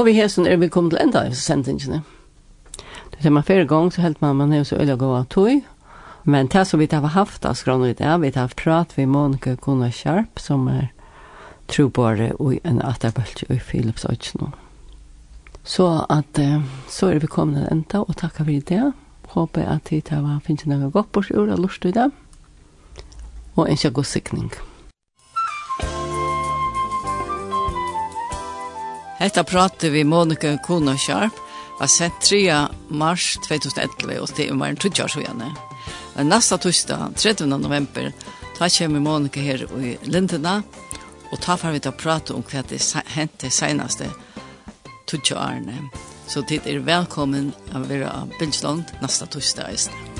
Og 0.01 0.07
vi 0.07 0.15
hesen 0.17 0.47
er 0.49 0.57
vi 0.57 0.65
kommet 0.65 0.95
til 0.95 1.03
enda 1.03 1.19
av 1.27 1.35
sendingene. 1.37 1.99
Det 3.13 3.19
er 3.21 3.33
man 3.35 3.45
flere 3.45 3.67
ganger 3.69 3.93
så 3.93 4.01
helt 4.01 4.21
man 4.21 4.39
man 4.39 4.53
er 4.53 4.63
så 4.65 4.79
øyla 4.81 4.95
gåa 4.97 5.19
tog. 5.29 5.61
Men 6.25 6.47
det 6.47 6.63
som 6.67 6.79
vi 6.79 6.87
har 6.91 7.05
haft 7.05 7.45
av 7.45 7.53
skrann 7.53 7.85
ut 7.85 8.01
er, 8.01 8.17
vi 8.17 8.31
har 8.33 8.47
haft 8.47 8.57
prat 8.57 8.97
med 8.97 9.07
Monika 9.07 9.53
Gunnar 9.61 9.91
Kjarp, 9.93 10.39
som 10.39 10.67
er 10.67 10.89
trobare 11.67 12.31
og 12.39 12.57
en 12.65 12.81
atterbølge 12.81 13.45
i 13.49 13.59
Philips 13.59 14.05
Øytsnå. 14.09 14.49
Så, 15.63 16.05
at, 16.09 16.41
så 16.89 17.07
er 17.07 17.19
vi 17.19 17.27
kommet 17.27 17.61
til 17.61 17.67
enda, 17.71 18.01
og 18.01 18.17
takkar 18.17 18.49
vi 18.49 18.59
det. 18.59 18.93
Håper 19.27 19.69
at 19.69 19.91
vi 19.91 20.01
har 20.09 20.41
finnet 20.43 20.65
noe 20.65 20.89
godt 20.89 21.11
på 21.11 21.21
sjøret 21.21 21.53
og 21.53 21.59
lort 21.59 21.85
i 21.85 21.91
det. 21.91 22.09
Og 23.55 23.69
en 23.69 23.77
kjærgåsikning. 23.77 24.49
Takk. 24.49 24.70
Hetta 29.21 29.43
pratet 29.43 29.91
vi 29.91 30.03
Monika 30.03 30.57
Kuna 30.57 30.97
Sharp 30.97 31.33
var 31.79 31.87
sett 31.87 32.21
3. 32.21 32.67
mars 32.87 33.37
2011 33.47 34.19
og 34.19 34.29
det 34.35 34.51
var 34.51 34.67
en 34.67 34.75
år 35.03 35.07
så 35.07 35.21
gjerne. 35.21 35.51
Nasta 36.25 36.57
tutsdag, 36.57 37.13
13. 37.15 37.49
november, 37.49 38.11
ta 38.57 38.69
kommer 38.69 38.99
Monika 38.99 39.41
her 39.41 39.67
i 39.77 39.97
Lindena 40.03 40.63
og 41.31 41.39
ta 41.39 41.53
far 41.57 41.71
vi 41.71 41.79
til 41.79 41.93
å 41.93 41.99
prate 42.01 42.33
om 42.33 42.41
hva 42.41 42.63
det 42.65 42.81
hente 43.13 43.53
seneste 43.53 44.09
årene. 45.37 45.77
Så 46.27 46.41
tid 46.41 46.65
er 46.65 46.81
velkommen 46.81 47.53
å 47.75 47.85
være 47.85 48.09
av 48.09 48.33
Bildsland 48.39 48.89
nasta 49.05 49.29
tutsdag 49.29 49.69
i 49.69 49.77
stedet. 49.77 50.10